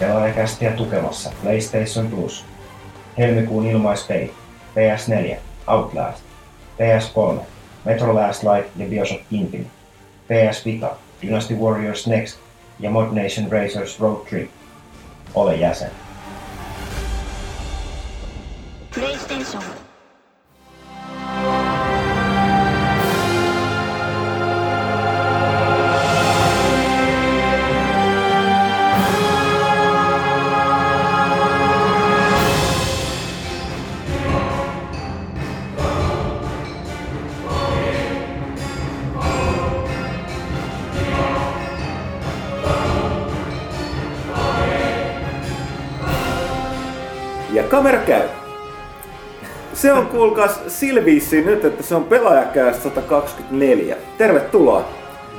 [0.00, 2.44] Pelaajakästiä tukemassa PlayStation Plus.
[3.18, 4.32] Helmikuun ilmaispeli.
[4.76, 5.36] PS4,
[5.66, 6.22] Outlast.
[6.78, 7.40] PS3,
[7.84, 9.70] Metro Last Light ja Bioshock Infinite.
[10.28, 12.38] PS Vita, Dynasty Warriors Next
[12.80, 14.50] ja Mod Nation Racers Road Trip.
[15.34, 15.90] Ole jäsen.
[18.94, 19.62] PlayStation
[50.14, 53.96] kuulkaas silviissi nyt, että se on pelaajakäästä 124.
[54.18, 54.84] Tervetuloa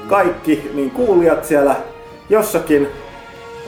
[0.08, 1.76] kaikki niin kuulijat siellä
[2.30, 2.88] jossakin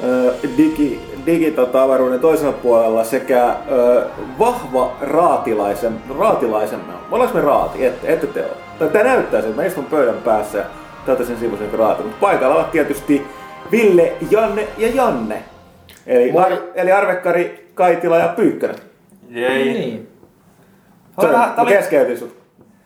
[0.04, 4.06] ö, digi, digitota avaruuden toisella puolella sekä ö,
[4.40, 6.80] vahva raatilaisen, raatilaisen,
[7.12, 7.86] ollaanko me raati?
[7.86, 8.52] Ette, ette te ole.
[8.80, 10.66] Tai tää näyttää sen, mä istun pöydän päässä ja
[11.08, 12.04] olette sen sivuisen raati.
[12.04, 13.26] Mutta paikalla ovat tietysti
[13.72, 15.44] Ville, Janne ja Janne.
[16.08, 16.44] Eli, Moi.
[16.44, 18.76] Ar- eli Arvekkari, Kaitila ja Pyykkönen.
[19.30, 19.74] Jei.
[19.74, 20.17] Niin.
[21.22, 22.32] Sorry, Tää mä oli- keskeytin sun,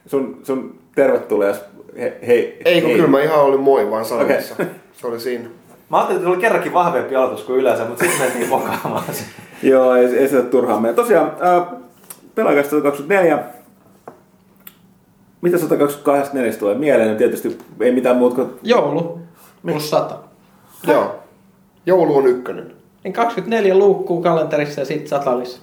[0.06, 1.62] sun, sun tervetulias.
[2.00, 2.96] He, hei, Ei kun hei.
[3.00, 4.54] kyllä mä ihan olin moi vaan sanomassa.
[4.54, 4.68] Okei.
[4.94, 5.50] Se oli siinä.
[5.90, 9.24] Mä ajattelin, että se oli kerrankin vahvempi aloitus kuin yleensä, mutta sitten mentiin mokaamaan se.
[9.70, 10.94] Joo, ei, ei sitä turhaan mene.
[10.94, 11.68] Tosiaan, äh,
[12.36, 13.44] pelaajakas 124.
[15.42, 17.18] Mitä 124 tulee mieleen?
[17.18, 18.50] Tietysti ei mitään muuta kuin...
[18.64, 19.20] Joulu
[19.62, 20.16] plus 100.
[20.88, 21.16] Joo.
[21.86, 22.74] Joulu on ykkönen.
[23.04, 25.62] Niin 24 luukkuu kalenterissa ja sitten 100 lisää.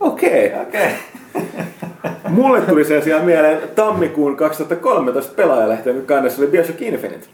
[0.00, 0.46] Okei.
[0.46, 0.62] Okay.
[0.62, 0.90] Okei.
[2.28, 7.26] Mulle tuli sen sijaan mieleen tammikuun 2013 pelaajalehti, jonka kannessa oli Bioshock Infinite.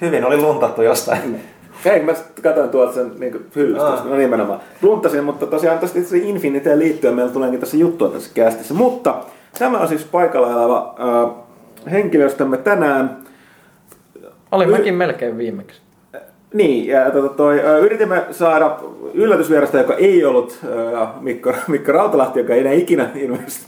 [0.00, 1.40] Hyvin oli luntattu jostain.
[1.84, 4.04] Hei, mä katsoin tuolta sen niin hyllystä, Aa.
[4.04, 4.60] no nimenomaan.
[4.82, 8.74] Runtasin, mutta tosiaan tästä itse Infiniteen liittyen meillä tuleekin tässä juttua tässä kästissä.
[8.74, 9.14] Mutta
[9.58, 11.34] tämä on siis paikalla oleva äh,
[11.90, 13.16] henkilöstömme tänään.
[14.52, 15.80] Olin Y- mäkin melkein viimeksi.
[16.54, 18.76] Niin, ja tota, toi, yritimme saada
[19.14, 20.58] yllätysvierasta, joka ei ollut
[21.20, 23.10] Mikko, Mikko Rautalahti, joka ei enää ikinä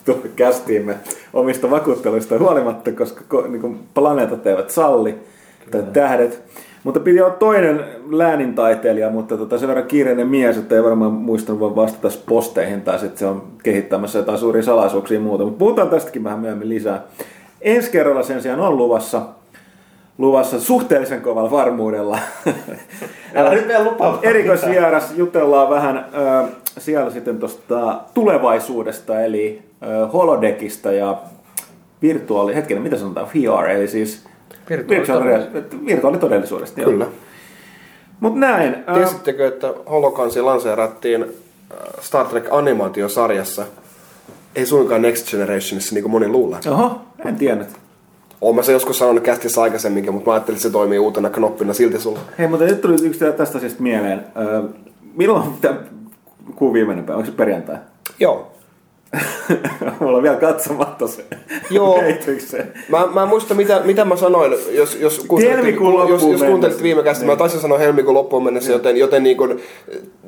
[0.05, 0.95] tullut kästiimme
[1.33, 5.15] omista vakuutteluista huolimatta, koska ko, niin kuin planeetat eivät salli,
[5.71, 6.43] tai tähdet.
[6.85, 11.61] Mutta piti olla toinen läänintaiteilija, mutta tota, sen verran kiireinen mies, että ei varmaan muistanut
[11.61, 15.45] vaan vastata posteihin, tai sitten se on kehittämässä jotain suuria salaisuuksia ja muuta.
[15.45, 17.03] Mutta puhutaan tästäkin vähän myöhemmin lisää.
[17.63, 19.23] Ensi kerralla sen sijaan on luvassa
[20.21, 22.19] luvassa suhteellisen kovalla varmuudella.
[23.35, 24.19] Älä nyt vielä lupaa.
[24.23, 26.49] Erikoisvieras jutellaan vähän ö,
[26.79, 31.19] siellä sitten tuosta tulevaisuudesta, eli ö, holodekista ja
[32.03, 34.25] virtuaali, hetkinen, mitä sanotaan, VR, eli siis
[34.71, 35.77] Virtuaalitodellisuudesta.
[35.87, 36.81] virtuaalitodellisuudesta.
[36.81, 37.07] Kyllä.
[38.21, 38.77] Mutta näin.
[38.89, 43.65] ö, Tiesittekö, että Holokansi lanseerattiin äh, Star Trek animaatiosarjassa?
[44.57, 46.59] Ei suinkaan Next Generationissa, niin kuin moni luulee.
[46.71, 47.69] Oho, en tiennyt.
[48.41, 51.75] Oon mä se joskus sanonut kästissä aikaisemminkin, mutta mä ajattelin, että se toimii uutena knoppina
[51.75, 52.19] silti sulla.
[52.39, 54.25] Hei, mutta nyt tuli yksi tästä asiasta mieleen.
[54.37, 54.63] Ö,
[55.17, 55.77] milloin tämä
[56.57, 57.17] kuun viimeinen päivä?
[57.19, 57.77] Onko se perjantai?
[58.21, 58.53] Joo.
[60.01, 61.25] Mulla on vielä katsomatta se
[61.71, 62.03] Joo.
[62.89, 67.03] Mä, mä en muista, mitä, mitä mä sanoin, jos, jos, Helmikuun jos, jos kuuntelit viime
[67.03, 67.25] kästä.
[67.25, 67.39] Mä Niin.
[67.39, 69.61] taisin sanoa helmikuun loppuun mennessä, joten, joten niin kun,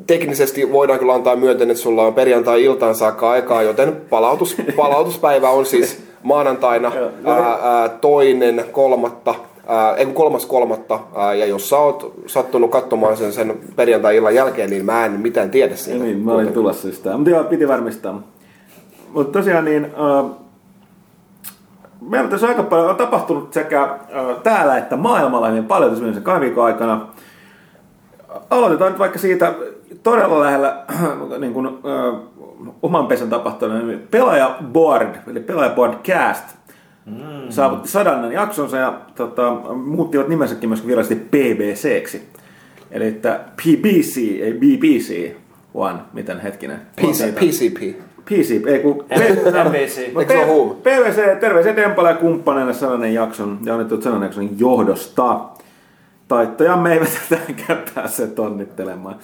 [0.07, 5.67] teknisesti voidaan kyllä antaa myöten, että sulla on perjantai-iltaan saakka aikaa, joten palautus, palautuspäivä on
[5.67, 6.93] siis maanantaina
[7.25, 9.35] ää, ää, toinen kolmatta,
[9.67, 14.71] ää, ei kolmas kolmatta, ää, ja jos sä oot sattunut katsomaan sen, sen perjantai-illan jälkeen,
[14.71, 16.05] niin mä en mitään tiedä siitä.
[16.05, 17.17] Niin, mä olin tulossa just tää.
[17.17, 18.23] Mutta joo, piti varmistaa.
[19.13, 20.31] Mutta tosiaan niin, äh,
[22.01, 23.99] meillä on tässä aika paljon on tapahtunut sekä äh,
[24.43, 27.07] täällä että maailmalla niin paljon tässä viimeisen kahden viikon aikana.
[28.51, 29.55] Aloitetaan nyt vaikka siitä
[30.03, 30.85] todella lähellä
[31.39, 32.21] niin kuin, äh,
[32.83, 36.45] oman pesän tapahtuneen niin pelaaja board, eli pelaaja board cast,
[37.07, 37.15] mm.
[37.49, 42.29] saavutti sadannen jaksonsa ja tota, muuttivat nimensäkin myös virallisesti PBCksi.
[42.91, 45.33] Eli että PBC, ei BBC,
[45.75, 46.81] vaan miten hetkinen.
[46.97, 48.12] PC, PCP.
[48.25, 49.05] PC, ei kun...
[49.69, 49.99] NBC.
[49.99, 50.75] Eikö se ole huume?
[50.75, 55.41] PVC, terveisiä Dempala ja kumppaneille sananen jakson ja onnittelut sananen jakson johdosta.
[56.29, 59.17] Taittajamme eivät tähänkään päässeet onnittelemaan.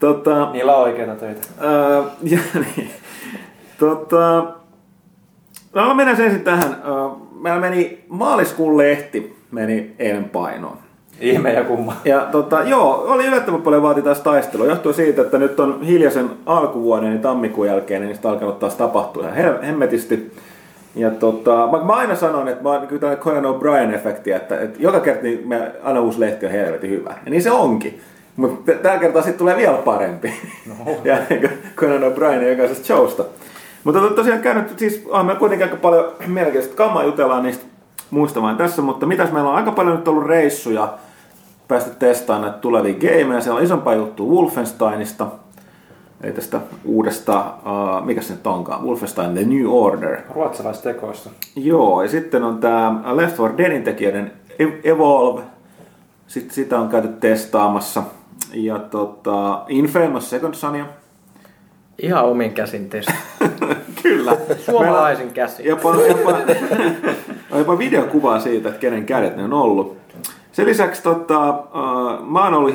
[0.00, 1.40] Tota, Niillä on oikeita töitä.
[1.62, 2.90] Öö, ja niin.
[3.78, 4.44] Tota,
[5.74, 6.76] no mennään ensin tähän.
[6.86, 7.08] Öö,
[7.40, 10.78] meillä meni maaliskuun lehti, meni eilen painoon.
[11.20, 11.96] Ihme ja kumma.
[12.04, 14.66] Ja tota, joo, oli yllättävän paljon vaati taas taistelua.
[14.66, 19.28] Johtuu siitä, että nyt on hiljaisen alkuvuoden, niin tammikuun jälkeen, niin sitä alkanut taas tapahtua
[19.28, 20.32] ihan hemmetisti.
[20.94, 24.78] Ja tota, mä, mä aina sanon, että mä oon niin tämmöinen Conan O'Brien-efekti, että, että
[24.82, 27.14] joka kerta niin me, aina uusi lehti on helvetin hyvä.
[27.24, 28.00] Ja niin se onkin.
[28.36, 30.32] Mutta tällä kertaa sitten tulee vielä parempi.
[30.66, 30.74] No.
[31.04, 31.16] ja
[31.76, 33.24] Conan O'Brien jokaisesta showsta.
[33.84, 37.64] Mutta to, tosiaan käynyt, siis on meillä kuitenkin aika paljon mielenkiintoista kammaa, jutellaan niistä
[38.10, 40.94] muista vain tässä, mutta mitäs meillä on aika paljon nyt ollut reissuja,
[41.70, 43.40] päästä testaamaan näitä tulevia gameja.
[43.40, 45.26] Siellä on isompaa juttua Wolfensteinista,
[46.24, 50.16] ei tästä uudesta, uh, mikä se nyt onkaan, Wolfenstein The New Order.
[50.34, 51.30] Ruotsalaistekoista.
[51.56, 55.42] Joo, ja sitten on tämä Left 4 Deadin tekijöiden E- Evolve.
[56.26, 58.02] Sitten sitä on käyty testaamassa.
[58.54, 60.86] Ja tota, Infamous Second Sonia.
[62.02, 63.12] Ihan omin käsin testi.
[64.02, 64.36] Kyllä.
[64.58, 65.66] Suomalaisin käsin.
[65.66, 66.30] Jopa, jopa,
[67.50, 69.96] on jopa videokuvaa siitä, että kenen kädet ne on ollut.
[70.52, 72.74] Sen lisäksi tota, uh, mä oon ollut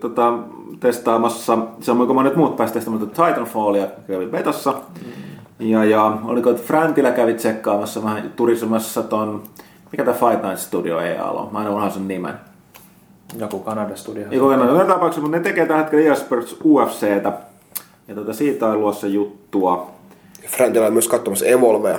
[0.00, 0.38] tota,
[0.80, 4.74] testaamassa, samoin kuin monet muut pääsi testaamaan tuota Titanfallia, kävin betossa.
[5.58, 9.42] Ja, ja oliko, että Fräntilä kävi tsekkaamassa vähän turismassa ton,
[9.92, 12.34] mikä tämä Fight Night Studio ei ole, mä aina unohan sen nimen.
[13.38, 14.26] Joku Kanada Studio.
[14.30, 17.32] Joku Kanada tapauksessa, mutta ne tekee tällä hetkellä eSports UFCtä.
[18.08, 19.90] Ja tota, siitä on luossa juttua.
[20.46, 21.98] Fräntilä on myös katsomassa Evolvea.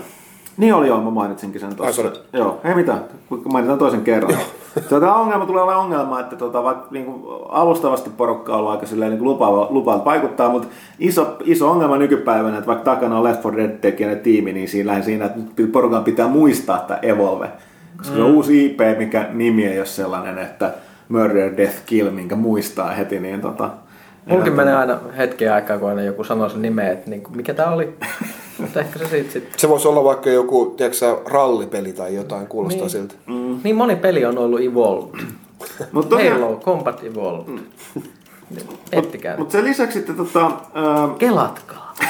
[0.57, 2.01] Niin oli joo, mä mainitsinkin sen tuossa.
[2.01, 3.01] Ai, joo, ei mitään,
[3.45, 4.37] mainitaan toisen kerran.
[4.89, 8.85] Tämä ongelma tulee olemaan ongelma, että tota, vaikka niin kuin alustavasti porukka on ollut aika
[8.85, 10.67] silleen, niin lupaava, lupaava vaikuttaa, mutta
[10.99, 15.01] iso, iso ongelma nykypäivänä, että vaikka takana on Left 4 Dead tekijänä tiimi, niin siinä
[15.01, 15.39] siinä, että
[15.71, 17.51] porukan pitää muistaa tämä Evolve.
[17.97, 18.17] Koska mm.
[18.17, 20.73] se on uusi IP, mikä nimi ei ole sellainen, että
[21.09, 23.69] Murder, Death, Kill, minkä muistaa heti, niin tota,
[24.25, 27.53] Munkin menee aina hetken aikaa, kun aina joku sanoo sen nimeä, että niin kuin, mikä
[27.53, 27.93] tää oli.
[28.57, 29.59] Mutta ehkä se siitä sitten.
[29.59, 32.89] Se voisi olla vaikka joku, tiedätkö, sä, rallipeli tai jotain, kuulostaa Niin.
[32.89, 33.15] siltä.
[33.27, 33.59] Mm.
[33.63, 35.19] Niin moni peli on ollut Evolved.
[35.91, 37.53] Mut tosiaan- Halo, Combat Evolved.
[37.53, 37.59] Mm.
[38.91, 39.37] Ettikää.
[39.37, 41.93] Mutta sen lisäksi sitten tota, ää, Kelatkaa.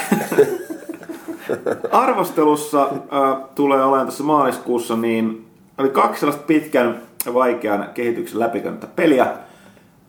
[1.92, 5.46] arvostelussa äh, tulee olemaan tässä maaliskuussa, niin
[5.78, 9.26] oli kaksi sellaista pitkän ja vaikean kehityksen läpikäynyttä peliä.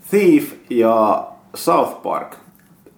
[0.09, 2.35] Thief ja South Park.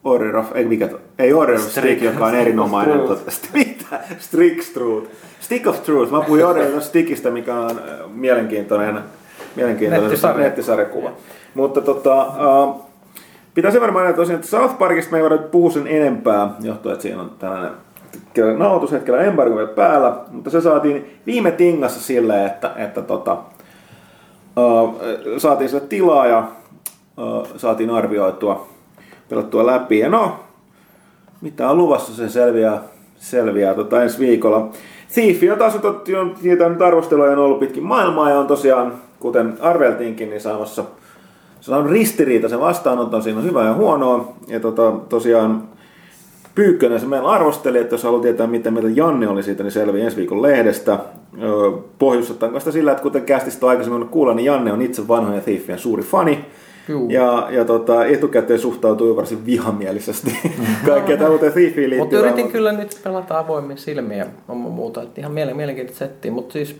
[0.03, 2.99] Order of, ei, mikä, to- ei Order of Stick, joka on erinomainen.
[3.53, 3.99] Mitä?
[4.17, 5.09] Stick Truth.
[5.39, 6.11] Stick of Truth.
[6.11, 8.99] Mä puhuin Order of Stickistä, mikä on äh, mielenkiintoinen,
[9.55, 10.43] mielenkiintoinen Nettisarja.
[10.43, 11.11] nettisarjakuva.
[11.53, 12.89] Mutta tota, äh,
[13.53, 17.03] Pitäisi varmaan mainita tosiaan, että South Parkista me ei voida puhua sen enempää, johtuen, että
[17.03, 17.71] siinä on tällainen
[18.57, 23.37] nauhoitushetkellä embargo vielä päällä, mutta se saatiin viime tingassa silleen, että, että tota,
[24.57, 24.99] uh,
[25.37, 26.43] saatiin sille tilaa ja
[27.17, 28.67] uh, saatiin arvioitua,
[29.29, 29.99] pelattua läpi.
[29.99, 30.39] Ja no,
[31.41, 32.81] mitä on luvassa, se selviää,
[33.15, 34.69] selviää tota ensi viikolla.
[35.13, 38.47] Thief on taas otettu, on, siitä on nyt arvosteluja on ollut pitkin maailmaa ja on
[38.47, 40.83] tosiaan, kuten arveltiinkin, niin saamassa
[41.61, 44.33] se on ristiriitaisen vastaanoton, siinä on hyvää ja huonoa.
[44.47, 45.63] Ja tota, tosiaan
[46.59, 50.05] Pyykkönen se meillä arvosteli, että jos haluaa tietää, mitä mieltä Janne oli siitä, niin selviää
[50.05, 50.99] ensi viikon lehdestä.
[51.99, 55.41] Pohjustetaan sitä sillä, että kuten kästistä on aikaisemmin ollut kuulla, niin Janne on itse vanhojen
[55.41, 56.45] Thiefien suuri fani.
[56.89, 57.09] Juu.
[57.09, 60.31] Ja, ja tota, etukäteen suhtautui varsin vihamielisesti
[60.85, 65.01] kaikkea tähän uuteen Thiefiin Mutta yritin kyllä nyt pelata avoimin silmiä ja muuta.
[65.03, 66.75] Että ihan mielen, mielenkiintoista settiä, mutta siis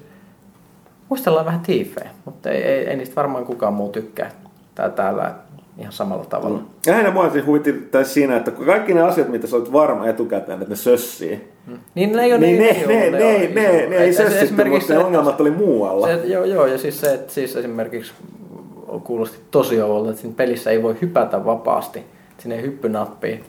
[1.10, 4.32] muistellaan vähän tiifejä, mutta ei, ei, ei, niistä varmaan kukaan muu tykkää
[4.76, 5.32] tää, täällä
[5.78, 6.58] ihan samalla tavalla.
[6.58, 6.66] Mm.
[6.86, 10.08] Ja lähinnä mua siis huvitti tässä siinä, että kaikki ne asiat, mitä sä olet varma
[10.08, 11.48] etukäteen, että ne sössii.
[11.96, 13.54] Niin ne ei ole Niin ne, niin, ne, joo, ne, on ne, iso.
[13.54, 16.08] ne, ne ei Et- et sössitty, esimerkiksi mutta ne se- ongelmat oli muualla.
[16.08, 18.14] Se, joo, joo, ja siis se, että siis esimerkiksi
[19.04, 22.06] kuulosti tosi oudolta, että siinä pelissä ei voi hypätä vapaasti.
[22.38, 23.44] Siinä ei hyppynappi,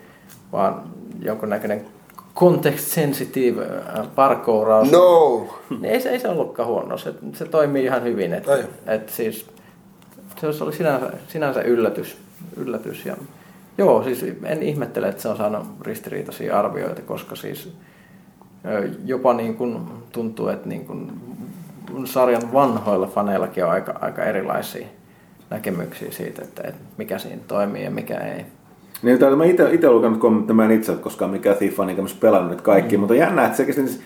[0.52, 0.82] vaan
[1.22, 1.86] jonkunnäköinen
[2.34, 4.92] context sensitive äh, parkouraus.
[4.92, 5.46] No!
[5.70, 8.34] Niin ei, se, ei se ollutkaan huono, se, se toimii ihan hyvin.
[8.34, 8.64] Että Ai.
[8.86, 9.46] et siis,
[10.40, 12.16] se oli sinänsä, sinänsä yllätys.
[12.56, 13.16] yllätys ja,
[13.78, 17.72] joo, siis en ihmettele, että se on saanut ristiriitaisia arvioita, koska siis
[19.04, 19.78] jopa niin kuin
[20.12, 21.12] tuntuu, että niin kuin
[22.04, 24.86] sarjan vanhoilla faneillakin on aika, aika erilaisia
[25.50, 28.44] näkemyksiä siitä, että, että mikä siinä toimii ja mikä ei.
[29.02, 32.14] Niin, täällä mä itse, lukenut kommentteja, mä en itse ole koskaan mikään Thief niin myös
[32.14, 33.00] pelannut nyt kaikki, mm.
[33.00, 34.02] mutta jännä, että se kesti siis,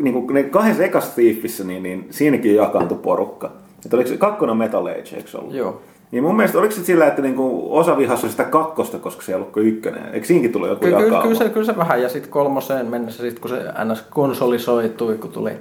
[0.00, 3.52] niin kuin ne kahdessa ekassa Thiefissä, niin, niin siinäkin jakaantui porukka.
[3.84, 5.54] Että oliko se kakkonen on Metal Age, eikö se ollut?
[5.54, 5.80] Joo.
[6.10, 9.36] Niin mun mielestä oliko se sillä, että niinku osa vihasi sitä kakkosta, koska se ei
[9.36, 10.14] ollut kuin ykkönen?
[10.14, 11.22] Eikö siinkin tullut joku Kyllä, kyllä, jakauma?
[11.22, 15.32] kyllä, se, kyllä se vähän, ja sitten kolmoseen mennessä, sit kun se NS konsolisoitui, kun
[15.32, 15.52] tuli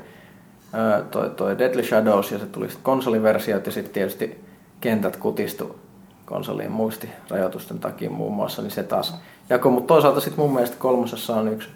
[0.73, 4.39] ää, toi, toi Deadly Shadows ja se tuli sitten konsoliversiot ja sitten tietysti
[4.81, 5.79] kentät kutistu
[6.25, 9.15] konsolien muistirajoitusten takia muun muassa, niin se taas
[9.49, 9.71] jakoi.
[9.71, 11.69] Mutta toisaalta sitten mun mielestä kolmosessa on yksi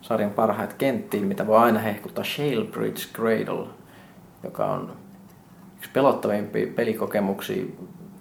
[0.00, 3.66] sarjan parhaita kenttiä, mitä voi aina hehkuttaa Shalebridge Cradle,
[4.42, 4.92] joka on
[5.76, 7.64] yksi pelottavimpia pelikokemuksia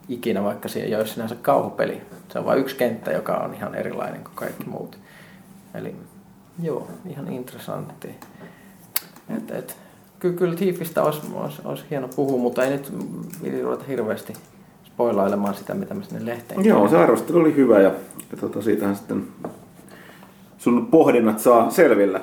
[0.09, 2.01] ikinä, vaikka se ei ole sinänsä kauhupeli.
[2.29, 4.97] Se on vain yksi kenttä, joka on ihan erilainen kuin kaikki muut.
[5.73, 5.95] Eli
[6.61, 8.15] joo, ihan interessantti.
[9.37, 9.77] Et, et,
[10.25, 12.93] kyllä, kyllä Thiefistä olisi, olisi, olisi hieno puhua, mutta ei nyt
[13.43, 14.33] viiti ruveta hirveästi
[14.83, 17.91] spoilailemaan sitä, mitä mä sinne lehteen Joo, se arvostelu oli hyvä ja,
[18.31, 19.23] ja tota, siitähän sitten
[20.57, 22.21] sun pohdinnat saa selville.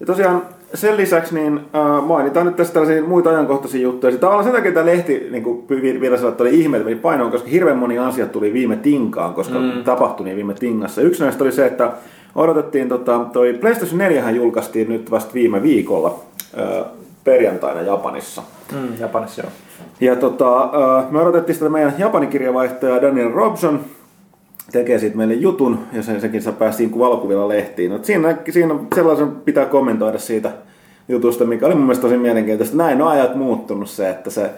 [0.00, 0.42] Ja tosiaan
[0.74, 4.10] sen lisäksi niin äh, mainitaan nyt tästä tällaisia muita ajankohtaisia juttuja.
[4.10, 5.66] Sitten tavallaan sen takia tämä lehti niin kuin
[6.00, 9.34] vielä sanoa, että oli ihme, että meni painoon, koska hirveän moni asia tuli viime tinkaan,
[9.34, 9.84] koska mm.
[9.84, 11.02] tapahtui niin viime tingassa.
[11.02, 11.92] Yksi näistä oli se, että
[12.34, 16.20] odotettiin, tota, toi PlayStation 4 julkaistiin nyt vasta viime viikolla
[16.58, 16.84] äh,
[17.26, 18.42] perjantaina Japanissa.
[18.72, 19.50] Mm, Japanissa joo.
[20.00, 23.80] Ja tota, äh, me odotettiin sitä meidän japanikirjavaihtaja Daniel Robson
[24.72, 27.90] tekee siitä meille jutun, ja sen, sekin saa päästiin valokuvilla lehtiin.
[27.90, 30.50] No, siinä, siinä sellaisen pitää kommentoida siitä
[31.08, 32.76] jutusta, mikä oli mun mielestä tosi mielenkiintoista.
[32.76, 34.50] Näin on ajat muuttunut se, että se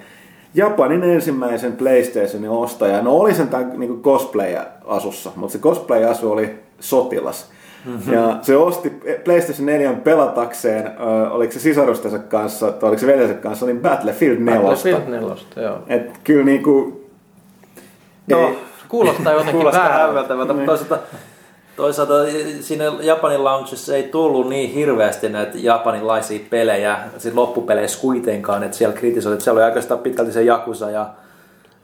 [0.55, 7.51] Japanin ensimmäisen PlayStationin ostaja, no oli sen tämän niin cosplay-asussa, mutta se cosplay-asu oli sotilas.
[7.85, 8.13] Mm-hmm.
[8.13, 13.35] Ja se osti PlayStation 4 pelatakseen, äh, oliko se sisarustensa kanssa, tai oliko se veljensä
[13.35, 14.61] kanssa, niin Battlefield 4.
[14.61, 15.79] Battlefield 4, joo.
[15.87, 17.05] Et kyllä niinku...
[18.27, 18.59] No, ei,
[18.89, 20.99] kuulostaa jotenkin kuulostaa hämmentävältä, mutta toisaalta,
[21.77, 22.15] toisaalta
[22.61, 28.97] siinä Japanin launchissa ei tullut niin hirveästi näitä japanilaisia pelejä, sit loppupeleissä kuitenkaan, että siellä
[28.97, 31.11] kritisoitiin, että siellä oli oikeastaan pitkälti se Jakusa ja,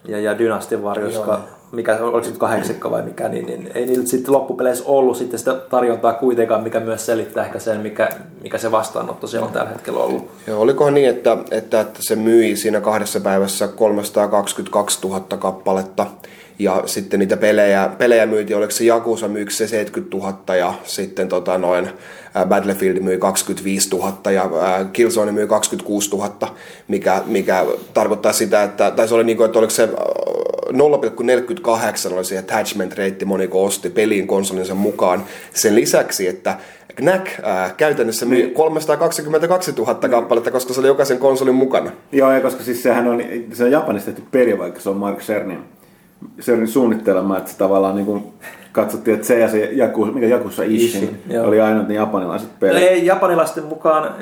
[0.08, 1.40] ja, ja Dynastin varjoska,
[1.74, 5.38] mikä oliko se nyt kahdeksikko vai mikä, niin, niin ei niillä sitten loppupeleissä ollut sitten
[5.38, 8.08] sitä tarjontaa kuitenkaan, mikä myös selittää ehkä sen, mikä,
[8.42, 10.30] mikä se vastaanotto siellä on tällä hetkellä ollut.
[10.46, 16.06] Joo, olikohan niin, että, että, että se myi siinä kahdessa päivässä 322 000 kappaletta
[16.58, 21.28] ja sitten niitä pelejä, pelejä myytiin, oliko se Jakusa myykö se 70 000 ja sitten
[21.28, 21.90] tota noin
[22.46, 24.50] Battlefield myi 25 000 ja
[24.92, 26.30] Killzone myi 26 000,
[26.88, 29.88] mikä, mikä tarkoittaa sitä, että, tai se oli niin kuin, että oliko se
[30.72, 35.24] 0,48 oli se attachment rate, moniko osti peliin konsolinsa mukaan.
[35.54, 36.58] Sen lisäksi, että
[36.96, 41.90] Knack ää, käytännössä myi 322 000 kappaletta, koska se oli jokaisen konsolin mukana.
[42.12, 45.18] Joo, ja koska siis sehän on, se on Japanissa tehty peli, vaikka se on Mark
[45.18, 45.58] Cernin,
[46.40, 48.24] Cernin suunnittelema, että se tavallaan niin kuin
[48.72, 52.82] katsottiin, että se ja se Jaku, mikä Jakussa Ishin, Ishin, oli ainoat ne japanilaiset pelit.
[52.82, 54.14] Ei, japanilaisten mukaan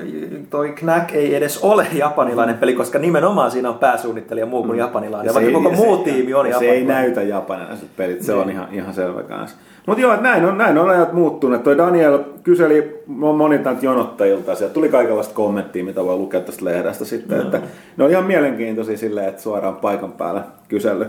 [0.50, 5.30] toi Knack ei edes ole japanilainen peli, koska nimenomaan siinä on pääsuunnittelija muu kuin japanilainen.
[5.30, 6.60] Ja vaikka koko ja muu se, tiimi on ja japanilainen.
[6.60, 9.56] Se ei näytä japanilaiset pelit, se on ihan, ihan selvä kanssa.
[9.86, 11.62] Mutta joo, että näin on, näin on ajat muuttuneet.
[11.62, 17.38] Toi Daniel kyseli monilta jonottajilta, sieltä tuli kaikenlaista kommenttia, mitä voi lukea tästä lehdestä sitten.
[17.38, 17.44] No.
[17.44, 17.60] Että
[17.96, 21.06] ne on ihan mielenkiintoisia silleen, että suoraan paikan päällä kysely,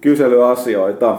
[0.00, 1.18] kyselyasioita.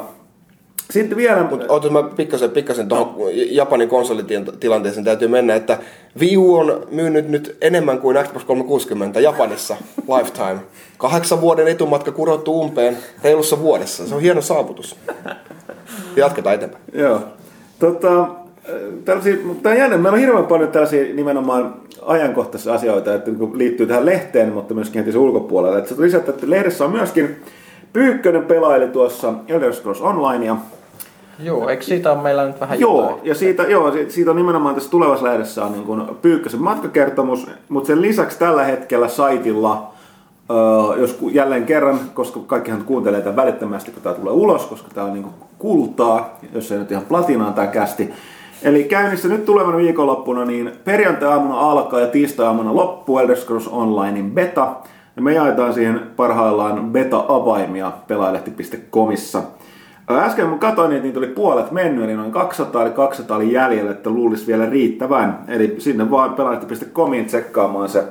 [0.92, 1.44] Sitten vielä...
[1.44, 5.78] Mutta ootas mä pikkasen, pikkasen tuohon Japanin konsolitilanteeseen täytyy mennä, että
[6.20, 9.76] Wii U on myynyt nyt enemmän kuin Xbox 360 Japanissa
[10.18, 10.60] lifetime.
[10.98, 14.08] Kahdeksan vuoden etumatka kurottu umpeen reilussa vuodessa.
[14.08, 14.96] Se on hieno saavutus.
[16.16, 16.84] Jatketaan eteenpäin.
[16.94, 17.22] Joo.
[17.80, 18.28] Tota,
[19.06, 19.98] tällaisia, tämä on jännä.
[19.98, 25.12] Meillä on hirveän paljon tällaisia nimenomaan ajankohtaisia asioita, että liittyy tähän lehteen, mutta myöskin heti
[25.12, 25.78] sen ulkopuolelle.
[25.78, 27.36] Että se lisätä, että lehdessä on myöskin
[27.94, 30.56] Pyykkönen pelaili tuossa Elder Scrolls Onlinea.
[31.40, 33.20] Joo, eikö siitä ole meillä nyt vähän Joo, jotain?
[33.24, 37.48] ja siitä, joo, si- siitä on nimenomaan tässä tulevassa lehdessä on niin kuin Pyykkösen matkakertomus,
[37.70, 39.92] mutta sen lisäksi tällä hetkellä saitilla,
[40.52, 45.08] öö, jos jälleen kerran, koska kaikkihan kuuntelee tämän välittömästi, kun tämä tulee ulos, koska tämä
[45.08, 48.14] on niin kuin kultaa, jos ei nyt ihan platinaa tämä kästi.
[48.64, 54.76] Eli käynnissä nyt tulevana viikonloppuna, niin perjantai-aamuna alkaa ja tiistai-aamuna loppuu Elder Scrolls Onlinein beta.
[55.22, 59.44] Ja me jaetaan siihen parhaillaan beta-avaimia pelailehti.comissa.
[60.10, 63.92] Äsken kun katsoin, niin niitä oli puolet mennyt, eli noin 200, eli 200 oli jäljellä,
[63.92, 65.44] että luulisi vielä riittävän.
[65.48, 68.04] Eli sinne vaan pelailehti.comiin tsekkaamaan se,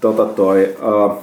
[0.00, 1.22] tota toi, uh,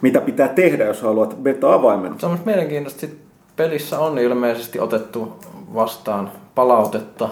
[0.00, 2.14] mitä pitää tehdä, jos haluat beta-avaimen.
[2.18, 3.18] Se on mielenkiintoista, että
[3.56, 5.32] pelissä on ilmeisesti otettu
[5.74, 7.28] vastaan palautetta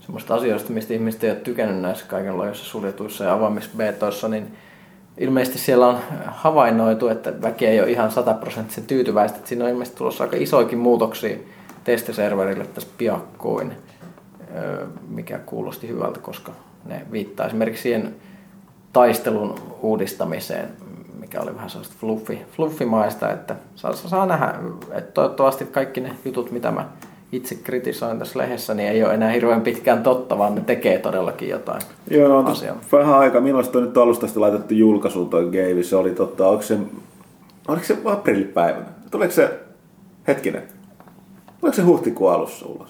[0.00, 4.46] semmoista asioista, mistä ihmiset ei ole tykännyt näissä kaikenlaisissa suljetuissa ja avaamisbetoissa, niin
[5.20, 9.36] ilmeisesti siellä on havainnoitu, että väki ei ole ihan sataprosenttisen tyytyväistä.
[9.36, 11.36] Että siinä on ilmeisesti tulossa aika isoikin muutoksia
[11.84, 13.72] testiserverille tässä piakkoin,
[15.08, 16.52] mikä kuulosti hyvältä, koska
[16.84, 18.14] ne viittaa esimerkiksi siihen
[18.92, 20.68] taistelun uudistamiseen,
[21.20, 24.54] mikä oli vähän sellaista fluffi, fluffimaista, että saa, saa nähdä,
[24.90, 26.88] että toivottavasti kaikki ne jutut, mitä mä
[27.32, 31.48] itse kritisoin tässä lehdessä, niin ei ole enää hirveän pitkään totta, vaan ne tekee todellakin
[31.48, 32.76] jotain Joo, no, on asiaa.
[32.92, 33.40] vähän aika.
[33.40, 35.82] Milloin se on nyt alustasta laitettu julkaisuun toi game?
[35.82, 36.78] Se oli totta, onko se,
[37.68, 38.86] oliko se aprillipäivänä?
[39.10, 39.60] Tuleeko se,
[40.28, 40.62] hetkinen,
[41.60, 42.88] tuleeko se huhtikuun alussa ulos?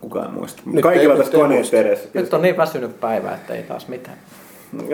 [0.00, 0.62] Kukaan muista.
[0.66, 2.08] Nyt Kaikilla ei- tässä koneet edessä.
[2.14, 4.16] Nyt on niin väsynyt päivä, että ei taas mitään.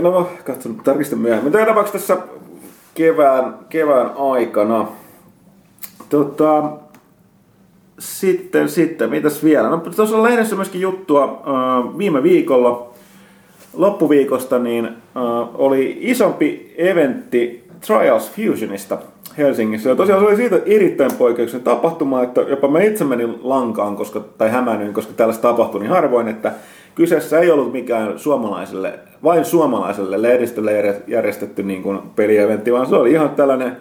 [0.01, 1.53] No mä katson, tarkistan myöhemmin.
[1.53, 2.27] Tämä tapauksessa tässä
[2.95, 4.89] kevään, kevään aikana.
[6.09, 6.73] Tota,
[7.99, 9.69] sitten, sitten, mitäs vielä?
[9.69, 12.91] No tuossa on lehdessä myöskin juttua äh, viime viikolla,
[13.75, 14.93] loppuviikosta, niin äh,
[15.55, 18.99] oli isompi eventti Trials Fusionista.
[19.39, 19.89] Helsingissä.
[19.89, 24.21] Ja tosiaan se oli siitä erittäin poikkeuksellinen tapahtuma, että jopa mä itse menin lankaan, koska,
[24.39, 26.53] tai hämäännyin, koska tällaista tapahtui niin harvoin, että
[26.95, 33.13] kyseessä ei ollut mikään suomalaiselle, vain suomalaiselle lehdistölle järjestetty niin kuin pelieventti, vaan se oli
[33.13, 33.77] ihan tällainen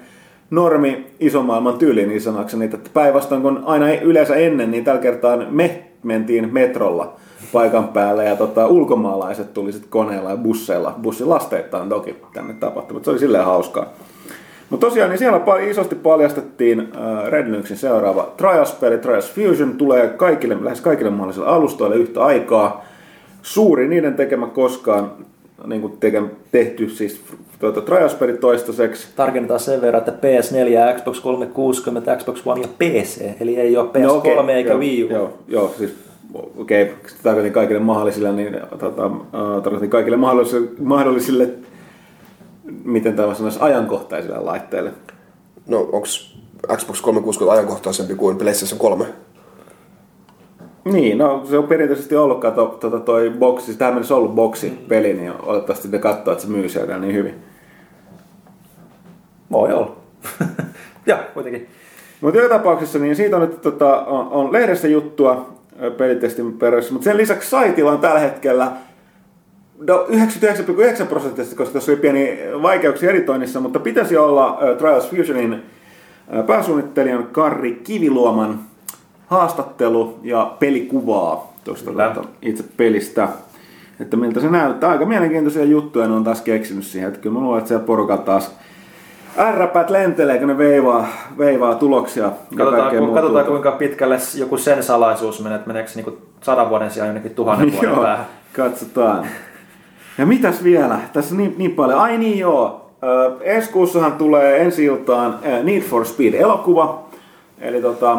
[0.51, 5.83] normi isomaailman tyyli niin sanakseni, että päinvastoin kun aina yleensä ennen, niin tällä kertaa me
[6.03, 7.15] mentiin metrolla
[7.53, 13.05] paikan päälle ja tota, ulkomaalaiset tuli sitten koneella ja busseilla, bussilasteittain toki tänne tapahtumat.
[13.05, 13.85] Se oli silleen hauskaa.
[14.69, 18.97] Mutta tosiaan niin siellä paljon, isosti paljastettiin äh, Red Linuxin seuraava Trials-peli.
[18.97, 22.85] Trials Fusion tulee kaikille, lähes kaikille mahdollisille alustoille yhtä aikaa.
[23.41, 25.11] Suuri niiden tekemä koskaan
[25.65, 27.23] niin kuin teke, tehty siis
[27.61, 29.07] tuota, Trials-peli toistaiseksi.
[29.15, 33.99] Tarkennetaan sen verran, että PS4, Xbox 360, Xbox One ja PC, eli ei ole PS3
[33.99, 35.09] No okei, eikä joo, Wii U.
[35.09, 35.95] Joo, joo siis
[36.57, 41.49] okei, okay, tarkoitin kaikille mahdollisille, niin tota, uh, tarkoitin kaikille mahdollisille, mahdollisille
[42.83, 44.93] miten tämä sanoisi, ajankohtaisille laitteille.
[45.67, 46.07] No onko
[46.75, 49.05] Xbox 360 ajankohtaisempi kuin PlayStation 3?
[50.85, 54.69] Niin, no se on perinteisesti ollut, kato, tota, toi boksi, siis tähän mennessä ollut boksi
[54.87, 57.50] peli, niin olettavasti ne katsoo, että se myy siellä niin hyvin.
[59.51, 59.95] Voi olla.
[61.05, 61.67] ja, kuitenkin.
[62.21, 65.53] Mutta joka tapauksessa, niin siitä on nyt tota, on, on lehdessä juttua
[65.97, 68.71] pelitestin perässä, mutta sen lisäksi saitilla on tällä hetkellä
[69.87, 75.53] no 99,9 prosenttisesti, koska tässä oli pieni vaikeuksia editoinnissa, mutta pitäisi olla uh, Trials Fusionin
[75.53, 78.59] uh, pääsuunnittelijan Karri Kiviluoman
[79.27, 81.91] haastattelu ja pelikuvaa tuosta
[82.41, 83.27] itse pelistä.
[83.99, 84.89] Että miltä se näyttää.
[84.89, 87.07] Aika mielenkiintoisia juttuja ne on taas keksinyt siihen.
[87.07, 88.55] Että kyllä mä luulen, että siellä porukalla taas
[89.37, 91.07] ärräpäät lentelee, kun ne veivaa,
[91.37, 92.23] veivaa tuloksia.
[92.57, 93.21] Katsotaan, kaikkea ku, muuta.
[93.21, 97.35] katsotaan kuinka pitkälle joku sen salaisuus menee, että meneekö se niinku sadan vuoden sijaan jonnekin
[97.35, 98.25] tuhannen vuoden Joo, päähän.
[98.55, 99.25] katsotaan.
[100.17, 100.99] Ja mitäs vielä?
[101.13, 101.99] Tässä niin, niin paljon.
[101.99, 102.91] Ai niin joo.
[103.03, 106.99] Ö, Ensi kuussahan tulee ensi iltaan Need for Speed-elokuva.
[107.59, 108.17] Eli tota,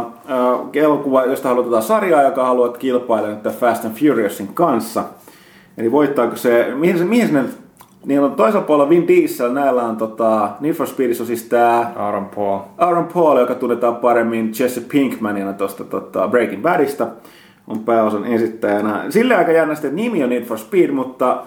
[0.75, 5.05] elokuva, josta halutaan sarjaa, joka haluaa kilpailla nyt Fast and Furiousin kanssa.
[5.79, 7.45] Eli voittaako se, mihin se, mihin se ne,
[8.07, 11.93] niillä on toisella puolella Vin Diesel, näillä on tota, Need for Speedissä on siis tää
[11.97, 12.59] Aaron Paul.
[12.79, 17.07] Aaron Paul, joka tunnetaan paremmin Jesse Pinkmanina tuosta tota, Breaking Badista,
[17.67, 19.05] on pääosan esittäjänä.
[19.11, 21.43] Sillä aika jännästi, että nimi on Need for Speed, mutta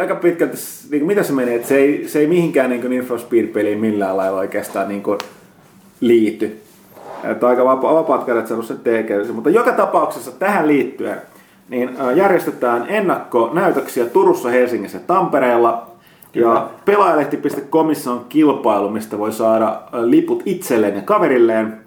[0.00, 0.56] aika pitkälti,
[0.90, 3.78] niin kuin mitä se menee, että se ei, se ei mihinkään niin Need for Speed-peliin
[3.78, 5.18] millään lailla oikeastaan niin kuin
[6.00, 6.60] liity.
[7.24, 9.34] Että aika vapa- vapaat kädet saanut sen tekemään.
[9.34, 11.16] Mutta joka tapauksessa tähän liittyen
[11.70, 15.86] niin järjestetään ennakkonäytöksiä Turussa, Helsingissä ja Tampereella.
[16.34, 21.80] Ja pelaajalehti.comissa on kilpailu, mistä voi saada liput itselleen ja kaverilleen.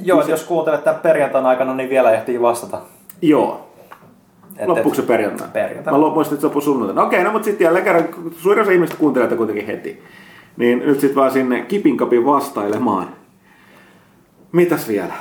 [0.00, 2.80] Joo, jos kuuntelet tämän perjantain aikana, niin vielä ehtii vastata.
[3.22, 3.68] Joo.
[4.66, 5.48] Loppuuko se perjantai?
[5.52, 5.92] Perjantai.
[5.92, 7.02] Mä muistin, että se loppui sunnuntaina.
[7.02, 10.02] Okei, no mutta sitten jälleen kerran, suurin osa ihmistä kuuntelee tätä kuitenkin heti.
[10.56, 13.08] Niin nyt sitten vaan sinne kipinkapin vastailemaan.
[14.52, 15.12] Mitäs vielä?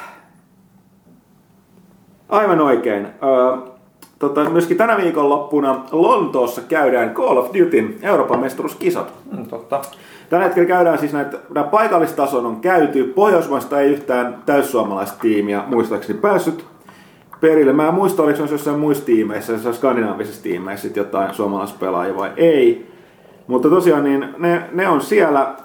[2.29, 3.07] Aivan oikein.
[3.23, 3.76] Öö,
[4.19, 9.13] tota, myöskin tänä viikonloppuna Lontoossa käydään Call of Dutyn Euroopan mestaruuskisat.
[9.31, 9.81] Mm, totta.
[10.29, 13.03] Tällä hetkellä käydään siis näitä, nämä paikallistason on käyty.
[13.03, 16.65] Pohjoismaista ei yhtään täyssuomalaista tiimiä muistaakseni päässyt
[17.41, 17.73] perille.
[17.73, 22.91] Mä en muista, oliko se jossain muissa tiimeissä, jossain skandinaavisissa tiimeissä jotain suomalaispelaajia vai ei.
[23.47, 25.55] Mutta tosiaan niin ne, ne on siellä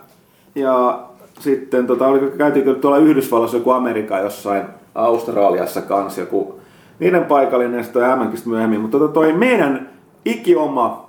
[0.55, 1.03] ja
[1.41, 4.63] sitten tota, oliko, käytiinkö tuolla Yhdysvalloissa joku Amerikka jossain
[4.95, 6.62] Australiassa kanssa joku
[7.03, 8.81] niiden paikallinen toi MNKistä myöhemmin.
[8.81, 9.91] Mutta tota, toi meidän
[10.25, 11.09] ikioma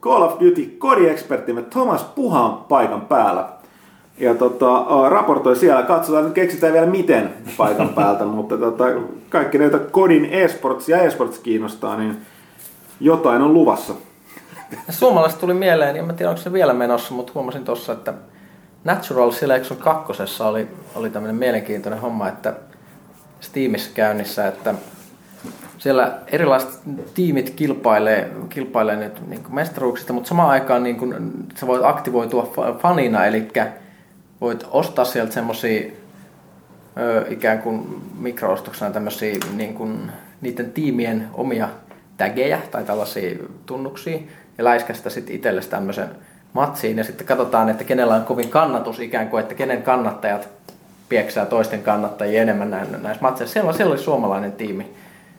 [0.00, 3.48] Call of Duty kodiekspertimme Thomas Puha on paikan päällä.
[4.18, 8.84] Ja tota, raportoi siellä, katsotaan, nyt keksitään vielä miten paikan päältä, mutta tota,
[9.28, 12.16] kaikki näitä kodin esports ja esports kiinnostaa, niin
[13.00, 13.94] jotain on luvassa.
[14.90, 18.14] Suomalaiset tuli mieleen, en mä tiedä onko se vielä menossa, mutta huomasin tuossa, että
[18.84, 22.54] Natural Selection 2 oli, oli tämmöinen mielenkiintoinen homma, että
[23.40, 24.74] Steamissa käynnissä, että
[25.78, 26.80] siellä erilaiset
[27.14, 32.78] tiimit kilpailee, kilpailee nyt niin mestaruuksista, mutta samaan aikaan niin kuin, sä voit aktivoitua fa-
[32.78, 33.48] fanina, eli
[34.40, 35.90] voit ostaa sieltä semmosia
[36.98, 41.68] ö, ikään kuin mikroostoksena tämmöisiä niin kuin, niiden tiimien omia
[42.16, 44.18] tägejä tai tällaisia tunnuksia
[44.58, 46.08] ja läiskästä sitten itsellesi tämmöisen
[46.52, 50.48] matsiin ja sitten katsotaan, että kenellä on kovin kannatus ikään kuin, että kenen kannattajat
[51.08, 53.52] pieksää toisten kannattajia enemmän näissä matseissa.
[53.52, 54.94] Siellä, siellä oli suomalainen tiimi,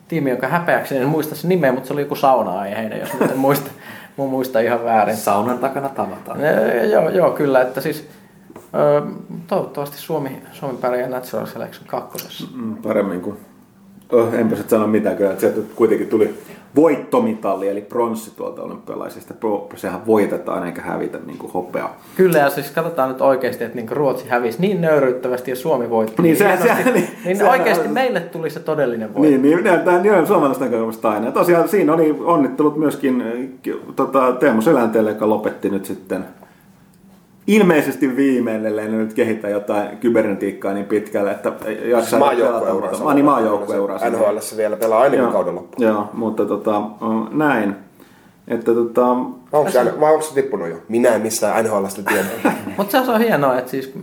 [0.07, 3.37] tiimi joka häpeäkseni en muista sen nimeä, mutta se oli joku sauna-aiheinen, jos nyt en
[3.37, 3.71] muista,
[4.17, 5.17] mun muista ihan väärin.
[5.17, 6.45] Saunan takana tavataan.
[6.45, 8.07] Ee, joo, joo, kyllä, että siis
[8.57, 9.01] ö,
[9.47, 12.47] toivottavasti Suomi, Suomi pärjää Natural Selection kakkosessa.
[12.55, 13.37] Mm, paremmin kuin...
[14.11, 16.39] Oh, enpä sit sano mitään kyllä, että sieltä kuitenkin tuli
[16.75, 19.33] voittomitalli, eli pronssi tuolta olympialaisista.
[19.75, 21.89] Sehän voitetaan eikä hävitä niin kuin hopea.
[22.15, 26.21] Kyllä, ja siis katsotaan nyt oikeasti, että niin Ruotsi hävisi niin nöyryyttävästi ja Suomi voitti.
[26.21, 29.21] Niin, se- hienosti, se- niin, niin sehän oikeasti on- meille tuli se todellinen voitto.
[29.21, 31.25] Niin, niin näyttää niin suomalaisten näkökulmasta aina.
[31.25, 36.25] Ja tosiaan siinä oli onnittelut myöskin äh, tota, Teemu Selänteelle, joka lopetti nyt sitten
[37.47, 41.51] ilmeisesti viimein, ellei ne nyt kehitä jotain kybernetiikkaa niin pitkälle, että
[41.85, 42.91] jaksaa Maajoukkueuraa.
[42.91, 43.13] pelata.
[43.13, 44.09] Niin, maajoukkueuraa.
[44.09, 45.31] NHL vielä pelaa ainakin Joo.
[45.31, 45.87] kauden loppuun.
[45.87, 46.81] Joo, mutta tota,
[47.31, 47.75] näin.
[48.47, 49.07] Että tota,
[49.51, 50.75] Onko se, vai onko se tippunut jo?
[50.89, 52.25] Minä en missään NHLstä tiedä.
[52.77, 53.93] Mutta se on hienoa, että siis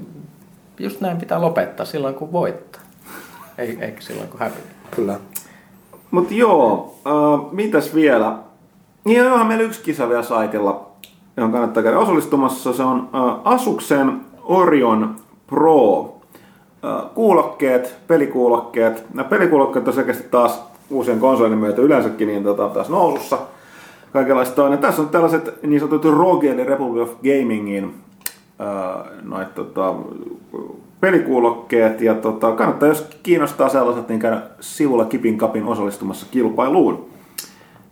[0.79, 2.83] just näin pitää lopettaa silloin, kun voittaa.
[3.59, 4.61] Ei, eikä silloin, kun häviää.
[4.97, 5.19] Kyllä.
[6.11, 8.37] Mutta joo, äh, mitäs vielä?
[9.05, 10.92] Niin onhan meillä yksi kisa vielä saitilla,
[11.37, 12.73] johon kannattaa käydä osallistumassa.
[12.73, 13.09] Se on
[13.45, 15.17] Asuksen Orion
[15.47, 16.09] Pro.
[17.15, 19.05] Kuulokkeet, pelikuulokkeet.
[19.15, 23.39] Nämä pelikuulokkeet on selkeästi taas uusien konsolin myötä yleensäkin niin tota, taas nousussa.
[24.13, 24.73] Kaikenlaista on.
[24.73, 27.95] Ja tässä on tällaiset niin sanotut ROG eli Republic of Gamingin
[29.23, 29.95] noit, tota,
[31.01, 32.01] pelikuulokkeet.
[32.01, 37.07] Ja tota, kannattaa, jos kiinnostaa sellaiset, niin käydä sivulla Kipin Kapin osallistumassa kilpailuun.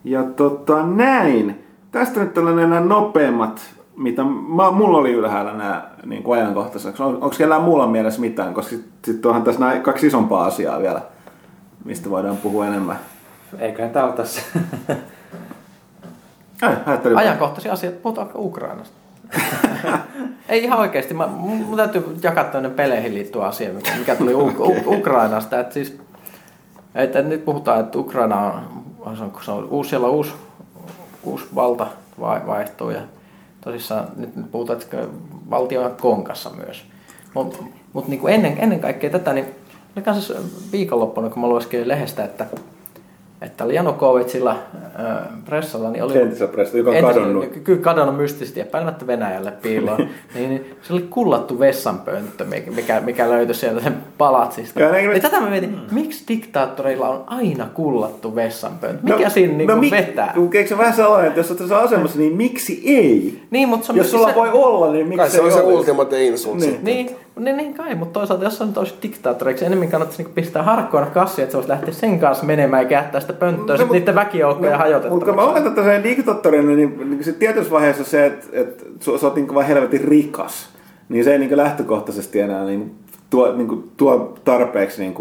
[0.04, 1.64] Ja tota, näin.
[1.92, 3.60] Tästä nyt tällainen nämä nopeimmat,
[3.96, 7.02] mitä mä, mulla oli ylhäällä nämä niin kuin ajankohtaiseksi.
[7.02, 10.80] On, onko kellään muulla mielessä mitään, koska sitten sit onhan tässä nämä kaksi isompaa asiaa
[10.80, 11.02] vielä,
[11.84, 12.98] mistä voidaan puhua enemmän.
[13.58, 14.42] Eiköhän tää ole tässä.
[16.62, 17.16] Ai, vaan.
[17.16, 18.94] Ajankohtaisia asioita, puhutaanko Ukrainasta?
[20.48, 21.14] Ei ihan oikeasti.
[21.14, 25.60] Mä, mun täytyy jakaa tämmöinen peleihin liittyvä asia, mikä, mikä tuli U- U- Ukrainasta.
[25.60, 26.00] Että siis,
[26.94, 28.62] että nyt puhutaan, että Ukraina on,
[29.00, 30.32] on, se on, se on uusi, siellä on uusi,
[31.24, 31.86] uusi valta
[32.20, 33.00] vai- vaihtuu ja
[33.60, 34.96] tosissaan nyt, puhutaan, että
[35.50, 36.84] valtio on konkassa myös.
[37.34, 37.58] Mutta
[37.92, 39.46] mut niinku ennen, ennen kaikkea tätä, niin
[39.96, 40.34] oli kanssa
[40.72, 42.46] viikonloppuna, kun mä lueskelin lehdestä, että
[43.42, 46.18] että oli Janukovitsilla äh, pressalla, niin oli...
[46.18, 47.64] Entisellä pressalla, joka on entisellä- kadonnut.
[47.64, 49.98] Kyllä kadonnut mystisesti, epäilemättä Venäjälle piiloon.
[50.34, 54.80] niin, niin, se oli kullattu vessanpönttö, mikä- mikä, löytyi sieltä sen palatsista.
[54.80, 59.14] Ja ne- Ja tätä mä mietin, miksi diktaattoreilla on aina kullattu vessanpönttö?
[59.14, 60.34] Mikä siinä niinku no, mik- vetää?
[60.54, 63.40] Eikö se vähän sellainen, että jos olet tässä asemassa, niin miksi ei?
[63.50, 65.52] Niin, mutta se on Jos sulla se- voi olla, niin miksi Kai se on ei
[65.52, 66.78] se ultimate insult Niin.
[66.82, 70.62] Niin, niin, niin kai, mutta toisaalta jos on nyt olisi diktaattoreiksi, enemmän kannattaisi niinku pistää
[70.62, 73.98] harkkoina kassia, että se voisi lähteä sen kanssa menemään ja jättää sitä pönttöä, No, sitten
[73.98, 75.26] niiden väkijoukkoja No, hajotettavaksi.
[75.26, 79.10] Mutta mä oletan, että se diktaattorina, niin, niin se tietyssä vaiheessa se, että, että sä,
[79.10, 80.68] oot niin vaan helvetin rikas,
[81.08, 82.94] niin se ei niin lähtökohtaisesti enää niin
[83.30, 85.14] tuo, niin tuo tarpeeksi niin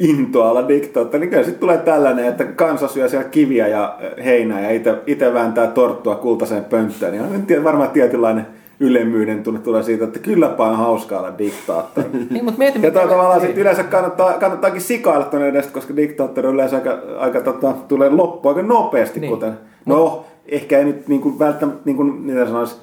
[0.00, 1.20] intoa olla diktaattori.
[1.20, 5.66] Niin kyllä sitten tulee tällainen, että kansa syö siellä kiviä ja heinää ja itse- vääntää
[5.66, 7.12] torttua kultaiseen pönttöön.
[7.12, 8.46] Niin on varmaan tietynlainen
[8.80, 12.08] ylemmyyden tunne tulee siitä, että kylläpä on hauskaa olla diktaattori.
[12.30, 13.48] Niin, mutta Ja toi tavallaan niin.
[13.48, 18.48] sit yleensä kannattaa, kannattaakin sikailla tuonne edestä, koska diktaattori yleensä aika, aika tota, tulee loppu
[18.48, 19.30] aika nopeasti, Niin.
[19.32, 22.76] kuten, no ehkä ei nyt niin kuin, välttämättä, niin kuin, mitä sanoisi,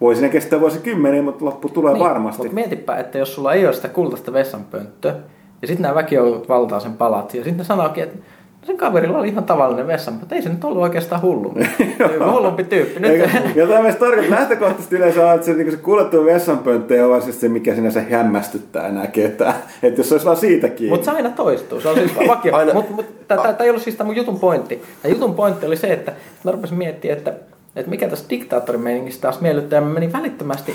[0.00, 2.42] voisi ne kestää vuosikymmeniä, mutta loppu tulee niin, varmasti.
[2.42, 5.14] Mutta mietipä, että jos sulla ei ole sitä kultaista vessanpönttöä,
[5.62, 8.18] ja sitten nämä väkijoukot valtaa sen palat, ja sitten ne sanookin, että
[8.62, 11.54] sen kaverilla oli ihan tavallinen vessanpönttö, ei se nyt ollut oikeastaan hullu.
[12.32, 13.00] Hullumpi tyyppi.
[13.00, 16.94] Nyt, Eikä, ja tämä myös tarkoittaa, lähtökohtaisesti yleensä on, että se, niin se kuljettu vessanpönttö
[16.94, 19.54] ei ole siis se, mikä sinänsä hämmästyttää enää ketään.
[19.82, 20.90] Että jos se olisi vaan siitä kiinni.
[20.96, 22.56] Mutta se aina toistuu, se on siis vakio.
[22.56, 24.82] Aina- Mutta mut, tämä ei ollut siis tämä mun jutun pointti.
[25.02, 26.12] Tämä jutun pointti oli se, että
[26.44, 27.34] mä rupesin miettimään, että,
[27.76, 29.76] että mikä tässä diktaattorimeiningissä taas miellyttää.
[29.76, 30.74] Ja mä menin välittömästi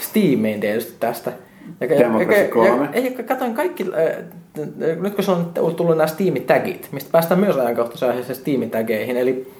[0.00, 1.32] Steamiin tietysti tästä.
[1.80, 2.88] Ja, ja, Democracy ja, 3.
[2.94, 4.24] ja, ja katsoin kaikki, äh,
[5.00, 9.52] nyt kun se on tullut nämä Steam-tagit, mistä päästään myös ajankohtaisesti Steam-tageihin, eli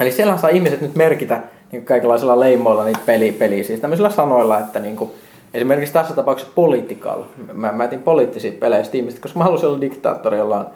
[0.00, 1.40] Eli siellä saa ihmiset nyt merkitä
[1.72, 5.10] niin kaikenlaisilla leimoilla niitä peli, peliä, siis tämmöisillä sanoilla, että niin kuin,
[5.54, 7.22] esimerkiksi tässä tapauksessa political.
[7.52, 10.66] Mä, mä etin poliittisia pelejä Steamista, koska mä halusin olla diktaattori, jolla on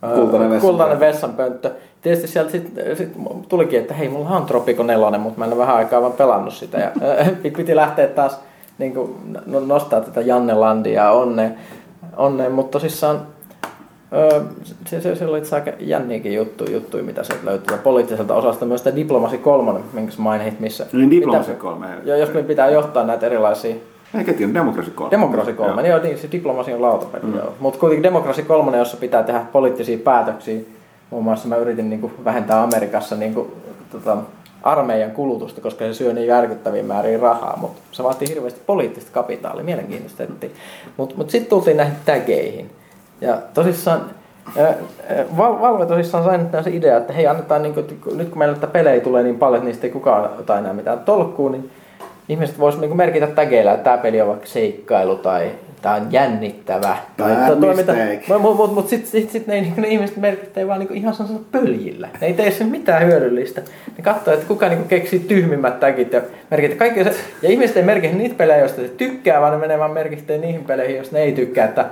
[0.00, 0.60] Kultainen vessanpönttö.
[0.60, 1.70] kultainen vessanpönttö.
[2.02, 3.12] Tietysti sieltä sitten sit
[3.48, 6.54] tulikin, että hei, mulla on Tropico 4, mutta mä en ole vähän aikaa vaan pelannut
[6.54, 6.78] sitä.
[6.78, 6.90] Ja,
[7.56, 8.40] piti lähteä taas
[8.78, 9.14] niin kuin,
[9.46, 11.54] no- nostaa tätä Janne Landia onneen,
[12.16, 13.20] onneen mutta tosissaan
[14.14, 14.40] Öö,
[14.84, 18.66] se, se, se oli itse aika jänniäkin juttu, juttuja, mitä sieltä löytyy poliittiselta osasta.
[18.66, 20.86] Myös tämä Diplomasi kolmonen, minkä sä mainit, missä...
[20.92, 21.86] Niin Diplomacy pitää- 3.
[22.04, 23.74] Jo, jos me pitää johtaa näitä erilaisia...
[24.18, 25.10] Eikä tiedä, Democracy 3.
[25.10, 27.36] Demokrasi 3, niin, joo, niin se diplomasi on lautapeli, mm.
[27.36, 27.52] joo.
[27.60, 30.60] Mutta kuitenkin Demokrasi 3, jossa pitää tehdä poliittisia päätöksiä.
[31.10, 33.52] Muun muassa mä yritin niin kuin, vähentää Amerikassa niin kuin,
[33.92, 34.16] tota,
[34.64, 39.64] armeijan kulutusta, koska se syö niin järkyttäviä määriä rahaa, mutta se vaatii hirveästi poliittista kapitaalia,
[39.64, 40.22] mielenkiintoista.
[40.96, 42.70] Mutta mut sitten tultiin näihin tägeihin.
[43.20, 44.10] Ja tosissaan
[45.36, 48.66] Valve tosissaan sai nyt se idea, että hei annetaan, niin kuin, nyt kun meillä tätä
[48.66, 51.70] pelejä tulee niin paljon, että niistä ei kukaan ota enää mitään tolkkuu, niin
[52.28, 55.50] ihmiset voisivat niin merkitä tägeillä, että tämä peli on vaikka seikkailu tai,
[55.84, 56.96] Tää on jännittävä.
[57.76, 58.24] Mistake.
[58.28, 61.14] Mutta mut, mut, mut sitten sit, sit ne, niinku, ne ihmiset merkittää vaan niinku ihan
[61.14, 62.08] sellaisella pöljillä.
[62.20, 63.60] Ne ei tee sen mitään hyödyllistä.
[63.96, 66.74] Ne katsoo, että kuka niinku keksii tyhmimmät tagit ja merkit.
[66.74, 69.90] Kaikki se, ja ihmiset ei merkitse niitä pelejä, joista se tykkää, vaan ne menee vaan
[69.90, 71.64] merkitteen niihin peleihin, joista ne ei tykkää.
[71.64, 71.86] Että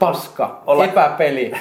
[0.00, 1.52] paska, Olla- epäpeli.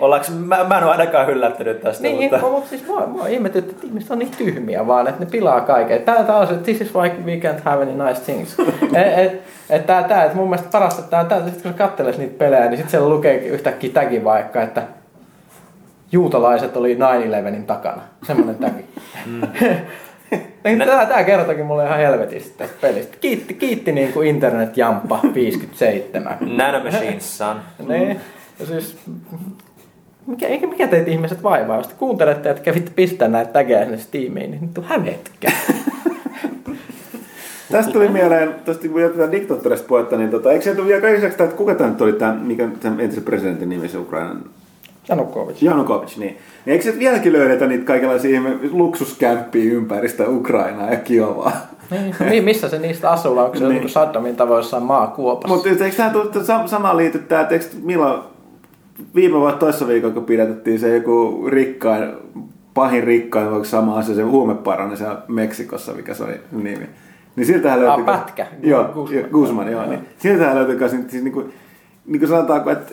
[0.00, 2.38] Ollaanko, mä, mä en ole ainakaan yllättynyt tästä, Niin, mutta...
[2.38, 5.60] mutta mut siis mua, mua ihmetytti, että ihmiset on niin tyhmiä vaan, että ne pilaa
[5.60, 6.02] kaiken.
[6.02, 8.56] Tää taas, että this is why we can't have any nice things.
[8.94, 11.78] et, et, et tää, tää, et mun mielestä parasta, että tää, tää, sit kun sä
[11.78, 14.82] katteles niitä pelejä, niin sit siellä lukee yhtäkkiä tagi vaikka, että
[16.12, 16.98] juutalaiset oli 9-11
[17.66, 18.02] takana.
[18.26, 18.84] Semmonen tagi.
[19.26, 20.78] Mm.
[20.86, 23.16] tää, tää kertokin mulle ihan helvetistä pelistä.
[23.20, 26.36] Kiitti, kiitti niin kuin Internet Jamppa 57.
[26.40, 27.60] Nanomachines, son.
[27.88, 28.20] Niin.
[28.60, 28.98] Ja siis,
[30.26, 31.76] mikä, eikä- mikä teitä ihmiset vaivaa?
[31.76, 35.52] Jos te kuuntelette, että kävitte pistää näitä tageja sinne Steamiin, niin nyt hävetkää.
[37.72, 41.26] Tästä tuli mieleen, tästä kun jätetään diktaattorista puhetta, niin tota, eikö se tule vielä tämä,
[41.26, 44.42] että kuka tämä nyt oli tämä, mikä tämän entisen presidentin nimi se Ukrainan?
[45.08, 45.62] Janukovic.
[45.62, 46.38] Janukovic, niin.
[46.64, 51.52] niin eikö se vieläkin löydetä niitä kaikenlaisia ihme luksuskämppiä ympäristä Ukrainaa ja Kiovaa?
[51.90, 53.88] Niin, mi- missä se niistä asuu, onko se Niin.
[53.88, 55.54] Saddamin tavoin jossain maakuopassa?
[55.54, 58.20] Mutta eikö tämä tule sam- sama liity tämä, että eikö milloin
[59.14, 62.12] viime vai toissa viikolla, kun pidätettiin se joku rikkain,
[62.74, 66.88] pahin rikkain, voiko sama asia, se huumeparani siellä Meksikossa, mikä se oli nimi.
[67.36, 68.00] Niin siltähän löytyi...
[68.00, 68.46] Ah, pätkä.
[68.62, 69.06] Joo, Guzman.
[69.06, 69.86] Guzman, Guzman joo.
[69.86, 70.00] Niin.
[70.18, 71.52] Siltähän löytyi myös, siis niin kuin,
[72.06, 72.92] niin kuin sanotaanko, että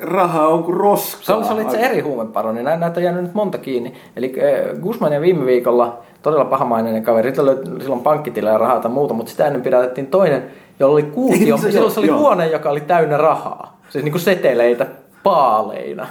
[0.00, 1.22] raha on kuin roskaa.
[1.22, 3.94] Se oli, se oli itse eri huumeparoni, Nä, näitä on jäänyt nyt monta kiinni.
[4.16, 9.14] Eli äh, Guzman ja viime viikolla todella pahamaineinen kaveri, silloin pankkitilä ja rahaa tai muuta,
[9.14, 10.42] mutta sitä ennen pidätettiin toinen,
[10.80, 12.18] jolla oli kuutio, Se- silloin se oli joo.
[12.18, 13.80] huone, joka oli täynnä rahaa.
[13.88, 14.86] Siis niin kuin seteleitä
[15.22, 16.06] paaleina.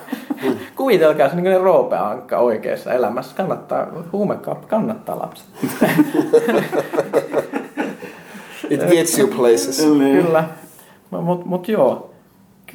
[0.75, 3.35] Kuvitelkaa se niin kuin roopeankka oikeassa elämässä.
[3.35, 5.47] Kannattaa, huumekauppa kannattaa lapset.
[8.69, 9.85] It gets you places.
[9.85, 10.25] Niin.
[10.25, 10.43] Kyllä.
[11.09, 12.11] Mutta mut joo.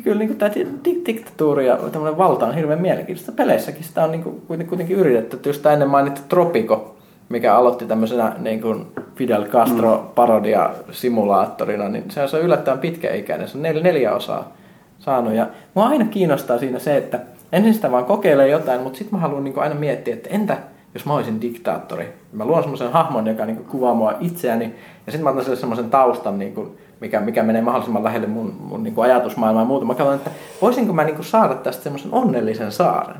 [0.04, 3.32] Kyllä niin tämä di- diktatuuri ja tämmöinen valta on hirveän mielenkiintoista.
[3.32, 5.48] Peleissäkin sitä on niin kuin, kuitenkin yritetty.
[5.48, 6.96] Just tämä ennen mainittu Tropico,
[7.28, 12.78] mikä aloitti tämmöisenä niin kuin Fidel Castro parodia simulaattorina, niin se on, se on yllättävän
[12.78, 13.48] pitkäikäinen.
[13.48, 14.52] Se on neljä, neljä osaa
[14.98, 15.34] saanut.
[15.34, 17.20] Ja mua aina kiinnostaa siinä se, että
[17.52, 20.56] ensin sitä vaan kokeilee jotain, mutta sitten mä haluan niin aina miettiä, että entä
[20.96, 22.14] jos mä olisin diktaattori.
[22.32, 24.64] Mä luon semmoisen hahmon, joka niin kuvaa mua itseäni,
[25.06, 28.56] ja sitten mä otan sille semmoisen taustan, niin kuin, mikä, mikä menee mahdollisimman lähelle mun,
[28.60, 29.84] mun niin ajatusmaailmaa ja muuta.
[29.84, 30.30] Mä katson, että
[30.62, 33.16] voisinko mä niin saada tästä semmoisen onnellisen saaren.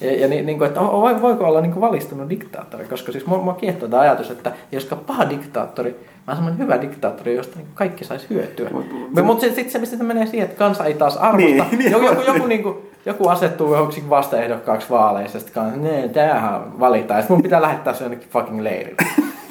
[0.00, 3.26] Ja, ja niin, niin kuin, että voi- voiko olla niin kuin valistunut diktaattori, koska siis
[3.26, 7.68] mua, mua kiehtoo tämä ajatus, että jos paha diktaattori, vaan semmoinen hyvä diktaattori, josta niin
[7.74, 8.70] kaikki saisi hyötyä.
[8.72, 11.46] Mutta mut sitten sit se, mistä se menee siihen, että kansa ei taas arvosta.
[11.46, 15.80] Niin, niin joku, joku, joku, niin kuin, joku asettuu johonkin vastaehdokkaaksi vaaleissa, ja sitten kanssa,
[15.80, 18.96] nee, tämähän valitaan, ja sitten mun pitää lähettää se jonnekin fucking leirille.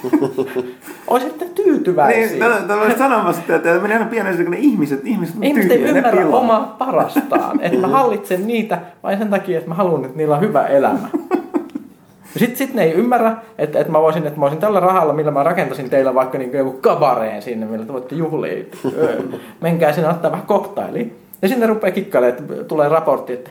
[1.08, 2.28] Olisitte tyytyväisiä.
[2.28, 5.44] Niin, tätä, tätä voisi sanomassa, että että meni aina pienen kun ne ihmiset, ihmiset on
[5.44, 7.60] Ihmiset ei tyhmiä, ne ymmärrä omaa parastaan.
[7.62, 11.10] Että mä hallitsen niitä vain sen takia, että mä haluan, että niillä on hyvä elämä.
[12.38, 15.32] Sitten sit ne ei ymmärrä, että, että mä voisin, että mä voisin tällä rahalla, millä
[15.32, 18.66] mä rakentasin teillä vaikka niin joku kabareen sinne, millä te voitte juhlia.
[18.98, 19.22] Öö,
[19.62, 21.06] Menkää sinne ottaa vähän koktailia.
[21.42, 23.50] Ja sinne rupeaa kikkailemaan, että tulee raportti, että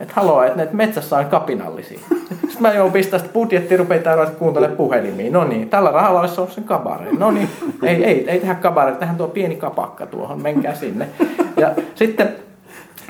[0.00, 1.98] että haloo, että näitä metsässä on kapinallisia.
[2.28, 5.32] Sitten mä joudun pistää sitä budjettia, rupeaa täällä kuuntelemaan puhelimia.
[5.32, 7.18] No niin, tällä rahalla olisi ollut sen kabareen.
[7.18, 7.48] No niin,
[7.82, 11.08] ei, ei, ei tehdä kabareen, tehdään tuo pieni kapakka tuohon, menkää sinne.
[11.56, 12.36] Ja sitten,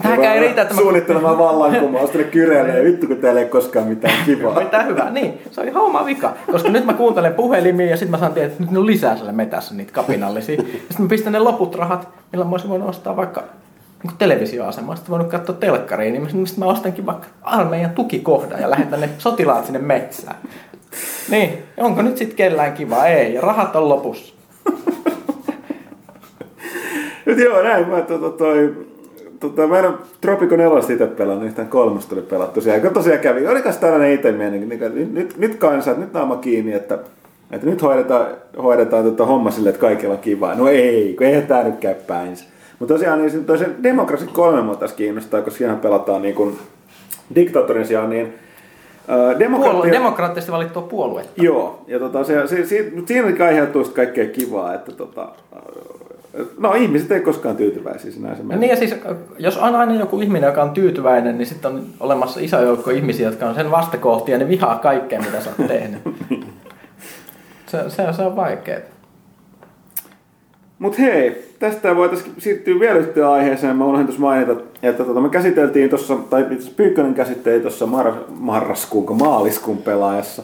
[0.02, 4.14] tähänkään ei riitä, että mä Suunnittelemaan vallankumousta, ne kyrelee, vittu kun täällä ei koskaan mitään
[4.26, 4.60] kivaa.
[4.60, 5.10] mitä hyvä.
[5.10, 6.32] Niin, se on ihan oma vika.
[6.52, 9.16] Koska nyt mä kuuntelen puhelimia ja sitten mä saan tietää, että nyt ne on lisää
[9.16, 10.54] siellä metässä niitä kapinallisia.
[10.54, 13.44] Ja sitten mä pistän ne loput rahat, millä mä olisin voinut ostaa vaikka
[14.02, 14.96] niin televisioasemaa.
[14.96, 19.66] Sitten voinut katsoa telkkariin, niin sitten mä ostankin vaikka armeijan tukikohdan ja lähetän ne sotilaat
[19.66, 20.36] sinne metsään.
[21.30, 23.06] Niin, onko nyt sitten kellään kiva?
[23.06, 24.34] Ei, ja rahat on lopussa.
[27.26, 28.74] Nyt joo, näin mä tota, toi,
[29.40, 32.80] tota, mä en ole Tropico 4 itse pelannut, yhtään kolmosta tuli pelattu siellä.
[32.80, 36.72] Kun tosiaan kävi, olikas tällainen itse niin, niin, nyt, nyt, nyt kansat, nyt naama kiinni,
[36.72, 36.98] että,
[37.50, 38.26] että nyt hoidetaan,
[38.62, 40.54] hoidetaan tota homma sille, että kaikilla on kivaa.
[40.54, 42.44] No ei, kun eihän tää nyt käy päinsä.
[42.78, 46.58] Mutta tosiaan niin toi se Democracy 3 mua tässä kiinnostaa, koska siinä pelataan niin kuin
[47.34, 48.34] diktaattorin sijaan, niin
[49.08, 49.92] ää, Puolue, demokratia...
[49.92, 51.42] demokraattisesti valittua puoluetta.
[51.42, 55.28] Joo, ja tota, se, se, se, siinä aiheutuu sitten kaikkea kivaa, että tota,
[56.58, 58.58] no ihmiset ei koskaan tyytyväisiä, Ja menee.
[58.58, 58.94] niin ja siis,
[59.38, 63.28] jos on aina joku ihminen, joka on tyytyväinen, niin sitten on olemassa iso joukko ihmisiä,
[63.28, 66.00] jotka on sen vastakohtia ja ne vihaa kaikkea, mitä sä oot tehnyt.
[67.66, 68.80] Se, se, se on vaikeaa.
[70.78, 73.76] Mutta hei, tästä voitaisiin siirtyä vielä yhteen aiheeseen.
[73.76, 78.24] Mä unohdin tuossa mainita, että tota, me käsiteltiin tuossa, tai itse Pyykkönen käsitteli tuossa mar-
[78.30, 80.42] marraskuun, maaliskuun pelaajassa.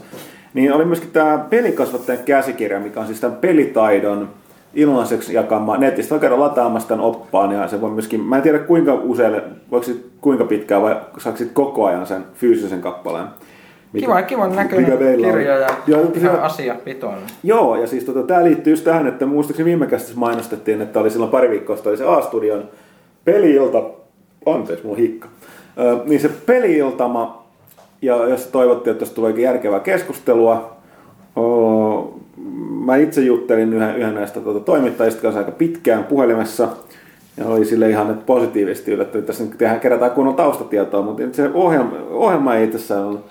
[0.55, 4.29] Niin oli myöskin tämä pelikasvattajan käsikirja, mikä on siis tämän pelitaidon
[4.74, 5.81] ilmaiseksi jakamaan.
[5.81, 9.40] Netistä voi käydä lataamassa tämän oppaan ja se voi myöskin, mä en tiedä kuinka usein,
[9.70, 13.26] voiko sit, kuinka pitkään vai saako sit koko ajan sen fyysisen kappaleen.
[13.92, 17.22] Mikä- Kiva, kivan näköinen kirja ja Joo, ihan asia pitoinen.
[17.42, 21.31] Joo, ja siis tota, tämä liittyy just tähän, että muistaakseni viime mainostettiin, että oli silloin
[21.31, 22.64] pari viikkoa sitten oli se A-studion
[23.24, 23.83] peli-ilta,
[24.46, 25.29] anteeksi, mulla on hikka,
[25.79, 27.42] Ö, niin se peli-iltama,
[28.02, 30.76] ja jos toivottiin, että tästä tulee järkevää keskustelua,
[31.37, 31.42] o,
[32.87, 36.68] mä itse juttelin yhden, yhden näistä tuota, toimittajista kanssa aika pitkään puhelimessa,
[37.37, 41.51] ja oli sille ihan että positiivisesti yllättynyt, että tässä nyt kerätään kunnon taustatietoa, mutta se
[41.55, 43.25] ohjelma, ohjelma ei itsessään ollut.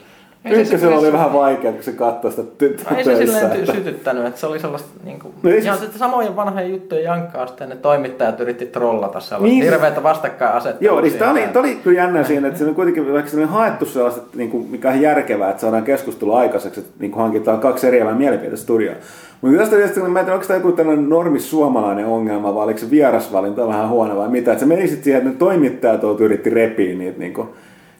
[0.49, 3.55] Se- Ykkösellä oli se- vähän vaikea, kun se katsoi sitä ty- Ei se silleen ty-
[3.59, 7.47] että- sytyttänyt, että se oli sellaista niin kuin, No ihan sitten samojen vanhojen juttujen jankkaa
[7.47, 9.59] sitten ne toimittajat yritti trollata sellaista Niin.
[9.59, 9.71] niin.
[9.71, 10.93] hirveätä vastakkainasettelua.
[10.93, 13.37] Joo, niin tämä oli, tää oli kyllä jännä siinä, että se on kuitenkin vaikka se
[13.37, 17.21] oli haettu sellaista, niin kuin, mikä on järkevää, että saadaan keskustelua aikaiseksi, että niin kuin
[17.21, 18.97] hankitaan kaksi eriävää mielipiteitä studioon.
[19.41, 22.79] Mutta tästä tietysti, mä en tiedä, onko tämä joku tällainen normis suomalainen ongelma, vai oliko
[22.79, 24.51] se vierasvalinta vähän huono vai mitä.
[24.51, 27.47] Että se meni sitten siihen, että ne toimittajat yritti repiä niitä niin kuin,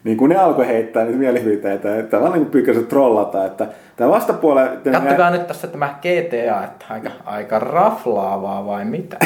[0.06, 4.91] niin kuin ne alkoi heittää niitä mielipiteitä, että tavallaan niin pyykänsä trollata, että tämä vastapuolelle...
[4.91, 9.18] Kattokaa nyt tässä tämä GTA, että aika, aika raflaavaa vai mitä?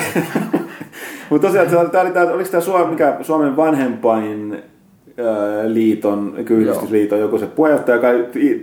[1.29, 4.63] Mutta tosiaan, tämä oli, tää, oliko tämä Suomen, mikä, Suomen vanhempain
[5.19, 8.07] ö, liiton, yhdistysliiton joku se puheenjohtaja, joka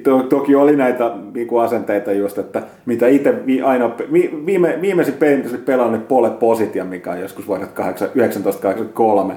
[0.02, 5.42] to, toki oli näitä niinku asenteita just, että mitä itse aina, vi, viime, viimeisin peli,
[5.64, 9.34] pelannut Pole Positia, mikä on joskus vuodet 8 1983.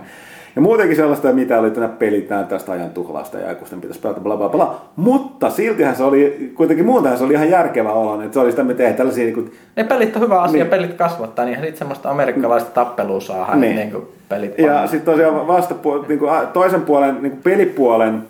[0.56, 4.20] Ja muutenkin sellaista, mitä oli tänä pelit nää tästä ajan tuhlausta ja sitten pitäisi pelata
[4.22, 4.82] bla bla bla.
[4.96, 8.64] Mutta siltihän se oli, kuitenkin muutenhan se oli ihan järkevä olo, että se oli sitä,
[8.64, 10.70] me tehdään tällaisia niin kuin, Ne pelit on hyvä asia, Niin.
[10.70, 13.76] pelit kasvattaa, niin sitten semmoista amerikkalaista tappelua saa Niin.
[13.76, 13.92] niin.
[13.92, 18.24] kuin pelit Ja sitten tosiaan vastapuol- niin kuin toisen puolen, niin kuin pelipuolen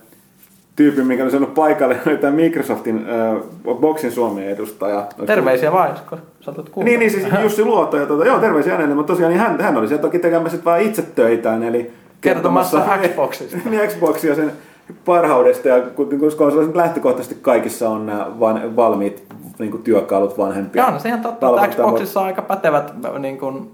[0.75, 5.05] tyypin, mikä oli sanonut paikalle, oli tämä Microsoftin äh, Boxin Suomen edustaja.
[5.25, 6.86] Terveisiä vaan, kun satut kuulla.
[6.89, 9.77] Niin, niin siis Jussi Luoto, ja tuota, joo, terveisiä hänelle, mutta tosiaan niin hän, hän
[9.77, 13.58] oli siellä toki tekemässä sit vaan itse töitään, eli Kertomassa Xboxista.
[13.69, 14.51] niin Xboxia sen
[15.05, 19.23] parhaudesta, ja kun- koska on lähtökohtaisesti kaikissa on nämä van, valmiit
[19.60, 20.84] niin kuin työkalut vanhempia.
[20.84, 23.71] Joo, no se ihan totta, että Xboxissa on aika pätevät niin kuin,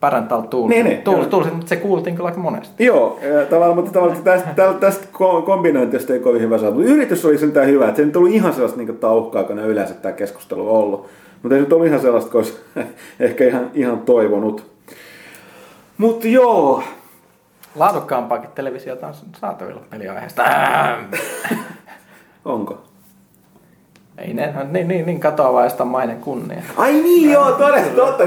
[0.00, 2.84] parental tools, Niin, niin, tools, tools, mutta se kuultiin kyllä aika monesti.
[2.84, 3.18] Joo,
[3.50, 5.06] tavallaan, mutta tavallaan tästä, tästä, tästä
[5.46, 6.56] kombinointista ei kovin hyvä.
[6.58, 9.58] Mutta yritys oli sentään hyvä, että se ei nyt ollut ihan sellaista niin tauhkaa, kun
[9.58, 11.06] yleensä tämä keskustelu on ollut.
[11.42, 12.60] Mutta ei nyt ollut ihan sellaista, kun olisi
[13.20, 14.66] ehkä ihan, ihan toivonut.
[15.98, 16.82] Mutta joo,
[17.76, 20.44] Laadukkaampaakin televisiota on saatavilla peliaiheesta.
[22.44, 22.82] Onko?
[24.18, 26.62] Ei ne on niin, niin, niin katoavaista mainen kunnia.
[26.76, 28.24] Ai niin joo, toden totta.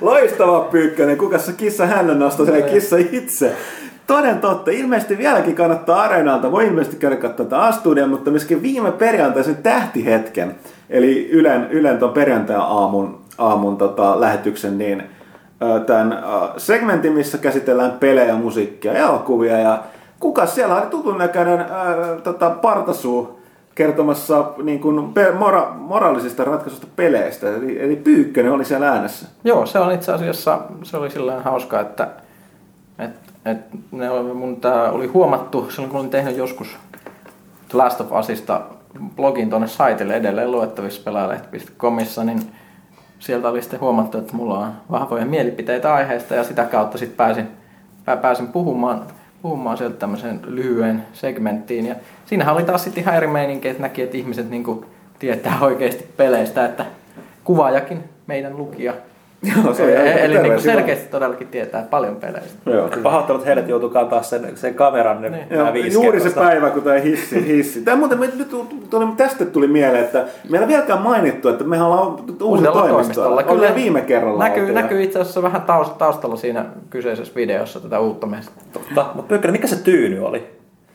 [0.00, 1.18] Loistava pyykkönen.
[1.18, 3.56] Kuka se kissa hännän nostaa sen kissa itse.
[4.06, 4.70] Toden totta.
[4.70, 6.52] Ilmeisesti vieläkin kannattaa Areenalta.
[6.52, 10.56] Voi ilmeisesti käydä katsoa tätä Astudia, mutta myöskin viime perjantaisen tähtihetken.
[10.90, 15.02] Eli Ylen, Ylen ton perjantai-aamun aamun, tota, lähetyksen, niin
[15.86, 16.22] tämän
[16.56, 19.58] segmentin, missä käsitellään pelejä, musiikkia ja elokuvia.
[19.58, 19.82] Ja
[20.20, 21.66] kuka siellä oli tutun näköinen
[22.24, 23.40] tota, partasuu
[23.74, 27.48] kertomassa niin kuin pe- mora- moraalisista ratkaisusta peleistä.
[27.48, 29.28] Eli, eli Pyykkönen oli siellä äänessä.
[29.44, 32.08] Joo, se on itse asiassa, se oli silleen hauska, että
[32.98, 33.10] et,
[33.44, 33.58] et
[33.92, 36.76] ne oli, mun tää oli huomattu silloin, kun olin tehnyt joskus
[37.68, 38.60] The Last of Usista
[39.16, 42.40] blogin tuonne saitille edelleen luettavissa pelaajalehti.comissa, niin
[43.20, 47.48] sieltä oli sitten huomattu, että mulla on vahvoja mielipiteitä aiheesta ja sitä kautta sitten pääsin,
[48.04, 49.02] pää- pääsin puhumaan,
[49.42, 51.86] puhumaan sieltä tämmöiseen lyhyen segmenttiin.
[51.86, 51.94] Ja
[52.26, 54.84] siinähän oli taas sitten ihan eri meininki, että näki, että ihmiset niinku
[55.18, 56.86] tietää oikeasti peleistä, että
[57.44, 58.94] kuvaajakin meidän lukija.
[59.42, 62.70] Joo, se oli ihan Eli niinku terveisiä selkeästi todellakin tietää paljon peleistä.
[62.70, 62.88] Joo.
[63.02, 65.44] Pahoittelut heidät joutuu kantaa sen, sen kameran nyt Niin.
[65.50, 66.40] Joo, viisi juuri se kerrosta.
[66.40, 67.46] päivä, kun tämä hissi.
[67.46, 67.82] hissi.
[67.82, 68.48] Tämä muuten, me- nyt
[68.90, 72.88] tuli, tästä tuli mieleen, että meillä ei vieläkään mainittu, että mehän ollaan Uudella toimistolla.
[72.88, 73.42] toimistolla.
[73.42, 74.74] Kyllä Kyllä viime kerralla näkyy, oltiin.
[74.74, 78.62] näkyy itse asiassa vähän taust- taustalla siinä kyseisessä videossa tätä uutta mestaa.
[78.72, 79.06] Totta.
[79.14, 80.46] Mutta Pyykkönen, mikä se tyyny oli?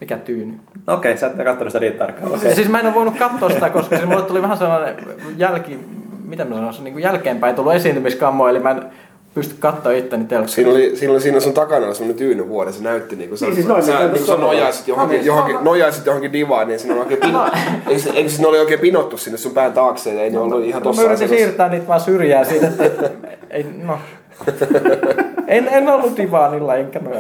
[0.02, 0.54] Mikä tyyny?
[0.88, 2.34] No okei, sä et katsonut sitä niin tarkkaan.
[2.34, 2.54] Okay.
[2.56, 4.96] Siis mä en ole voinut katsoa sitä, koska se mulle tuli vähän sellainen
[5.38, 5.80] jälki,
[6.28, 8.84] mitä mä sanoisin, niin kuin jälkeenpäin tullut esiintymiskammo, eli mä en
[9.34, 10.56] pysty katsoa itteni telkkarista.
[10.56, 13.40] Siinä oli, siinä oli siinä sun takana oli semmoinen tyyny vuode, se näytti niin kuin
[13.40, 14.40] sä, Niin, siis noin, sä, mitä niin sä on.
[14.42, 17.46] nojaisit johonkin, johonkin, nojaisit johonkin divaan, niin siinä oli oikein pino,
[17.88, 20.64] eikö, se- eikö siinä oli oikein pinottu sinne sun pään taakse, ja ei ne ollut
[20.64, 21.46] ihan Mä tossa yritin asennossa.
[21.46, 23.10] siirtää niitä vaan syrjään siitä, että
[23.50, 23.98] ei, no.
[25.48, 27.20] En, en ollut divaanilla enkä noja.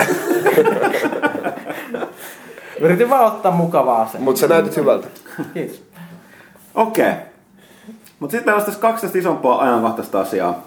[2.80, 4.22] Yritin vaan ottaa mukavaa sen.
[4.22, 5.08] Mutta sä näytit hyvältä.
[5.54, 5.82] Kiitos.
[6.76, 7.12] Okei.
[8.26, 10.64] Mutta sitten meillä on tässä kaksi tästä isompaa ajankohtaista asiaa.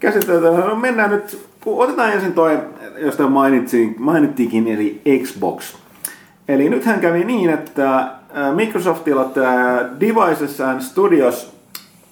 [0.00, 2.58] Käsitellään, no mennään nyt, kun otetaan ensin toi,
[2.98, 5.74] josta mainitsin, mainittiinkin, eli Xbox.
[6.48, 11.56] Eli nythän kävi niin, että ää, Microsoftilla tämä Devices and Studios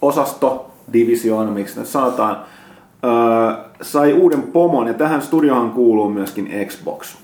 [0.02, 2.36] osasto Division, miksi nyt sanotaan,
[3.04, 7.16] öö, sai uuden pomon ja tähän studiohan kuuluu myöskin Xbox.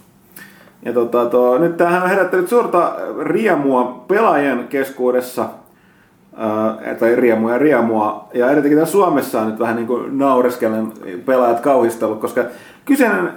[0.83, 5.49] Ja tota, to, nyt tämähän on herättänyt suurta riemua pelaajien keskuudessa,
[6.37, 10.93] ää, tai riemua ja riemua, ja etenkin täällä Suomessa on nyt vähän niin kuin naureskellen
[11.27, 12.45] pelaajat kauhistellut, koska
[12.85, 13.31] kyseinen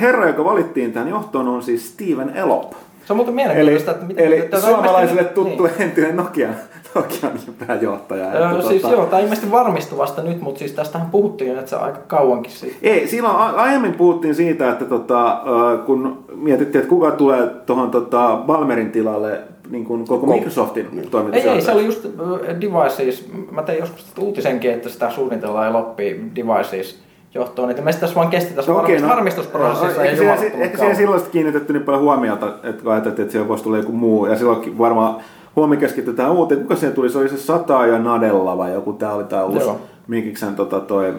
[0.00, 2.72] herra, joka valittiin tähän johtoon, on siis Steven Elop.
[3.04, 4.24] Se on muuten Eli, mielenkiintoista, että miten...
[4.26, 5.74] eli on suomalaisille ilmeisesti- tuttu Niin.
[5.82, 6.54] entinen Nokian,
[6.94, 7.32] Nokian
[7.66, 8.26] pääjohtaja.
[8.32, 11.70] Öö, Että siis tota- joo, tämä ilmeisesti varmistui vasta nyt, mutta siis tästähän puhuttiin, että
[11.70, 12.78] se aika kauankin sitten.
[12.90, 15.40] Ei, silloin a- aiemmin puhuttiin siitä, että tota,
[15.86, 19.40] kun mietittiin, että kuka tulee tuohon tota, Balmerin tilalle
[19.70, 21.48] niin kuin koko Microsoftin Ei, toimitusjohtajaksi.
[21.48, 26.30] ei, se oli just äh, Devices, mä tein joskus uutisenkin, että sitä suunnitellaan ja loppii
[26.36, 26.98] Devices
[27.34, 27.70] johtoon.
[27.70, 30.62] Että meistä tässä vaan kesti tässä No, no, okei, no, harmistusprosessissa ehkä ja siihen, jumalattoman
[30.64, 30.96] ehkä kauan.
[30.96, 34.26] silloin sitten kiinnitetty niin paljon huomiota, että kun ajateltiin, että siellä voisi tulla joku muu.
[34.26, 35.16] Ja silloinkin varmaan
[35.56, 36.60] huomio keskittyi tähän uuteen.
[36.60, 37.08] Kuka siihen tuli?
[37.10, 38.92] Se oli se Sata ja Nadella vai joku.
[38.92, 39.68] Tämä oli tämä uusi.
[40.06, 41.14] Mikiksen tota, toi,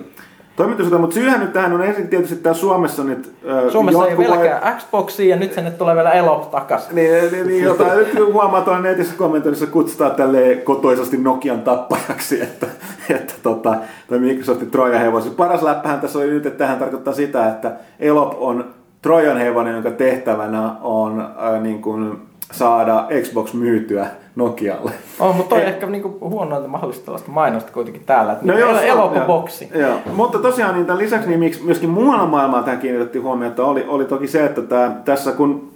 [0.57, 1.01] toimitusjohtaja.
[1.01, 3.33] Mutta syyhän nyt tähän on ensin tietysti täällä Suomessa nyt...
[3.45, 6.91] ö, Suomessa ei jotkut vai- Xboxia ja nyt se nyt tulee vielä Elop takas.
[6.91, 12.67] Niin, niin, niin jota nyt huomaa tuolla netissä kommentoinnissa kutsutaan tälle kotoisasti Nokian tappajaksi, että,
[13.09, 13.75] että tota,
[14.07, 15.29] toi Microsoftin Trojan hevosi.
[15.29, 18.65] Paras läppähän tässä oli nyt, että tähän tarkoittaa sitä, että Elop on
[19.01, 22.17] Trojan hevonen, jonka tehtävänä on äh, niin kuin
[22.51, 24.91] saada Xbox myytyä Nokialle.
[25.19, 28.33] On, mutta toi Ei- ehkä niinku huono, että mahdollista tällaista mainosta kuitenkin täällä.
[28.33, 29.47] Että No joo, El- se on, Elopo joo.
[29.81, 29.97] Joo.
[30.15, 34.05] Mutta tosiaan niin tämän lisäksi niin miksi myöskin muualla maailmalla tähän kiinnitettiin huomiota oli, oli
[34.05, 35.71] toki se, että tämä, tässä kun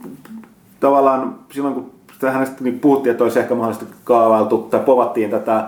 [0.80, 5.64] tavallaan silloin kun tähän niin puhuttiin, että olisi ehkä mahdollisesti kaavailtu tai povattiin tätä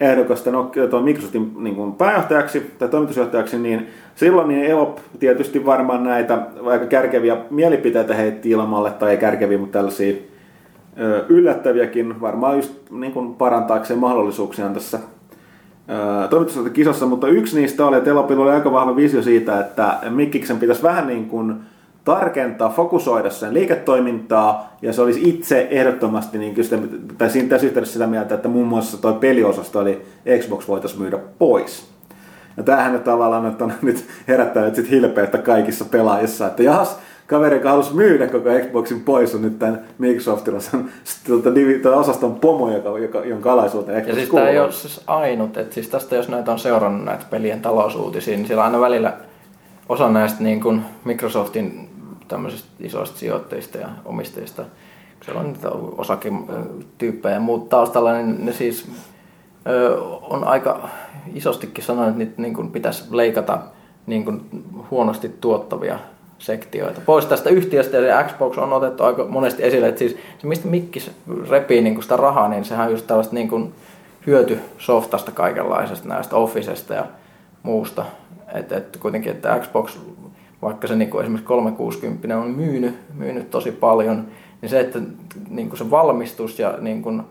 [0.00, 6.04] ehdokasta Nokia- tuon Microsoftin niin kuin pääjohtajaksi tai toimitusjohtajaksi, niin silloin niin Elop tietysti varmaan
[6.04, 10.14] näitä aika kärkeviä mielipiteitä heitti ilmalle, tai ei kärkeviä, mutta tällaisia
[11.28, 18.10] yllättäviäkin, varmaan just niin kuin parantaakseen mahdollisuuksiaan tässä ö, toimitusjohtajakisassa, mutta yksi niistä oli, että
[18.10, 21.54] Elopilla oli aika vahva visio siitä, että Mikkiksen pitäisi vähän niin kuin
[22.04, 26.78] tarkentaa, fokusoida sen liiketoimintaa, ja se olisi itse ehdottomasti, niin sitä,
[27.18, 30.02] tai siinä tässä yhteydessä sitä mieltä, että muun muassa tuo peliosasto, eli
[30.40, 31.88] Xbox voitaisiin myydä pois.
[32.56, 37.56] Ja tämähän nyt tavallaan nyt on nyt herättänyt sit hilpeyttä kaikissa pelaajissa, että jahas, kaveri,
[37.56, 40.90] joka halusi myydä koko Xboxin pois, on nyt tämän Microsoftilla sen
[41.26, 44.64] tuota, divi- tuota osaston pomo, joka, joka, jonka alaisuuteen Xbox Ja siis tämä ei kuuluu.
[44.64, 48.64] ole siis ainut, että siis tästä jos näitä on seurannut näitä pelien talousuutisia, niin siellä
[48.64, 49.12] aina välillä
[49.88, 51.88] osa näistä niin kuin Microsoftin
[52.28, 55.68] tämmöisistä isoista sijoittajista ja omistajista, kun siellä on niitä
[55.98, 58.88] osaketyyppejä ja muut taustalla, niin ne siis
[59.68, 60.88] ö, on aika
[61.34, 63.58] isostikin sanonut, että niitä niin kuin pitäisi leikata
[64.06, 64.40] niin kuin
[64.90, 65.98] huonosti tuottavia
[66.38, 70.46] sektioita pois tästä yhtiöstä ja se Xbox on otettu aika monesti esille, että siis se
[70.46, 71.10] mistä Mikkis
[71.50, 73.72] repii niin sitä rahaa, niin sehän on just tällaista niin kuin
[74.26, 77.06] hyötysoftasta kaikenlaisesta näistä Officesta ja
[77.62, 78.04] muusta.
[78.54, 79.98] Että et kuitenkin, että Xbox,
[80.62, 84.26] vaikka se niin kuin esimerkiksi 360 on myynyt, myynyt tosi paljon,
[84.62, 84.98] niin se, että
[85.48, 87.22] niin kuin se valmistus ja niin kuin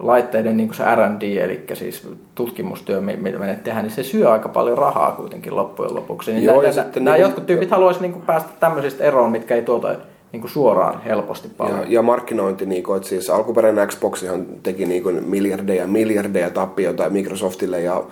[0.00, 4.32] laitteiden niin kuin se R&D, eli siis tutkimustyö, mi- mitä me tehdään, niin se syö
[4.32, 6.32] aika paljon rahaa kuitenkin loppujen lopuksi.
[6.32, 9.62] Niin Joo, nämä, nämä niin- jotkut tyypit haluaisivat niin kuin päästä tämmöisistä eroon, mitkä ei
[9.62, 9.94] tuota
[10.32, 11.78] niin kuin suoraan helposti paljon.
[11.78, 17.10] Ja, ja markkinointi, niin kuin, että siis alkuperäinen Xboxihan teki niin kuin miljardeja miljardeja tappioita
[17.10, 18.02] Microsoftille ja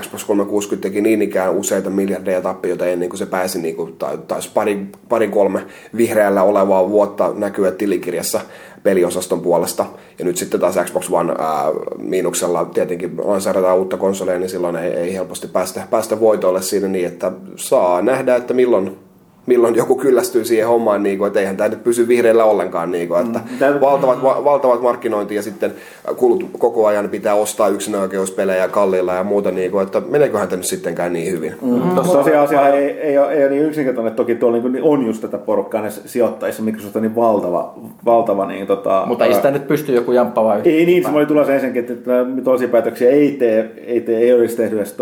[0.00, 4.18] Xbox 360 teki niin ikään useita miljardeja tappioita ennen kuin se pääsi niin kuin, tai,
[4.28, 5.66] taisi pari, pari kolme
[5.96, 8.40] vihreällä olevaa vuotta näkyä tilikirjassa
[8.82, 9.86] peliosaston puolesta.
[10.18, 11.64] Ja nyt sitten taas Xbox One ää,
[11.98, 17.06] miinuksella tietenkin lanseerataan uutta konsoleja, niin silloin ei, ei helposti päästä, päästä voitolle siinä niin,
[17.06, 18.98] että saa nähdä, että milloin
[19.46, 22.90] milloin joku kyllästyy siihen hommaan, niin kuin, että eihän tämä nyt pysy vihreillä ollenkaan.
[22.90, 25.72] Niin kuin, että Mm, valtavat, va, valtavat markkinointi ja sitten
[26.16, 30.66] kulut koko ajan pitää ostaa yksinäoikeuspelejä kalliilla ja muuta, niin kuin, että meneeköhän tämä nyt
[30.66, 31.54] sittenkään niin hyvin.
[31.62, 31.94] Mm.
[31.94, 35.06] Tuossa tosiaan asia ei, ei, ole, ei ole niin yksinkertainen, että toki tuolla niin on
[35.06, 37.74] just tätä porukkaa näissä sijoittajissa, Microsoft on niin valtava,
[38.04, 40.72] valtava niin tota, Mutta ei sitä nyt pysty joku jamppava yhtiö.
[40.72, 44.32] Ei niin, se oli tulossa ensinnäkin, että että toisia päätöksiä ei tee, ei, tee, ei
[44.32, 44.96] olisi tehnyt edes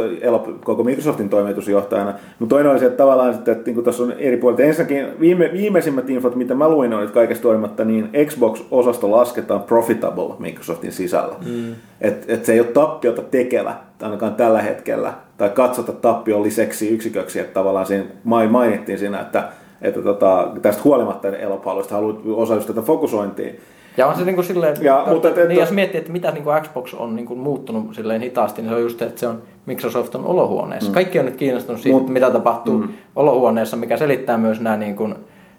[0.65, 2.15] koko Microsoftin toimitusjohtajana.
[2.39, 4.61] Mutta toinen oli se, että tavallaan sitten, että niin tuossa on eri puolet.
[4.61, 10.35] Ensinnäkin viime, viimeisimmät infot, mitä mä luin, on, että kaikesta huolimatta, niin Xbox-osasto lasketaan profitable
[10.39, 11.35] Microsoftin sisällä.
[11.47, 11.75] Mm.
[12.01, 17.55] Että et se ei ole tappiota tekevä, ainakaan tällä hetkellä, tai katsota tappiolliseksi yksiköksi, että
[17.55, 19.49] tavallaan siinä mai- mainittiin siinä, että
[19.83, 23.61] että tota, tästä huolimatta Elop haluaisi haluaa osallistua tätä fokusointiin.
[23.97, 26.31] Ja on se niin kuin silleen, Ja, että, mutta et- niin jos miettii, että mitä
[26.31, 29.21] niin kuin Xbox on niin kuin muuttunut silleen hitaasti, niin se on just se, että
[29.21, 30.91] se on Microsoft on olohuoneessa.
[30.91, 30.95] Mm.
[30.95, 32.89] Kaikki on nyt kiinnostunut siitä, Mut- mitä tapahtuu mm.
[33.17, 35.15] olohuoneessa, mikä selittää myös nämä, niin kuin,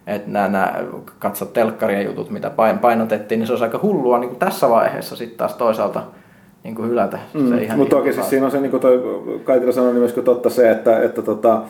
[0.08, 0.74] että nämä, nämä
[1.20, 5.16] katsot telkkarien jutut, mitä pain- painotettiin, niin se olisi aika hullua niin kuin tässä vaiheessa
[5.16, 6.04] sitten taas toisaalta
[6.64, 7.18] niin kuin hylätä.
[7.34, 9.04] Se Mm, ihan mutta toki siis siinä on se, niin kuin toi
[9.44, 11.62] Kaitila sanoi, niin myöskin totta se, että, että tota,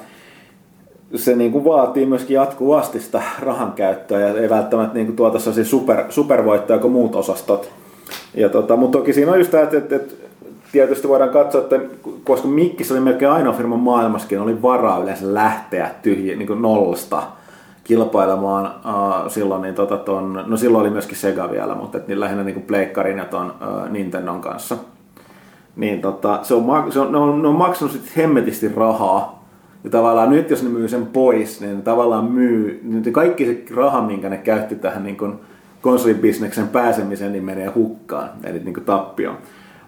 [1.16, 5.40] se niin kuin vaatii myöskin jatkuvasti sitä rahan käyttöä ja ei välttämättä niin kuin tuota
[5.40, 7.72] sellaisia super, supervoittoja kuin muut osastot.
[8.34, 10.14] Ja tota, mutta toki siinä on just tämä, että, että, että
[10.72, 11.80] tietysti voidaan katsoa, että
[12.24, 17.24] koska Mikkis oli melkein ainoa firma maailmassakin, oli varaa yleensä lähteä tyhjiä niin nollasta
[17.84, 22.20] kilpailemaan uh, silloin, niin tota ton, no silloin oli myöskin Sega vielä, mutta et niin
[22.20, 24.78] lähinnä niin kuin Pleikkarin ja ton uh, Nintendon kanssa.
[25.76, 29.43] Niin tota, se on, se on, ne, on, ne on maksanut sit hemmetisti rahaa.
[29.84, 33.76] Ja tavallaan nyt jos ne myy sen pois, niin ne tavallaan myy, niin kaikki se
[33.76, 35.34] raha, minkä ne käytti tähän niin kuin
[35.82, 39.38] konsolibisneksen pääsemiseen, niin menee hukkaan, eli niin kuin tappioon.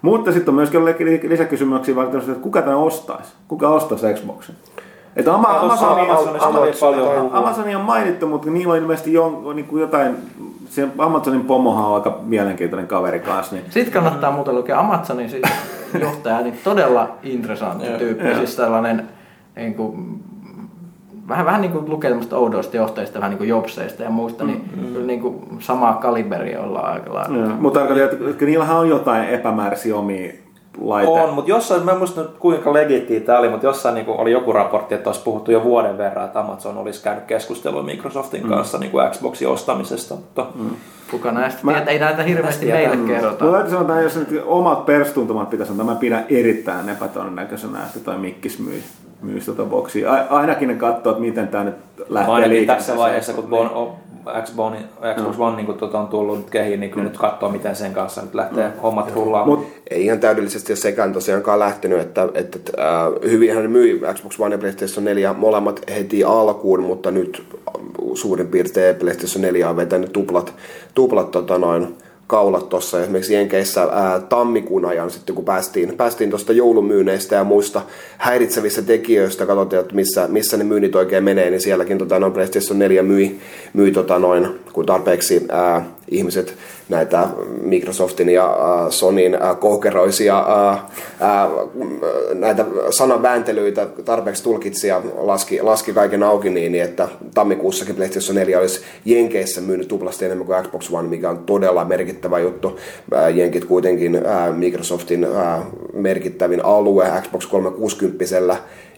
[0.01, 0.85] Mutta sitten on myöskin
[1.29, 3.33] lisäkysymyksiä, että kuka tämän ostaisi?
[3.47, 4.55] Kuka ostaisi Xboxin?
[5.15, 5.97] Että Ama- Amazon,
[6.79, 10.15] paljon Amazon on mainittu, mutta niillä on ilmeisesti jo, niin kuin jotain,
[10.69, 13.55] se Amazonin pomohan on aika mielenkiintoinen kaveri kanssa.
[13.55, 15.43] Niin Sitten kannattaa muuten lukea Amazonin siis
[16.01, 19.09] johtaja, niin todella interessantti tyyppi, siis tällainen
[19.55, 20.19] niin kuin,
[21.27, 24.69] vähän, vähän niin kuin lukee tämmöistä oudoista johtajista, vähän niin kuin Jobseista ja muista, niin
[24.93, 27.37] kyllä niin kuin samaa kaliberia ollaan aika lailla.
[27.37, 30.33] Joo, Mutta tarkoitan, että niillähän on jotain epämääräisiä omia
[30.81, 31.23] laitteita.
[31.23, 34.31] On, mutta jossain, mä en muista nyt kuinka legittiä tämä oli, mutta jossain niin oli
[34.31, 38.49] joku raportti, että olisi puhuttu jo vuoden verran, että Amazon olisi käynyt keskustelua Microsoftin mm.
[38.49, 40.15] kanssa niin kuin Xboxin ostamisesta.
[40.15, 40.69] Mutta mm.
[41.11, 43.45] Kuka näistä Mä, tiedät, ei näitä hirveästi meille kerrota.
[43.45, 47.99] Mutta täytyy sanoa, että jos nyt omat perstuntumat pitäisi sanoa, mä pidän erittäin epätodennäköisenä, että
[47.99, 48.83] toi Mikkis myy,
[49.25, 50.13] myy tota boksia.
[50.13, 51.75] A- ainakin ne katsoo, että miten tämä nyt
[52.09, 53.95] lähtee Ainakin tässä vaiheessa, kun bon, o,
[54.43, 54.73] Xbox,
[55.15, 57.93] Xbox One niin kun tuota on tullut nyt kehiin, niin kyllä nyt katsoo, miten sen
[57.93, 59.59] kanssa nyt lähtee hommat rullaamaan.
[59.59, 64.39] Mut ei ihan täydellisesti ole sekään tosiaankaan lähtenyt, että, että äh, hyvinhän ne myi Xbox
[64.39, 67.43] One ja PlayStation 4 molemmat heti alkuun, mutta nyt
[68.13, 70.53] suurin piirtein PlayStation 4 on vetänyt tuplat,
[70.93, 71.97] tuplat tota noin,
[72.27, 77.81] kaulat tuossa esimerkiksi Jenkeissä ää, tammikuun ajan sitten, kun päästiin, päästiin tuosta joulumyyneistä ja muista
[78.17, 82.79] häiritsevistä tekijöistä, katsottiin, että missä, missä ne myynnit oikein menee, niin sielläkin tota, noin PlayStation
[82.79, 83.39] 4 myi,
[83.73, 86.55] myi tota, noin, kun tarpeeksi ää, ihmiset
[86.89, 87.27] näitä
[87.61, 88.91] Microsoftin ja äh,
[90.71, 91.49] äh,
[92.33, 98.81] näitä sanavääntelyitä tarpeeksi tulkitsi ja laski, laski kaiken auki niin, että tammikuussakin PlayStation 4 olisi
[99.05, 102.79] Jenkeissä myynyt tuplasti enemmän kuin Xbox One, mikä on todella merkittävä juttu.
[103.33, 104.21] Jenkit kuitenkin
[104.55, 105.27] Microsoftin
[105.93, 108.25] merkittävin alue Xbox 360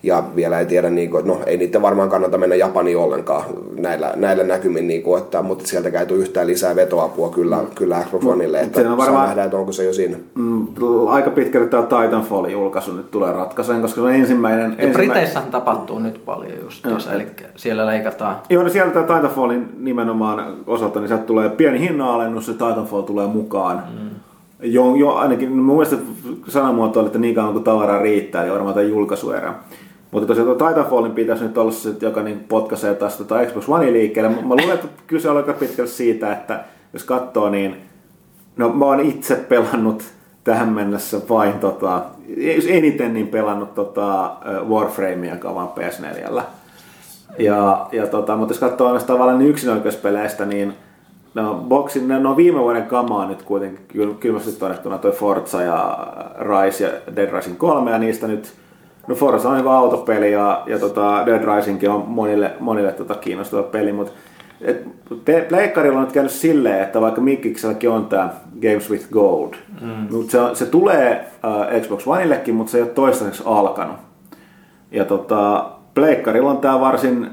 [0.03, 3.43] ja vielä ei tiedä, niin kuin, että no ei niitä varmaan kannata mennä Japaniin ollenkaan
[3.79, 8.03] näillä, näillä näkymin, niin kuin, että, mutta sieltä ei tule yhtään lisää vetoapua kyllä, kyllä
[8.05, 10.17] Xbox Oneille, että se on varmaan- saa nähdä, että onko se jo siinä.
[10.35, 10.67] mm,
[11.07, 14.59] aika pitkälle tämä Titanfallin julkaisu nyt tulee ratkaiseen, koska se on ensimmäinen...
[14.59, 18.35] Ja ensimmäinen Briteissähän tapahtuu nyt paljon just, jos, eli siellä leikataan.
[18.49, 23.27] Joo, no sieltä tämä Titanfallin nimenomaan osalta, niin sieltä tulee pieni hinnanalennus ja Titanfall tulee
[23.27, 23.83] mukaan.
[23.99, 24.09] Mm.
[24.61, 25.97] Jo, jo, ainakin mun mielestä
[26.47, 29.53] sanamuoto oli, että niin kauan kuin tavaraa riittää, niin varmaan tämä julkaisuerä.
[30.11, 33.93] Mutta tosiaan tuo Titanfallin pitäisi nyt olla se, joka niin potkaisee taas tota Xbox One
[33.93, 34.29] liikkeelle.
[34.29, 37.75] Mä luulen, että kyse on aika pitkälle siitä, että jos katsoo, niin
[38.57, 40.03] no mä oon itse pelannut
[40.43, 42.01] tähän mennessä vain tota,
[42.67, 44.31] eniten niin pelannut tota
[44.69, 46.41] Warframea, joka on vaan PS4.
[47.39, 50.73] Ja, ja tota, mutta jos katsoo näistä tavallaan niin yksinäköispeleistä, niin
[51.33, 56.07] no, boxin, ne, on viime vuoden kamaa nyt kuitenkin kyl, kylmästi todettuna toi Forza ja
[56.39, 58.53] Rise ja Dead Rising 3 ja niistä nyt
[59.07, 63.63] No Forza on hyvä autopeli ja, ja tota Dead Risingkin on monille, monille tota kiinnostava
[63.63, 64.13] peli, mutta
[65.49, 68.29] Pleikkarilla on nyt käynyt silleen, että vaikka Mikkikselläkin on tämä
[68.61, 70.15] Games with Gold, mm.
[70.15, 71.27] mutta se, se tulee
[71.75, 73.95] uh, Xbox Oneillekin, mutta se ei ole toistaiseksi alkanut.
[74.91, 77.27] Ja tota, Pleikkarilla on tämä varsin,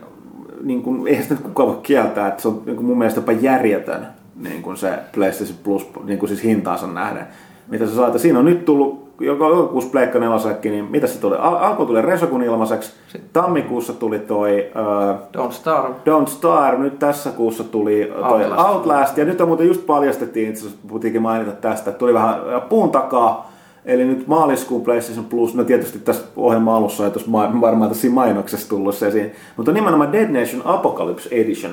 [0.62, 3.32] niin kuin, eihän sitä kukaan voi kieltää, että se on niin kuin mun mielestä jopa
[3.32, 4.06] järjetön
[4.42, 7.26] niin kuin se PlayStation Plus, niin kuin siis hintaansa nähden.
[7.68, 11.36] Mitä sä saat, siinä on nyt tullut joka jokuus Pleikka nelosekki, niin mitä se tuli?
[11.36, 12.92] Al- alku tuli Resokun ilmaiseksi,
[13.32, 15.88] tammikuussa tuli toi uh, Don't Starve.
[15.88, 18.68] Don't Starve, nyt tässä kuussa tuli toi Outlast.
[18.68, 22.40] Outlast, ja nyt on muuten just paljastettiin, itse asiassa puhutiinkin mainita tästä, että tuli vähän
[22.68, 23.52] puun takaa,
[23.84, 28.10] eli nyt maaliskuun PlayStation Plus, no tietysti tässä ohjelman alussa ei tuossa ma- varmaan tässä
[28.10, 31.72] mainoksessa tullut se esiin, mutta nimenomaan Dead Nation Apocalypse Edition,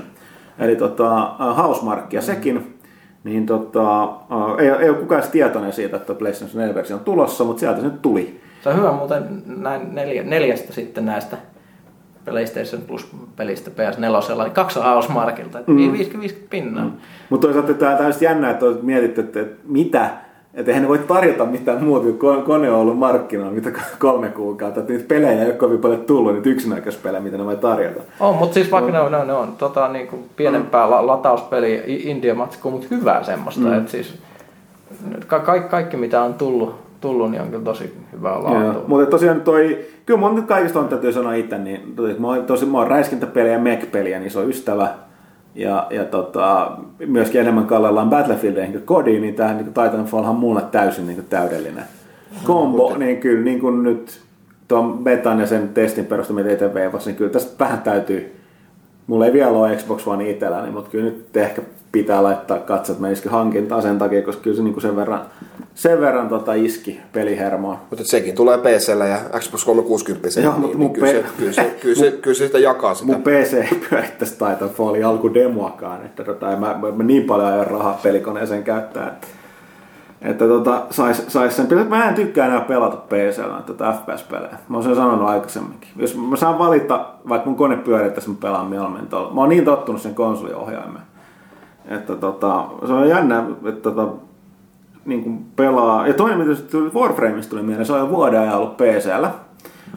[0.60, 2.78] eli tota, uh, Housemarkia sekin,
[3.24, 7.44] niin tota, uh, ei, ei ole kukaan tietoinen siitä, että PlayStation 4 versio on tulossa,
[7.44, 8.42] mutta sieltä se nyt tuli.
[8.64, 11.38] Se on hyvä muuten näin neljä, neljästä sitten näistä
[12.26, 14.80] PlayStation Plus-pelistä PS4, niin kaksi
[15.60, 15.94] että mm.
[15.94, 16.86] 50-50 pinnaa.
[16.86, 16.92] Mm.
[17.30, 20.10] Mutta toisaalta tämä on jännä, että olet mietitty, että, että mitä,
[20.54, 24.30] että eihän ne voi tarjota mitään muuta, kun ko- kone on ollut markkinoilla mitä kolme
[24.30, 24.80] kuukautta.
[24.80, 28.02] Että niitä pelejä ei ole kovin paljon tullut, niitä yksinäköispelejä, mitä ne voi tarjota.
[28.20, 31.08] On, mutta siis vaikka ne on, ne on, ne on tota, niin kuin pienempää la-
[31.08, 33.62] latauspeliä, India matskua, mutta hyvää semmoista.
[33.62, 33.74] Mm.
[33.78, 34.14] Et siis,
[35.28, 38.84] ka- kaikki, kaikki mitä on tullut tullut, niin on kyllä tosi hyvää Joo, laatua.
[38.88, 42.46] mutta tosiaan toi, kyllä mun nyt kaikista on täytyy sanoa itse, niin toi- mä oon,
[42.46, 44.88] tosi, mä oon räiskintäpeliä ja mech-peliä, niin se on ystävä.
[45.56, 46.72] Ja, ja tota,
[47.08, 51.84] myöskin enemmän kallellaan Battlefieldeihin kuin kodiin, niin tämä niin Titanfall on mulle täysin niin täydellinen
[52.44, 52.98] kombo.
[52.98, 54.22] Niin kyllä niin kuin nyt
[54.68, 56.72] tuon betan ja sen testin perusteella, mitä itse
[57.06, 58.41] niin kyllä tästä vähän täytyy
[59.08, 63.32] Mulla ei vielä ole Xbox One itselläni, mutta kyllä nyt ehkä pitää laittaa katsot menisikin
[63.32, 65.22] hankintaan sen takia, koska kyllä se niin kuin sen verran,
[65.76, 67.80] sen verran tota iski pelihermoa.
[67.90, 70.42] Mutta sekin tulee PCllä ja Xbox 360.
[70.42, 72.96] Joo, niin, mutta niin mun kyllä, se, kyllä, se, kyllä, se, kyllä se sitä jakaa
[72.96, 73.06] sitä.
[73.06, 78.00] Mun PC ei pyörittäisi Titanfallin alkudemoakaan, että tota, mä, mä, mä, niin paljon ajan rahaa
[78.04, 79.28] pelikoneeseen käyttää, että,
[80.22, 81.68] että tota, sais, sais sen.
[81.90, 84.58] Mä en tykkää enää pelata PCllä tätä FPS-pelejä.
[84.70, 85.90] Mä oon sen sanonut aikaisemminkin.
[85.96, 89.34] Jos mä saan valita, vaikka mun kone pyörittäisi, mä pelaan mieluummin tuolla.
[89.34, 91.06] Mä oon niin tottunut sen konsoliohjaimeen.
[91.86, 94.08] Että tota, se on jännä, että tota,
[95.06, 96.08] niin kuin pelaa.
[96.08, 99.32] Ja toinen, mitä tuli Warframeista tuli mieleen, se on jo vuoden ajan ollut PCllä.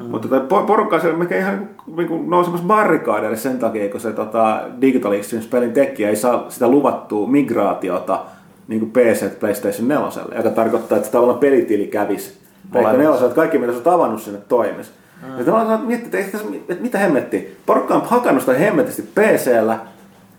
[0.01, 0.11] Mm.
[0.11, 4.13] Mutta tota, por- porukka siellä melkein ihan niin kuin nousemassa barrikaadeille sen takia, kun se
[4.13, 8.21] tota, Digital Extremes pelin tekijä ei saa sitä luvattua migraatiota
[8.69, 12.39] niin kuin PC PlayStation 4, joka tarkoittaa, että se tavallaan pelitili kävisi
[12.73, 14.91] Pleikka 4, että kaikki mitä sä oot avannut sinne toimisi.
[15.23, 15.39] Mm.
[15.39, 16.39] Ja tavallaan saat miettiä, että,
[16.69, 17.43] että mitä hemmettiä.
[17.67, 19.79] Porukka on hakannut sitä hemmetisti PCllä,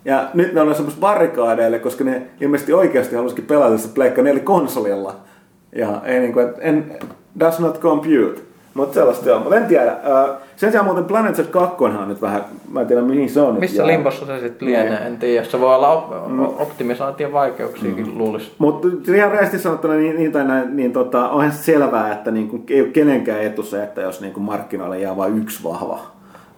[0.06, 4.44] ja nyt ne on semmoista barrikaadeille, koska ne ilmeisesti oikeasti halusikin pelata sitä Pleikka 4
[4.44, 5.16] konsolilla.
[5.76, 6.98] Ja ei niinku, et, en,
[7.40, 8.42] does not compute.
[8.76, 9.42] Mutta sellaista on.
[9.42, 9.98] Mutta en tiedä.
[10.56, 13.54] Sen sijaan muuten Planet Z 2 on nyt vähän, mä en tiedä mihin se on
[13.54, 13.96] nyt Missä jäänyt.
[13.96, 15.46] limbossa se sitten lienee, en tiedä.
[15.46, 18.18] Se voi olla op- optimisaation vaikeuksiakin mm.
[18.18, 18.52] luulisi.
[18.58, 22.48] Mutta ihan rehellisesti sanottuna niin, niin, tai näin, niin tota, onhan se selvää, että niin
[22.48, 26.00] kuin, ei ole kenenkään etu se, että jos niin kuin markkinoille jää vain yksi vahva,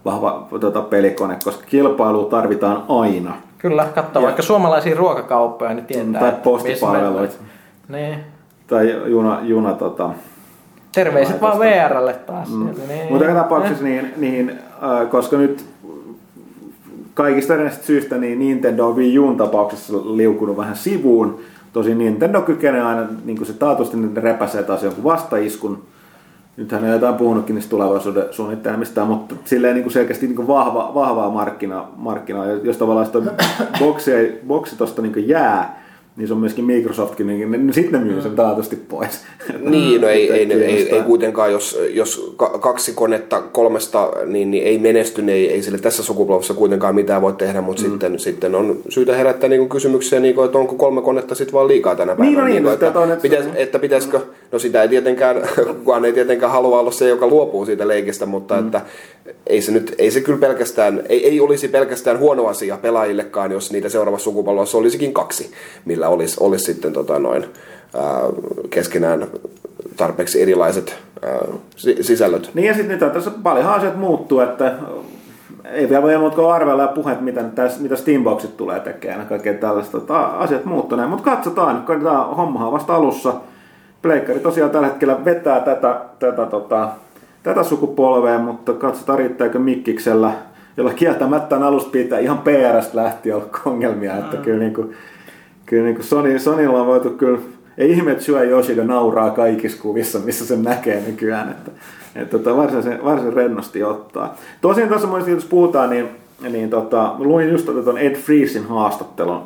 [0.04, 3.34] vahva tota, pelikone, koska kilpailua tarvitaan aina.
[3.58, 6.20] Kyllä, katso vaikka suomalaisia ruokakauppoja, niin tietää.
[6.20, 7.34] Tai postipalveluita.
[7.88, 8.18] Niin.
[8.66, 10.10] Tai juna, juna tota,
[10.94, 12.48] Terveiset vaan VRlle taas.
[12.48, 12.70] Mm.
[12.88, 13.06] Niin.
[13.10, 14.50] Mutta joka tapauksessa, niin, niin,
[14.82, 15.64] äh, koska nyt
[17.14, 21.38] kaikista näistä syistä niin Nintendo on Wii Uun tapauksessa liukunut vähän sivuun.
[21.72, 25.82] Tosin Nintendo kykenee aina, niin kuin se taatusti ne repäsee taas jonkun vastaiskun.
[26.56, 30.90] Nythän on jotain puhunutkin niistä tulevaisuuden suunnittelemista, mutta silleen niin kuin selkeästi niin kuin vahva,
[30.94, 32.46] vahvaa markkina, markkinaa.
[32.46, 33.18] Jos tavallaan sitä
[33.78, 35.77] boksi, ei- boksi tuosta niin jää,
[36.18, 39.20] niin se on myöskin Microsoftkin, niin, niin sitten ne myy sen taatusti pois.
[39.60, 44.50] Niin, no ei, ei, Että ei, ei, kuitenkaan, jos, jos ka- kaksi konetta kolmesta niin,
[44.50, 47.90] niin ei menesty, niin ei, ei sille tässä sukupolvessa kuitenkaan mitään voi tehdä, mutta mm.
[47.90, 51.68] sitten, sitten on syytä herättää niin kysymyksiä, niin kuin, että onko kolme konetta sitten vaan
[51.68, 52.30] liikaa tänä päivänä.
[52.30, 54.20] Niin, no niin, sitä että, toinen- pitäis, että pitäisikö,
[54.52, 55.48] no sitä ei tietenkään,
[55.78, 58.66] kukaan ei tietenkään halua olla se, joka luopuu siitä leikistä, mutta mm.
[58.66, 58.80] että
[59.46, 63.72] ei se nyt, ei se kyllä pelkästään, ei, ei olisi pelkästään huono asia pelaajillekaan, jos
[63.72, 65.50] niitä seuraavassa sukupolvessa olisikin kaksi,
[65.84, 67.44] millä olisi, olisi sitten tota noin,
[67.94, 68.22] ää,
[68.70, 69.26] keskenään
[69.96, 71.38] tarpeeksi erilaiset ää,
[71.76, 72.50] si- sisällöt.
[72.54, 74.74] Niin ja sitten nyt tässä paljonhan asiat muuttuu, että
[75.64, 77.44] ei vielä voi muuta kuin arvella ja puheet, mitä,
[77.80, 80.00] mitä Steamboxit tulee tekemään ja kaikkea tällaista.
[80.00, 83.34] Tota, asiat muuttuneet, mutta katsotaan, kun tämä hommahan on vasta alussa.
[84.02, 86.88] Pleikkari tosiaan tällä hetkellä vetää tätä, tätä, tota,
[87.42, 90.32] tätä sukupolvea, mutta katsotaan riittääkö Mikkiksellä,
[90.76, 94.94] jolla kieltämättä on alusta pitää ihan PRstä lähtien ollut ongelmia, että kyllä, niin kuin,
[95.68, 97.38] kyllä niin kuin Sony, Sonylla on voitu kyllä,
[97.78, 101.70] ei ihme, että Shuei Yoshida nauraa kaikissa kuvissa, missä sen näkee nykyään, että,
[102.16, 104.36] että tota, varsin, varsin rennosti ottaa.
[104.60, 106.08] Tosiaan tässä muistin, jos puhutaan, niin,
[106.50, 109.42] niin tota, luin just tota ton Ed Freesin haastattelun.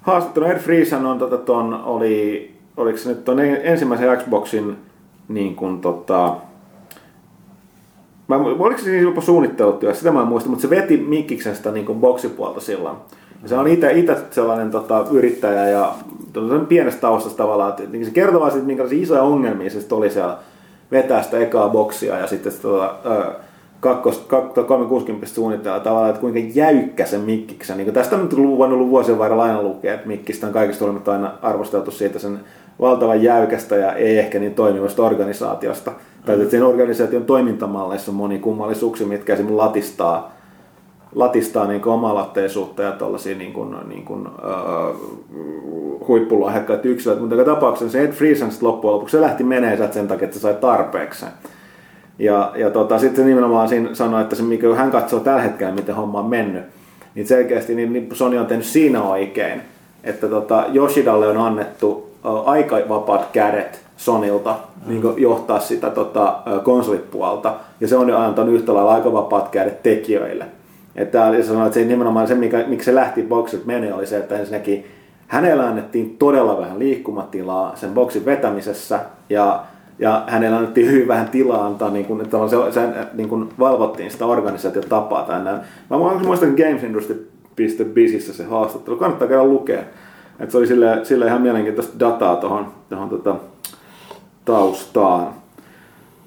[0.00, 4.76] Haastattelun Ed Freesan on tota ton, oli, oliko se nyt ton ensimmäisen Xboxin
[5.28, 6.36] niin kuin tota,
[8.28, 11.86] Mä, oliko se siis jopa suunnittelutyö, sitä mä en muista, mutta se veti Mikkiksestä niin
[11.86, 12.96] kuin boksipuolta silloin.
[13.42, 15.94] Ja se on itse, sellainen tota, yrittäjä ja
[16.68, 20.38] pienestä taustasta tavallaan, että niin se kertoo vaan siitä, minkälaisia isoja ongelmia se oli siellä
[20.90, 22.94] vetää sitä ekaa boksia ja sitten sitä tota,
[23.80, 27.76] kakkos, kak, 360 suunnitella tavallaan, että kuinka jäykkä se Mikkiksen.
[27.76, 30.84] Niin tästä on nyt ollut- voinut ollut vuosien varrella aina lukea, että Mikkistä on kaikista
[30.84, 32.40] huolimatta aina arvosteltu siitä sen
[32.80, 35.92] valtavan jäykästä ja ei ehkä niin toimivasta organisaatiosta.
[36.26, 40.32] Tai että sen organisaation toimintamalleissa on monia kummallisuuksia, mitkä esimerkiksi latistaa,
[41.14, 44.96] latistaa niin omalatteisuutta ja tuollaisia niin kuin, niin kuin, äh,
[46.08, 47.20] huippulahjakkaita yksilöitä.
[47.20, 50.36] Mutta joka tapauksessa se Ed Friesen loppujen lopuksi se lähti menee sieltä sen takia, että
[50.36, 51.26] se sai tarpeeksi.
[52.18, 55.74] Ja, ja tota, sitten se nimenomaan siinä sanoi, että se, mikä hän katsoo tällä hetkellä,
[55.74, 56.64] miten homma on mennyt,
[57.14, 59.62] niin selkeästi niin, niin Sony on tehnyt siinä oikein,
[60.04, 64.56] että tota, Yoshidalle on annettu uh, aika vapaat kädet Sonilta
[64.86, 64.92] mm.
[64.92, 69.82] niin johtaa sitä tota, konsolipuolta, ja se on jo antanut yhtä lailla aika vapaat kädet
[69.82, 70.46] tekijöille.
[70.96, 74.16] Että se sanoi, että se nimenomaan se, mikä, miksi se lähti boksilta menee, oli se,
[74.16, 74.86] että ensinnäkin
[75.26, 79.64] hänellä annettiin todella vähän liikkumatilaa sen boksin vetämisessä ja,
[79.98, 84.10] ja hänellä annettiin hyvin vähän tilaa antaa, niin kuin, että se, se, niin kuin valvottiin
[84.10, 85.60] sitä organisaatiotapaa tai näin.
[85.90, 89.82] Mä muistan Games Industry.bisissä se haastattelu, kannattaa käydä lukea.
[90.40, 92.66] Et se oli sille, sille ihan mielenkiintoista dataa tuohon
[93.10, 93.34] tota,
[94.44, 95.41] taustaan.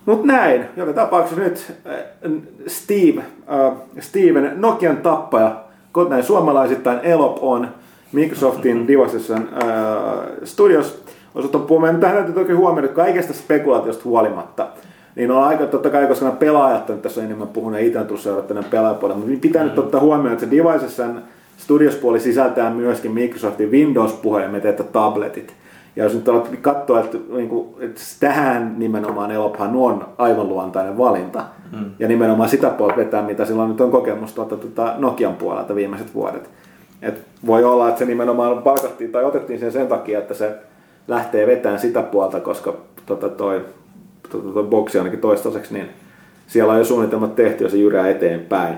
[0.05, 2.31] Mutta näin, joka tapauksessa nyt äh,
[2.67, 5.63] Steve, äh, Steven Nokian tappaja,
[6.09, 7.67] näin suomalaisittain Elop on
[8.11, 9.39] Microsoftin Devices äh,
[10.43, 11.03] Studios
[11.35, 11.99] osattu puhumaan.
[11.99, 14.67] Tähän täytyy toki huomioida, että kaikesta spekulaatiosta huolimatta,
[15.15, 18.23] niin on aika totta kai, koska nämä pelaajat on tässä enemmän puhunut itse on tullut
[18.23, 19.69] seurattu pelaajapuolella, mutta pitää mm.
[19.69, 21.21] nyt ottaa huomioon, että se Devicesen
[21.57, 25.53] Studios-puoli sisältää myöskin Microsoftin Windows-puhelimet että tabletit.
[25.95, 30.97] Ja jos nyt alat katsoa, että, niin kuin, että tähän nimenomaan Elophan on aivan luontainen
[30.97, 31.43] valinta.
[31.71, 31.91] Mm.
[31.99, 36.13] Ja nimenomaan sitä puolta vetää, mitä silloin nyt on kokemus tuota, tuota Nokian puolelta viimeiset
[36.13, 36.49] vuodet.
[37.01, 40.55] Et voi olla, että se nimenomaan palkattiin tai otettiin sen sen takia, että se
[41.07, 42.73] lähtee vetämään sitä puolta, koska
[43.05, 43.65] tota toi,
[44.31, 45.89] tota toi boksi ainakin toistaiseksi, niin
[46.47, 48.75] siellä on jo suunnitelmat tehty ja se jyrää eteenpäin.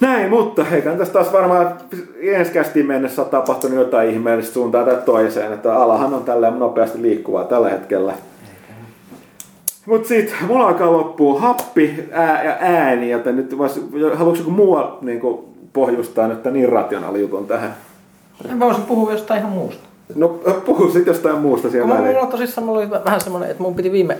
[0.00, 1.76] Näin, mutta eikä tästä taas varmaan
[2.20, 7.44] ensi mennessä on tapahtunut jotain ihmeellistä suuntaan tai toiseen, että alahan on tällä nopeasti liikkuvaa
[7.44, 8.14] tällä hetkellä.
[9.86, 13.80] Mutta sitten mulla alkaa loppua happi ää, ja ääni, joten nyt vois,
[14.14, 15.20] haluatko joku muu niin
[15.72, 17.74] pohjustaa nyt tämän irrationaalijutun tähän?
[18.54, 19.88] Mä voisin puhua jostain ihan muusta.
[20.14, 20.28] No
[20.64, 22.14] puhu sitten jostain muusta siellä väliin.
[22.14, 24.18] Mulla tosissaan mulla oli vähän semmoinen, että mun piti viime,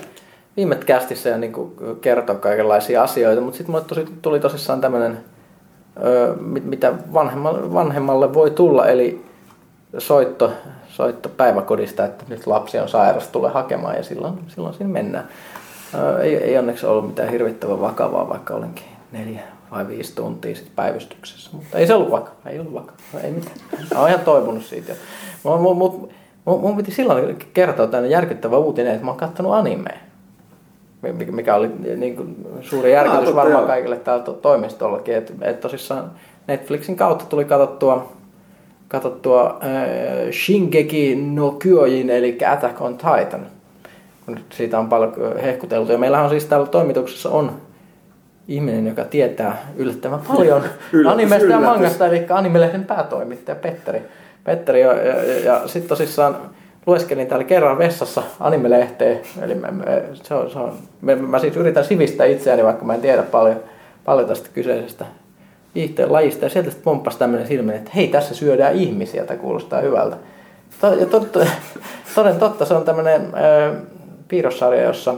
[0.57, 1.53] viime kästissä ja niin
[2.01, 5.19] kertoa kaikenlaisia asioita, mutta sitten mulle tosi, tuli tosissaan tämmöinen
[6.41, 6.93] mitä
[7.75, 9.25] vanhemmalle, voi tulla, eli
[9.99, 10.53] soitto,
[10.89, 15.29] soitto päiväkodista, että nyt lapsi on sairas, tule hakemaan ja silloin, silloin siinä mennään.
[16.23, 19.41] Ei, ei onneksi ollut mitään hirvittävän vakavaa, vaikka olenkin neljä
[19.71, 21.51] vai viisi tuntia sitten päivystyksessä.
[21.53, 23.57] Mutta ei se ollut vakava, ei ollut vakava, ei mitään.
[23.95, 24.93] Mä oon ihan toipunut siitä.
[25.43, 26.11] Mun, mun, mun,
[26.45, 29.99] mun piti silloin kertoa tänne järkyttävä uutinen, että mä oon kattonut animea
[31.13, 36.11] mikä oli niin kuin suuri järkytys ah, varmaan kaikille täällä toimistollakin, että et tosissaan
[36.47, 38.13] Netflixin kautta tuli katsottua,
[38.89, 43.47] katsottua äh, Shingeki no Kyojin, eli Attack on Titan.
[44.51, 45.93] Siitä on paljon hehkuteltu.
[45.93, 47.53] Ja meillähän on siis täällä toimituksessa on
[48.49, 50.63] ihminen, joka tietää yllättävän paljon
[51.13, 54.03] animesta ja mangasta, eli animelehden päätoimittaja Petteri.
[54.45, 56.37] Petteri ja, ja, ja, ja sitten tosissaan
[56.87, 61.57] lueskelin täällä kerran vessassa anime-lehteen, eli mä, mä, se on, se on, mä, mä siis
[61.57, 63.61] yritän sivistää itseäni, vaikka mä en tiedä paljon,
[64.05, 65.05] paljon tästä kyseisestä
[65.75, 69.81] viihteen lajista, ja sieltä sitten pomppasi tämmöinen silminen, että hei, tässä syödään ihmisiä, tämä kuulostaa
[69.81, 70.17] hyvältä.
[71.01, 71.41] Ja totta,
[72.15, 73.33] toden totta, se on tämmöinen
[74.29, 75.15] piirrossarja, jossa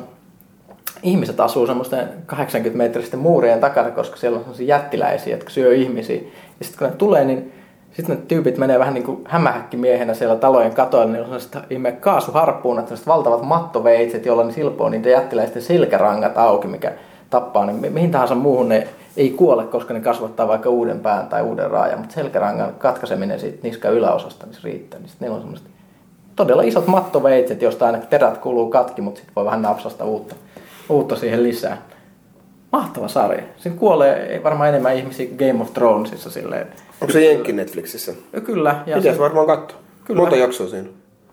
[1.03, 6.21] ihmiset asuu semmoisten 80 metristen muurien takana, koska siellä on sellaisia jättiläisiä, jotka syö ihmisiä.
[6.59, 7.53] Ja sitten kun ne tulee, niin
[7.97, 11.93] sitten ne tyypit menee vähän niin kuin hämähäkkimiehenä siellä talojen katoilla, niin on sellaiset ihme
[11.93, 16.93] kaasuharppuunat, sellaiset valtavat mattoveitset, joilla ne silpoo niitä jättiläisten selkärangat auki, mikä
[17.31, 21.43] tappaa, niin mihin tahansa muuhun ne ei kuole, koska ne kasvattaa vaikka uuden pään tai
[21.43, 25.01] uuden raajan, mutta selkärangan katkaiseminen siitä niska yläosasta, niin se riittää.
[25.01, 25.67] Niin sitten on semmoiset
[26.37, 30.35] todella isot mattoveitset, joista aina terät kuluu katki, mutta sitten voi vähän napsasta uutta,
[30.89, 31.77] uutta siihen lisää.
[32.77, 33.43] Mahtava sarja.
[33.57, 36.67] Siinä kuolee ei varmaan enemmän ihmisiä Game of Thronesissa silleen.
[37.01, 38.13] Onko se Jenkki Netflixissä?
[38.45, 38.71] Kyllä.
[38.87, 39.23] Ja Pitäisi se...
[39.23, 39.79] varmaan katsoa.
[40.05, 40.21] Kyllä.
[40.21, 40.89] Monta jaksoa siinä?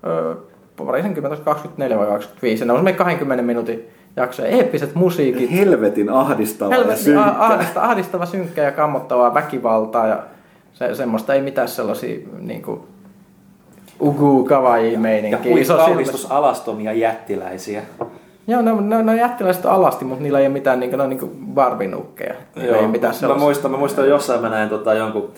[0.07, 0.35] Öö,
[0.77, 2.65] parisenkymmentä, 24 vai 25.
[2.65, 4.47] Ne on semmoinen 20 minuutin jaksoja.
[4.47, 5.51] Eeppiset musiikit.
[5.51, 7.35] Helvetin ahdistava Helvetin ja synkkä.
[7.39, 10.23] Ahdista, ahdistava, synkkä ja kammottavaa väkivaltaa ja
[10.73, 12.79] se, semmoista ei mitään sellaisia niin kuin,
[14.01, 15.57] ugu kawaii meininkiä.
[15.57, 17.81] Ja kauhistus alastomia jättiläisiä.
[18.47, 21.09] Joo, ne, ne, ne jättiläiset alasti, mutta niillä ei ole mitään, niin kuin, ne on
[21.09, 22.33] niin barbinukkeja.
[22.55, 25.31] Joo, ei mitään mä, muistan, mä muistan jossain mä näin tota, jonkun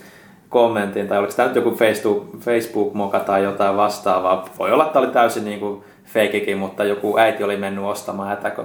[0.49, 4.45] kommentin, tai oliko tämä nyt joku Facebook, Facebook-moka tai jotain vastaavaa.
[4.59, 8.59] Voi olla, että oli täysin niin kuin feikikin, mutta joku äiti oli mennyt ostamaan Attack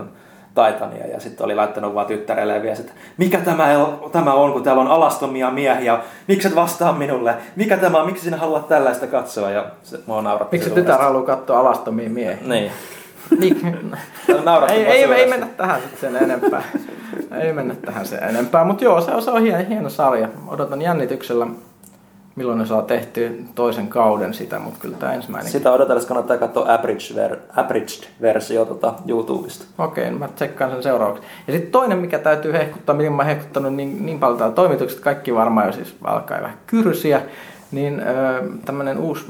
[0.55, 3.69] Titania ja sitten oli laittanut vaan tyttärelle viesti, että mikä tämä,
[4.13, 8.25] tämä on, kun täällä on alastomia miehiä, miksi et vastaa minulle, mikä tämä on, miksi
[8.25, 10.57] sinä haluat tällaista katsoa ja se, mua nauratti.
[10.57, 12.39] Miksi tytär haluaa katsoa alastomia miehiä?
[12.47, 12.73] Niin.
[13.39, 13.95] Niin.
[14.69, 16.63] ei, ei, ei, mennä tähän sen enempää.
[17.41, 20.29] ei mennä tähän sen enempää, mutta joo, se on, se on hieno, hieno sarja.
[20.47, 21.47] Odotan jännityksellä,
[22.37, 25.53] milloin ne saa tehtyä toisen kauden sitä, mutta kyllä tämä ensimmäinen.
[25.53, 29.65] Sitä odotellessa kannattaa katsoa abridged, ver, abridged versio tota YouTubesta.
[29.79, 31.23] Okei, okay, mä tsekkaan sen seuraavaksi.
[31.47, 35.35] Ja sitten toinen, mikä täytyy hehkuttaa, mitä mä hehkuttanut niin, niin paljon täällä toimitukset, kaikki
[35.35, 37.23] varmaan jo siis alkaa vähän kyrsiä,
[37.71, 39.27] niin öö, tämmöinen uusi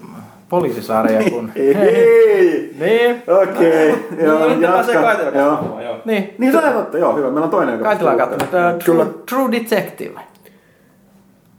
[0.50, 1.30] poliisisarja.
[1.30, 1.52] Kun...
[1.56, 1.74] Hei!
[1.74, 2.74] Hei.
[2.78, 3.22] Niin.
[3.42, 3.92] Okei.
[3.92, 4.24] Okay.
[4.24, 4.92] Joo, niin, jatka.
[5.38, 5.80] Joo.
[5.82, 5.96] joo.
[6.04, 6.34] Niin.
[6.38, 7.26] Niin sä totta, joo, hyvä.
[7.26, 7.78] Meillä on toinen.
[7.78, 8.78] Kaitila on katsonut.
[8.84, 10.20] True, True Detective.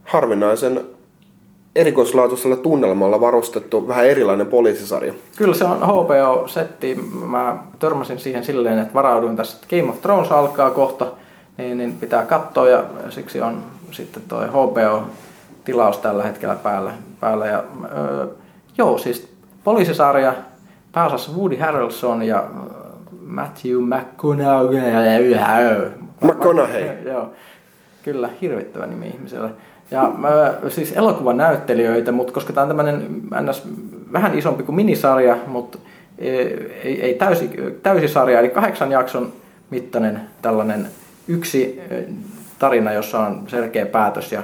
[0.04, 0.82] Harvinaisen
[1.76, 5.14] erikoislaatuisella tunnelmalla varustettu vähän erilainen poliisisarja.
[5.38, 6.96] Kyllä se on HBO-setti.
[7.26, 11.08] Mä törmäsin siihen silleen, että varauduin tässä, että Game of Thrones alkaa kohta,
[11.58, 16.92] niin, niin pitää katsoa ja siksi on sitten toi HBO-tilaus tällä hetkellä päällä.
[17.20, 17.48] päällä.
[17.48, 17.64] Ja,
[17.98, 18.28] öö,
[18.82, 20.34] joo, siis poliisisarja,
[20.92, 25.36] pääosassa Woody Harrelson ja öö, Matthew McConaughey.
[26.22, 27.10] McConaughey.
[27.12, 27.32] Joo,
[28.04, 29.50] kyllä, hirvittävä nimi ihmiselle.
[29.92, 30.30] Ja mä,
[30.70, 33.64] siis elokuvanäyttelijöitä, mutta koska tämä on tämmöinen ns.
[34.14, 35.78] vähän isompi kuin minisarja, mutta
[36.18, 37.50] ei, ei täysi,
[37.84, 39.34] täysisarja, eli kahdeksan jakson
[39.70, 40.88] mittainen tällainen
[41.28, 41.82] yksi
[42.60, 44.44] tarina, jossa on selkeä päätös ja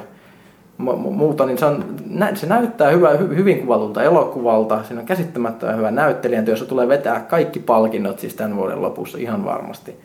[0.78, 1.86] muuta, niin se, on,
[2.34, 4.84] se näyttää hyvä, hyvin kuvatulta elokuvalta.
[4.84, 9.18] Siinä on käsittämättömän hyvä näyttelijän työ, jossa tulee vetää kaikki palkinnot siis tämän vuoden lopussa
[9.18, 9.96] ihan varmasti.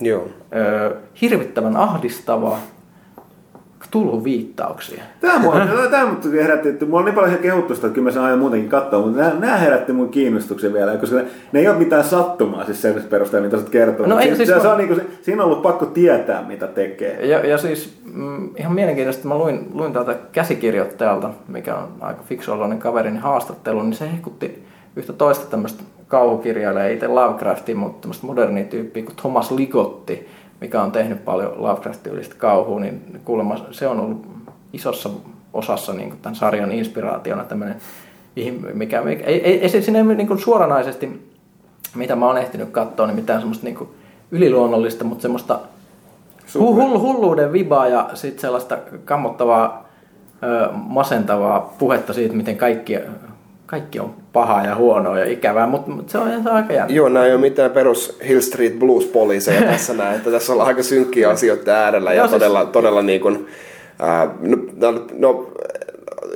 [0.00, 0.28] Joo.
[0.54, 2.58] Öö, hirvittävän ahdistava,
[3.90, 5.02] tullut viittauksia.
[5.20, 5.54] Tämä mua,
[5.90, 8.70] tämä herätti, että mulla on niin paljon kehuttu sitä, että kyllä mä sen aion muutenkin
[8.70, 12.64] katsoa, mutta nämä, nämä herätti mun kiinnostuksen vielä, koska ne, ne ei ole mitään sattumaa
[12.64, 14.06] siis sen perusteella, mitä sä kertoo.
[14.06, 17.26] No, ei, siis se, se on niin kuin, siinä on ollut pakko tietää, mitä tekee.
[17.26, 22.22] Ja, ja siis mm, ihan mielenkiintoista, että mä luin, luin täältä käsikirjoittajalta, mikä on aika
[22.28, 24.66] fiksuoloinen kaverin haastattelu, niin se hehkutti
[24.96, 30.28] yhtä toista tämmöistä kauhukirjailijaa, itse Lovecraftia, mutta tämmöistä modernia tyyppiä kuin Thomas Ligotti,
[30.60, 34.26] mikä on tehnyt paljon Lovecraft-tyylistä kauhua, niin kuulemma se on ollut
[34.72, 35.10] isossa
[35.52, 37.76] osassa niin kuin tämän sarjan inspiraationa tämmöinen,
[38.74, 41.30] mikä, mikä ei, ei, ei sinne niin kuin suoranaisesti,
[41.94, 43.90] mitä mä oon ehtinyt katsoa, niin mitään semmoista niin kuin
[44.30, 45.58] yliluonnollista, mutta semmoista
[46.54, 49.88] hull, hulluuden vibaa ja sitten sellaista kammottavaa,
[50.72, 52.98] masentavaa puhetta siitä, miten kaikki
[53.66, 56.94] kaikki on pahaa ja huonoa ja ikävää, mutta, mutta se, on, se on aika jännä.
[56.94, 60.82] Joo, nämä ei ole mitään perus Hill Street Blues-poliiseja tässä näin, että tässä ollaan aika
[60.82, 62.32] synkkiä asioita äärellä ja Joo, siis...
[62.32, 63.46] todella, todella niin kuin,
[63.98, 64.28] ää,
[64.76, 65.52] no, no,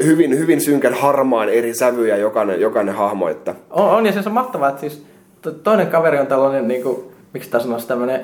[0.05, 3.28] hyvin, hyvin synkän harmaan eri sävyjä jokainen, jokainen hahmo.
[3.28, 3.55] Että...
[3.70, 5.07] On, on, ja se on mahtavaa, että siis
[5.62, 7.01] toinen kaveri on tällainen, niin kuin,
[7.35, 8.20] miksi tämä sanoisi, tämmöinen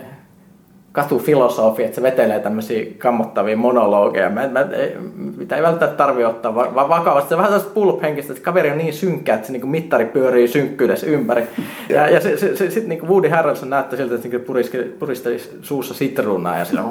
[0.96, 4.30] katufilosofi, että se vetelee tämmöisiä kammottavia monologeja.
[4.30, 4.96] Mä, mä, ei,
[5.36, 7.28] mitä ei välttämättä tarvi ottaa va- vakavasti.
[7.28, 10.48] Se on vähän tällaista pulp-henkistä, että kaveri on niin synkkä, että se niin mittari pyörii
[10.48, 11.48] synkkyydessä ympäri.
[11.88, 14.38] Ja, ja se, se, se, sitten niin Woody Harrelson näyttää siltä, että se
[14.98, 16.82] puristelisi suussa sitruunaa ja sillä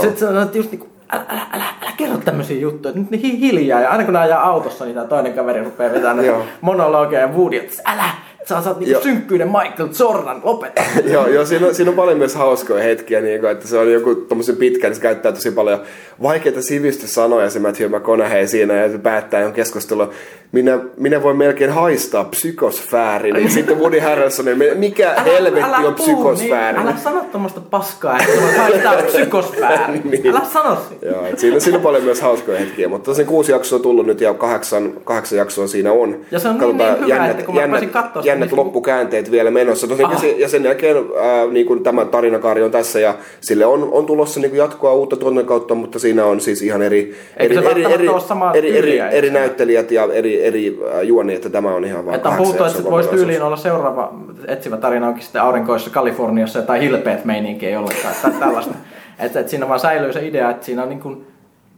[0.00, 3.38] Sitten se on just niin kuin, älä, älä, älä, älä kerro tämmöisiä juttuja, nyt niin
[3.38, 3.80] hiljaa.
[3.80, 7.82] Ja aina kun ajaa autossa, niin tämä toinen kaveri rupeaa vetämään monologeja ja Woody, että
[7.84, 8.04] älä,
[8.48, 10.82] sä saat niinku synkkyyden Michael Jordan, lopeta.
[11.12, 13.92] joo, joo siinä, on, siinä on paljon myös hauskoja hetkiä, niin kuin, että se on
[13.92, 15.80] joku tommosen pitkä, niin se käyttää tosi paljon
[16.22, 20.10] vaikeita sivistyssanoja se Matthew McConaughey siinä ja päättää jon keskustelua.
[20.52, 23.36] Minä, minä voin melkein haistaa psykosfäärin.
[23.36, 26.78] Ja sitten Woody Harrelson, mikä älä, helvetti älä on psykosfääri?
[26.78, 30.00] Niin, älä sano tuommoista paskaa, että voit haistaa psykosfääri.
[30.04, 30.26] niin.
[30.30, 31.06] Älä sano sitä.
[31.06, 34.20] Joo, siinä, siinä on paljon myös hauskoja hetkiä, mutta sen kuusi jaksoa on tullut nyt
[34.20, 36.20] ja kahdeksan, kahdeksan jaksoa siinä on.
[36.30, 39.50] Ja se on niin, niin hyvä, jännät, että kun mä jännät, katsoa jännät loppukäänteet vielä
[39.50, 39.86] menossa.
[39.86, 43.66] Tosin, ja, sen, ja sen jälkeen ää, niin kuin tämä tarinakaari on tässä ja sille
[43.66, 47.14] on, on tulossa niin kuin jatkoa uutta tuotannon kautta, mutta siinä on siis ihan eri,
[47.36, 48.08] eri, eri, eri,
[48.54, 52.36] eri, eri, eri näyttelijät ja eri, eri juoni, että tämä on ihan vaan Että on
[52.36, 54.14] puhuttu, että voisi tyyliin olla seuraava
[54.48, 58.74] etsivä tarina onkin sitten aurinkoissa Kaliforniassa tai hilpeät meininki ei ollenkaan tai tällaista.
[59.24, 61.26] että, että siinä vaan säilyy se idea, että siinä on niin kuin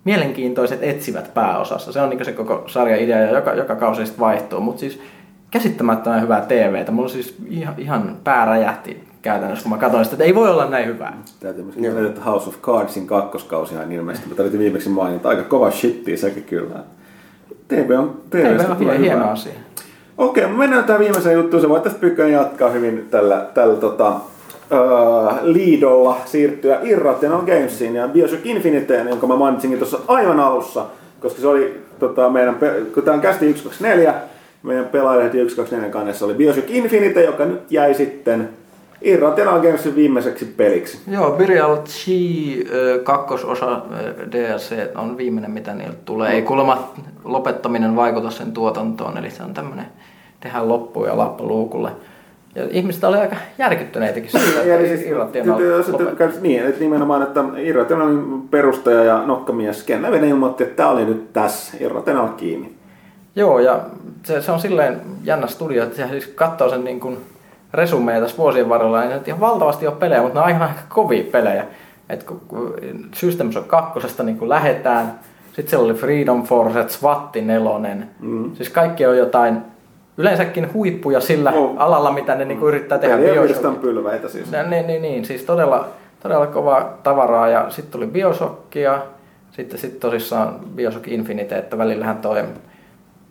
[0.04, 1.92] mielenkiintoiset etsivät pääosassa.
[1.92, 4.60] Se on niin se koko sarjan idea ja joka, joka kausi sitten vaihtuu.
[4.60, 5.00] Mutta siis
[5.52, 6.92] käsittämättömän hyvää TVtä.
[6.92, 10.70] Mulla siis ihan, ihan pää räjähti käytännössä, kun mä katsoin sitä, että ei voi olla
[10.70, 11.18] näin hyvää.
[11.40, 15.28] Täytyy myös nimetä, että House of Cardsin kakkoskausi ihan ilmeisesti, mutta täytyy viimeksi mainita.
[15.28, 16.84] Aika kova shittiä sekin kyllä.
[17.68, 19.52] TV on, TV on hieno, hieno asia.
[20.18, 21.62] Okei, okay, mennään tähän viimeiseen juttuun.
[21.62, 24.18] Se voi tästä Pyykkönen jatkaa hyvin tällä, tällä tota, uh,
[25.42, 30.86] liidolla siirtyä Irrational Gamesiin ja Bioshock Infiniteen, jonka mä mainitsinkin tuossa aivan alussa,
[31.20, 32.56] koska se oli tota, meidän,
[32.94, 34.14] kun tämä on kästi 124,
[34.62, 38.48] meidän pelaajat 124 kannessa oli Bioshock Infinite, joka nyt jäi sitten
[39.02, 40.98] Irrational Gamesin viimeiseksi peliksi.
[41.10, 42.64] Joo, Burial Chi
[43.02, 43.82] kakkososa
[44.32, 46.32] DLC on viimeinen, mitä niiltä tulee.
[46.32, 46.92] Ei kuulemma
[47.24, 49.86] lopettaminen vaikuta sen tuotantoon, eli se on tämmöinen
[50.40, 51.90] tehdään loppuun ja lappu luukulle.
[52.54, 55.60] Ja ihmiset oli aika järkyttyneitäkin siitä, että siis, Irrational
[56.40, 61.76] Niin, että nimenomaan, että Irrationalin perustaja ja nokkamies Ken ilmoitti, että tämä oli nyt tässä,
[61.80, 62.81] Irrational kiinni.
[63.36, 63.80] Joo, ja
[64.22, 67.18] se, se on silleen jännä studio, että siis katsoo sen niin kuin
[67.74, 71.24] resumeja tässä vuosien varrella, niin ihan valtavasti ole pelejä, mutta ne on aika, aika kovia
[71.32, 71.64] pelejä.
[72.08, 72.74] Et kun,
[73.14, 78.10] Systems on kakkosesta niin lähetään, sitten siellä oli Freedom Force, SWAT nelonen.
[78.20, 78.54] Mm.
[78.54, 79.62] Siis kaikki on jotain
[80.16, 81.74] yleensäkin huippuja sillä no.
[81.76, 83.16] alalla, mitä ne niin yrittää tehdä.
[83.16, 83.80] Bioshock.
[83.80, 84.50] pylväitä siis.
[84.50, 85.88] Niin, niin, niin, siis todella,
[86.22, 87.48] todella kovaa tavaraa.
[87.48, 89.02] Ja sitten tuli Bioshockia,
[89.50, 92.44] sitten sit tosissaan Bioshock Infinite, että välillähän toi,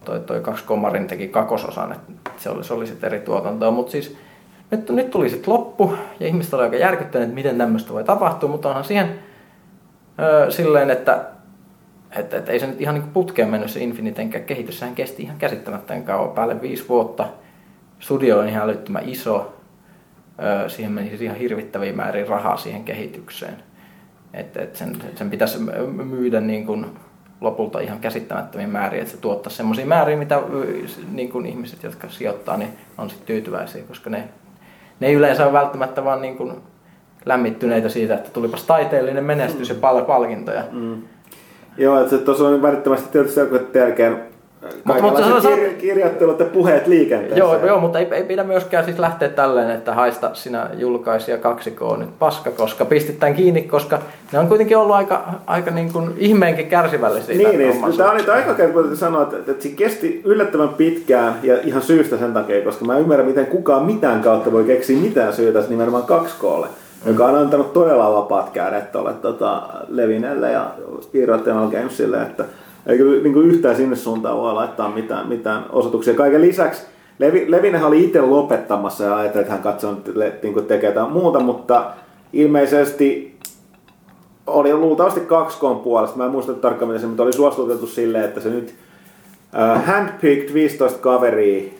[0.05, 3.91] toi, toi kaksi komarin teki kakososan, että se oli, se oli sitten eri tuotantoa, mutta
[3.91, 4.17] siis
[4.71, 8.49] nyt, nyt tuli sitten loppu ja ihmiset oli aika järkyttyneet, että miten tämmöistä voi tapahtua,
[8.49, 9.19] mutta onhan siihen
[10.19, 11.25] öö, silleen, että
[12.15, 15.37] että, että ei se nyt ihan niin putkeen mennyt se Infinitenkään kehitys, sehän kesti ihan
[15.37, 17.27] käsittämättömän kauan, päälle viisi vuotta.
[17.99, 19.53] Studio on ihan älyttömän iso,
[20.43, 23.55] öö, siihen meni siis ihan hirvittäviä määrin rahaa siihen kehitykseen.
[24.33, 25.57] Että et sen, sen pitäisi
[26.05, 26.85] myydä niin kuin
[27.41, 30.41] lopulta ihan käsittämättömiä määriä, että se tuottaisi semmoisia määriä, mitä
[31.11, 34.23] niin kuin ihmiset, jotka sijoittaa, niin on sitten tyytyväisiä, koska ne,
[34.99, 36.53] ne ei yleensä ole välttämättä vaan niin kuin
[37.25, 40.63] lämmittyneitä siitä, että tulipas taiteellinen menestys ja pal- palkintoja.
[40.71, 41.01] Mm.
[41.77, 44.30] Joo, että tuossa on välittömästi tietysti selkeä tärkeän
[44.83, 47.39] mutta, mutta se, kir- kirjoittelut ja puheet liikenteessä.
[47.39, 51.97] Joo, joo mutta ei, ei pidä myöskään siis lähteä tälleen, että haista sinä julkaisija 2K
[51.97, 53.99] nyt paska, koska pistetään kiinni, koska
[54.31, 57.37] ne on kuitenkin ollut aika, aika niin kuin ihmeenkin kärsivällisiä.
[57.37, 61.81] Niin, niin tämä oli aika kertaa sanoa, että, että, se kesti yllättävän pitkään ja ihan
[61.81, 66.03] syystä sen takia, koska mä ymmärrän, miten kukaan mitään kautta voi keksiä mitään syytä nimenomaan
[66.03, 66.67] 2Klle
[67.05, 70.71] joka on antanut todella vapaat kädet tuolle tota, Levinelle ja
[71.13, 72.45] Irrational Gamesille, että
[72.87, 76.13] ei kyllä niin kuin yhtään sinne suuntaan voi laittaa mitään, mitään osoituksia.
[76.13, 76.83] Kaiken lisäksi
[77.19, 79.97] Levi, Levinenhän oli itse lopettamassa ja ajatteli, että hän katsoi,
[80.43, 81.91] niin tekee jotain muuta, mutta
[82.33, 83.37] ilmeisesti
[84.47, 86.17] oli luultavasti kaksi puolesta.
[86.17, 88.75] Mä en muista tarkkaan se, mutta oli suostutettu silleen, että se nyt
[89.53, 91.71] uh, handpicked 15 kaveria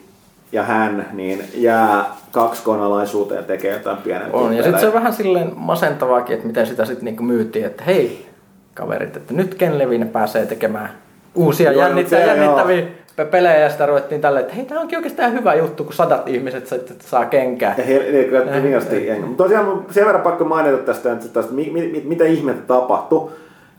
[0.52, 4.40] ja hän niin jää kaksikonalaisuuteen ja tekee jotain pienempää.
[4.40, 7.84] On, ja sitten se on vähän silleen masentavaakin, että miten sitä sitten niinku myytiin, että
[7.84, 8.31] hei
[8.74, 10.90] kaverit, että nyt Ken Levine pääsee tekemään
[11.34, 12.86] uusia joo, jännittäviä, jännittäviä
[13.18, 13.26] joo.
[13.30, 16.68] pelejä ja sitä ruvettiin tälle, että hei, tämä onkin oikeastaan hyvä juttu, kun sadat ihmiset
[17.00, 17.74] saa kenkää.
[17.78, 22.24] Ja he, he, Mutta tosiaan sen verran pakko mainita tästä, että tästä, mi, mi, mitä
[22.24, 23.30] ihmettä tapahtui.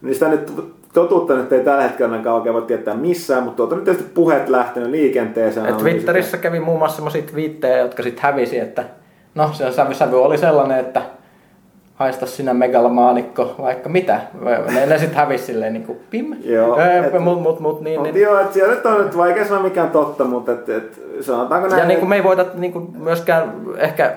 [0.01, 0.51] Niin sitä nyt
[0.93, 4.49] totuutta nyt ei tällä hetkellä ainakaan oikein voi tietää missään, mutta tuota nyt tietysti puheet
[4.49, 5.65] lähtenyt liikenteeseen.
[5.65, 8.83] Et Twitterissä kävi muun muassa sellaisia twiittejä, jotka sitten hävisi, että
[9.35, 11.01] no se sävy oli sellainen, että
[11.95, 14.21] haista sinä megalomaanikko, vaikka mitä.
[14.73, 16.35] Ne, ne sitten hävisi silleen niin kuin pim.
[16.43, 16.79] Joo.
[16.79, 18.21] Öö, mut, mut, mut, niin, niin.
[18.21, 21.79] Joo, että siellä nyt on nyt vaikea sanoa mikään totta, mutta et, et, sanotaanko näin.
[21.79, 24.13] Ja niin kuin me ei voida niin kuin myöskään, ehkä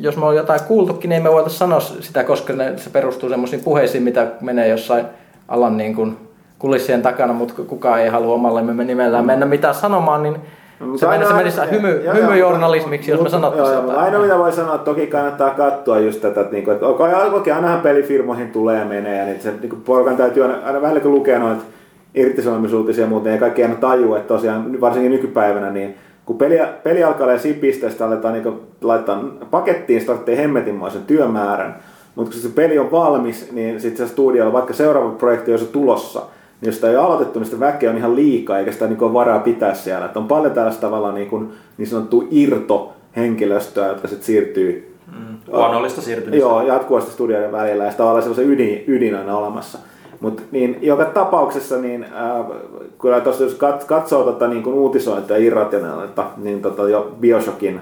[0.00, 3.28] jos me on jotain kuultukin, niin ei me voida sanoa sitä, koska ne, se perustuu
[3.28, 5.06] semmoisiin puheisiin, mitä menee jossain
[5.48, 6.16] alan niin kuin
[6.58, 10.36] kulissien takana, mutta kukaan ei halua omalle nimellään mennä mitään sanomaan, niin
[10.80, 13.98] No, se, meni, se menisi hymy, joo, hymyjournalismiksi, jos me sanottaisiin jotain.
[13.98, 17.80] Ainoa mitä voi sanoa, että toki kannattaa katsoa just tätä, että, niinku, että okei, ainahan
[17.80, 21.38] pelifirmoihin tulee ja menee, ja niin se niin porukan täytyy aina, aina vähän kun lukea
[21.38, 21.62] noita
[22.14, 27.04] irtisanomisuutisia ja muuten, ja kaikki aina tajuu, että tosiaan varsinkin nykypäivänä, niin kun peli, peli
[27.04, 31.76] alkaa olla sipisteistä, aletaan niin laittaa pakettiin, sitä hemmetinmaisen työmäärän,
[32.14, 35.66] mutta kun se peli on valmis, niin sitten se studio, vaikka seuraava projekti on se
[35.66, 36.22] tulossa,
[36.60, 39.02] niin jos sitä ei ole aloitettu, niin sitä väkeä on ihan liikaa, eikä sitä niin
[39.02, 40.06] ole varaa pitää siellä.
[40.06, 45.36] Että on paljon tällaista tavalla niin, kuin, niin sanottu irto henkilöstöä, jotka sitten siirtyy mm,
[45.46, 46.46] luonnollista siirtymistä.
[46.46, 49.78] Joo, jatkuvasti studioiden välillä ja sitä tavallaan sellaisen ydin, ydin aina olemassa.
[50.20, 52.46] Mutta niin, joka tapauksessa, niin, äh,
[53.00, 57.80] kyllä tuossa jos katsoo tota, niin kuin uutisointia irrationaalista, niin tota, jo Bioshockin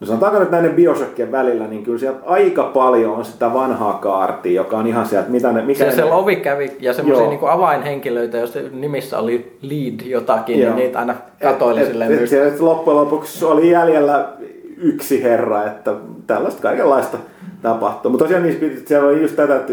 [0.00, 4.52] No sanotaanko nyt näiden Bioshockien välillä, niin kyllä siellä aika paljon on sitä vanhaa kaartia,
[4.52, 5.62] joka on ihan sieltä, mitä ne...
[5.62, 10.74] Mikä se, se lovi kävi ja semmoisia niin avainhenkilöitä, jos nimissä oli lead jotakin, Joo.
[10.74, 12.12] niin niitä aina katoili et, silleen.
[12.12, 14.28] Et, et, loppujen lopuksi oli jäljellä
[14.76, 15.94] yksi herra, että
[16.26, 17.18] tällaista kaikenlaista
[17.62, 18.10] tapahtuu.
[18.10, 19.72] Mutta tosiaan niin, siellä oli just tätä, että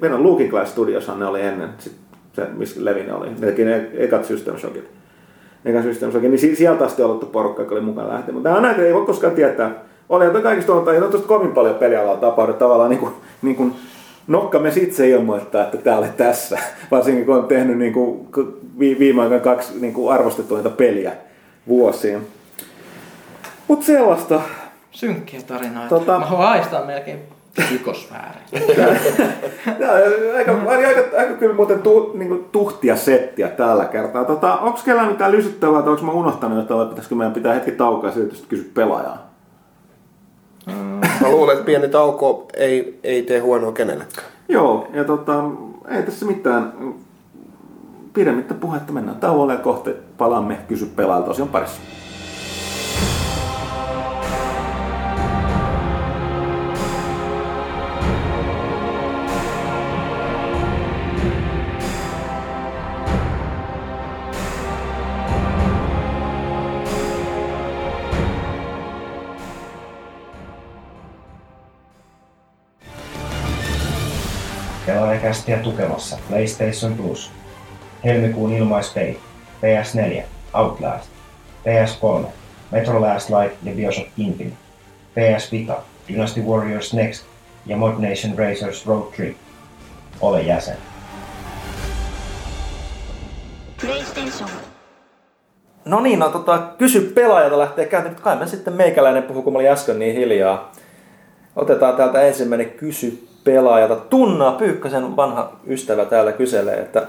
[0.00, 1.92] meidän Looking Glass Studioshan ne oli ennen, sit,
[2.32, 3.28] se, missä Levin oli,
[3.64, 4.84] ne ekat System Shockit
[5.66, 8.34] Mega Systems oikein, niin sieltä asti on ollut porukka, joka oli mukana lähteä.
[8.34, 9.70] Mutta nämä on näitä, ei voi koskaan tietää.
[10.08, 13.12] Oli jotain kaikista tuolta, ei ole kovin paljon pelialaa tapahdu tavallaan niin kuin,
[13.42, 13.74] niin kuin
[14.26, 16.58] nokkamme itse ilmoittaa, että tämä oli tässä.
[16.90, 18.28] Varsinkin kun on tehnyt niin kuin,
[18.78, 21.12] viime aikoina kaksi niin kuin arvostettuinta peliä
[21.68, 22.26] vuosiin.
[23.68, 24.40] Mutta sellaista.
[24.90, 25.88] Synkkiä tarinoita.
[25.88, 27.18] Tota, Mä haistaa melkein
[27.74, 28.38] Ykosfääri.
[30.36, 34.24] aika, aika, aika, kyllä muuten tu, niin tuhtia settiä tällä kertaa.
[34.24, 37.72] Tota, onko kellään mitään lysyttävää, että onko mä unohtanut jotain, vai pitäisikö meidän pitää hetki
[37.72, 39.30] taukoa ja sitten kysyä pelaajaa?
[40.66, 41.00] Mm.
[41.20, 44.26] Mä luulen, että pieni tauko ei, ei tee huonoa kenellekään.
[44.48, 45.44] Joo, ja tota,
[45.88, 46.72] ei tässä mitään
[48.14, 48.92] pidemmittä puhetta.
[48.92, 51.80] Mennään tauolle ja kohta palaamme kysy pelaajalta tosiaan parissa.
[75.26, 77.30] Pelaajakästiä tukemassa PlayStation Plus.
[78.04, 79.20] Helmikuun ilmaispeli.
[79.62, 80.22] PS4,
[80.54, 81.08] Outlast.
[81.64, 82.26] PS3,
[82.70, 84.56] Metro Last Light ja Bioshock Infinite.
[85.14, 85.76] PS Vita,
[86.08, 87.26] Dynasty Warriors Next
[87.66, 89.36] ja Mod Nation Racers Road Trip.
[90.20, 90.76] Ole jäsen.
[93.80, 94.50] PlayStation.
[95.84, 98.12] No niin, no tota, kysy pelaajalta lähtee käyntiin.
[98.12, 100.72] Nyt kai mä sitten meikäläinen puhu, kun mä olin äsken niin hiljaa.
[101.56, 103.96] Otetaan täältä ensimmäinen kysy pelaajalta.
[103.96, 107.06] Tunnaa Pyykkösen vanha ystävä täällä kyselee, että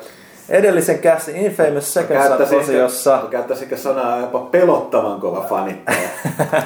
[0.50, 3.20] edellisen kästi Infamous Seconds-osiossa...
[3.30, 6.10] Käyttäisikö sanaa jopa pelottavan kova fanittaja?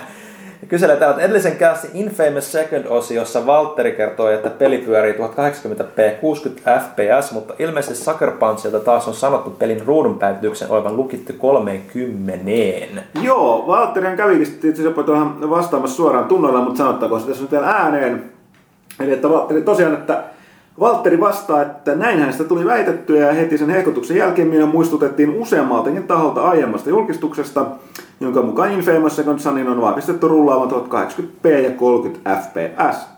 [0.67, 7.53] Kyselee täältä edellisen kästi Infamous Second-osiossa Valtteri kertoi, että peli pyörii 1080p 60 fps, mutta
[7.59, 13.01] ilmeisesti Sucker Punchilta taas on sanottu pelin ruudunpäivityksen olevan lukittu 30.
[13.21, 17.51] Joo, Valtterihan kävikin sitten itse jopa tuohon vastaamassa suoraan tunnoilla, mutta sanottaako se tässä nyt
[17.51, 18.40] vielä ääneen.
[19.03, 20.23] Eli että Valtteri tosiaan, että
[20.79, 26.03] Valtteri vastaa, että näinhän sitä tuli väitettyä ja heti sen hehkutuksen jälkeen minä muistutettiin useammaltakin
[26.03, 27.65] taholta aiemmasta julkistuksesta,
[28.19, 33.11] jonka mukaan Infamous Second Sonin on vahvistettu rullaavan 1080p ja 30 fps.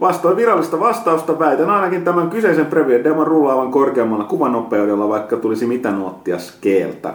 [0.00, 5.90] Vastoin virallista vastausta väitän ainakin tämän kyseisen Preview Demon rullaavan korkeammalla kuvanopeudella, vaikka tulisi mitä
[5.90, 7.14] nuottia skeeltä.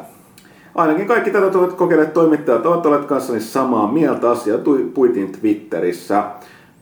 [0.75, 4.29] Ainakin kaikki tätä kokeilleet toimittajat ovat olleet kanssani samaa mieltä.
[4.29, 6.23] Asia tui- puitiin Twitterissä.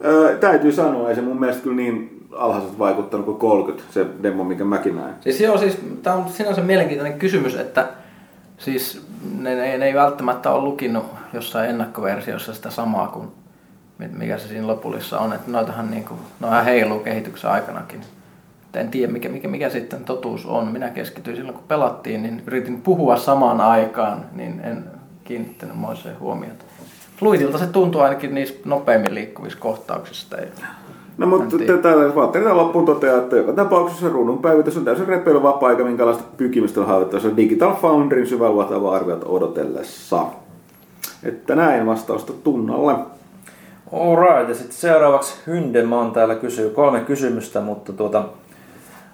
[0.06, 4.44] Öö, täytyy sanoa, ei se mun mielestä kyllä niin alhaiset vaikuttanut kuin 30, se demo,
[4.44, 5.14] mikä mäkin näin.
[5.22, 7.88] Siis joo, siis tämä on sinänsä mielenkiintoinen kysymys, että
[8.58, 9.08] siis
[9.40, 13.28] ne, ne, ne ei välttämättä ole lukinut jossain ennakkoversiossa sitä samaa kuin
[13.98, 15.34] mi- mikä se siinä lopullissa on.
[15.34, 18.02] Että noitahan niinku, noihän heiluu kehityksen aikanakin.
[18.70, 20.68] Et en tiedä mikä, mikä, mikä sitten totuus on.
[20.68, 24.84] Minä keskityin silloin kun pelattiin, niin yritin puhua samaan aikaan, niin en
[25.24, 26.66] kiinnittänyt moiseen huomiota.
[27.22, 30.38] Fluidilta se tuntuu ainakin niissä nopeimmin liikkuvissa kohtauksissa.
[30.38, 30.48] Ei.
[31.18, 35.84] No mutta täällä Valtteri loppuun toteaa, että joka tapauksessa ruudun päivitys on täysin repeilyvapaa eikä
[35.84, 40.26] minkälaista pykimistä on havaittavissa Digital Foundryn syväluotavaa arviota odotellessa.
[41.24, 42.96] Että näin vastausta tunnalle.
[43.94, 48.24] Alright, ja sitten seuraavaksi Hyndeman täällä kysyy kolme kysymystä, mutta tuota,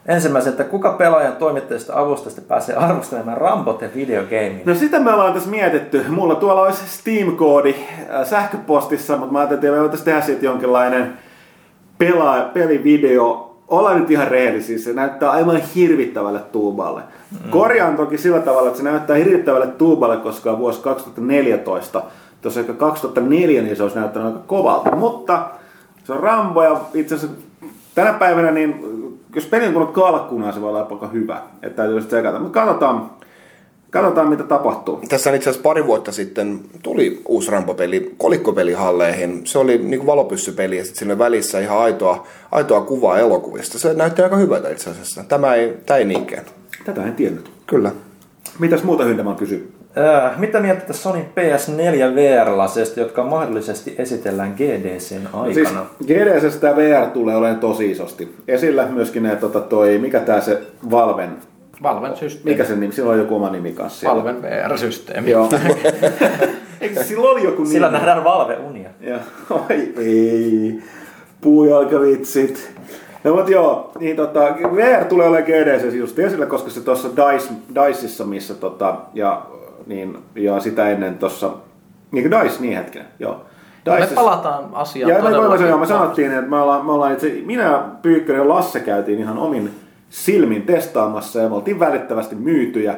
[0.07, 4.65] ensimmäisen, että kuka pelaajan toimittajista avustajista pääsee arvostelemaan Rambot ja videogaming?
[4.65, 6.05] No sitä me ollaan tässä mietitty.
[6.09, 7.75] Mulla tuolla olisi Steam-koodi
[8.09, 11.13] äh, sähköpostissa, mutta mä ajattelin, että me voitaisiin tehdä siitä jonkinlainen
[11.97, 13.43] pelaa, pelivideo.
[13.67, 17.01] Ollaan nyt ihan rehellisiä, se näyttää aivan hirvittävälle tuuballe.
[17.31, 17.49] Mm.
[17.49, 22.03] Korjaan toki sillä tavalla, että se näyttää hirvittävälle tuuballe, koska vuosi 2014.
[22.41, 25.49] Tuossa ehkä 2004 niin se olisi näyttänyt aika kovalta, mutta
[26.03, 27.37] se on Rambo ja itse asiassa
[27.95, 28.96] tänä päivänä niin
[29.37, 31.41] jos peli on tullut kalkkuna, se voi olla aika hyvä.
[31.63, 32.39] Että täytyy sitten tsekata.
[32.39, 33.11] Mutta katsotaan,
[33.89, 35.01] katsotaan mitä tapahtuu.
[35.09, 39.41] Tässä itse asiassa pari vuotta sitten tuli uusi Rambo-peli kolikkopelihalleihin.
[39.47, 43.79] Se oli niin kuin valopyssypeli ja sitten siinä välissä ihan aitoa, aitoa kuvaa elokuvista.
[43.79, 45.23] Se näytti aika hyvältä itse asiassa.
[45.23, 46.45] Tämä ei, tämä ei niinkään.
[46.85, 47.51] Tätä en tiennyt.
[47.67, 47.91] Kyllä.
[48.59, 49.76] Mitäs muuta Hyndeman kysyy?
[49.97, 55.53] Äh, mitä mieltä tästä Sonin PS4 VR-laseista, jotka mahdollisesti esitellään GDCn aikana?
[55.53, 55.69] Siis
[56.07, 58.35] GDS tämä VR tulee olemaan tosi isosti.
[58.47, 61.29] Esillä myöskin ne, tota, toi, mikä tää se Valven,
[61.83, 62.51] Valven systeemi.
[62.51, 63.99] mikä se nimi, sillä on joku oma nimi kanssa.
[63.99, 64.15] siellä.
[64.15, 65.31] Valven VR-systeemi.
[65.31, 65.49] Joo.
[66.81, 67.97] Eikö sillä oli joku Sillä nimi?
[67.97, 68.89] nähdään Valve-unia.
[69.01, 69.19] Joo.
[69.49, 70.79] Oi ei.
[71.41, 72.71] Puujalkavitsit.
[73.23, 74.39] No mutta joo, niin tota,
[74.75, 79.41] VR tulee olemaan GDC just esillä, koska se tuossa Dice, Diceissa, missä tota, ja,
[79.87, 81.51] niin, ja sitä ennen tuossa,
[82.11, 83.41] niin kuin Dice, niin hetkinen, joo.
[83.85, 85.65] Me Diceissa- palataan asiaan ja me, todellakin.
[85.67, 89.37] me, me sanottiin, että me ollaan, me ollaan itse, minä, Pyykkönen ja Lasse käytiin ihan
[89.37, 89.71] omin
[90.09, 92.95] silmin testaamassa ja me oltiin välittävästi myytyjä.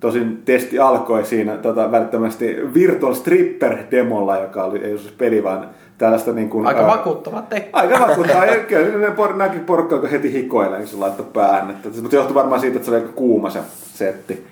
[0.00, 5.68] Tosin testi alkoi siinä tota, välittömästi Virtual Stripper-demolla, joka oli, ei ole siis peli, vaan
[5.98, 7.78] tällaista niin kuin, Aika vakuuttava tekko.
[7.78, 8.44] Aika vakuuttavaa.
[8.54, 11.70] Ja Kyllä ne por, näki porukka, joka heti hikoilee, kun se laittoi päähän.
[11.70, 13.60] Että, mutta se johtui varmaan siitä, että se oli aika kuuma se
[13.94, 14.46] setti.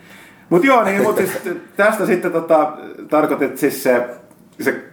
[0.50, 1.38] Mutta joo, niin, mutta siis
[1.76, 2.72] tästä sitten tota,
[3.08, 4.06] tarkoitit siis se,
[4.60, 4.84] se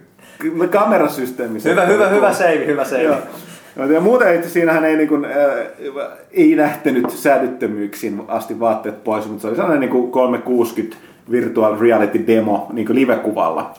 [0.72, 1.60] kamerasysteemi.
[1.60, 3.04] se- Hyvä, hyvä, hyvä save, hyvä save.
[3.04, 3.18] Joo.
[3.94, 5.32] Ja muuten itse siinähän ei, niin kuin, äh,
[6.32, 10.98] ei lähtenyt säädyttömyyksiin asti vaatteet pois, mutta se oli sellainen niin kuin 360
[11.32, 13.74] virtual reality demo niin kuin live-kuvalla.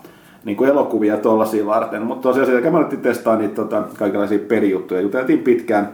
[0.45, 2.03] Niin kuin elokuvia tuollaisia varten.
[2.03, 5.01] Mutta tosiaan siellä me alettiin testaa niitä tota, kaikenlaisia pelijuttuja.
[5.01, 5.85] Juteltiin pitkään.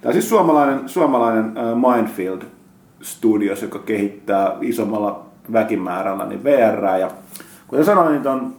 [0.00, 2.42] Tämä on siis suomalainen, suomalainen äh, Mindfield
[3.04, 6.84] Studios, joka kehittää isommalla väkimäärällä niin VR.
[6.84, 7.10] Ja
[7.68, 8.56] kuten sanoin, niin on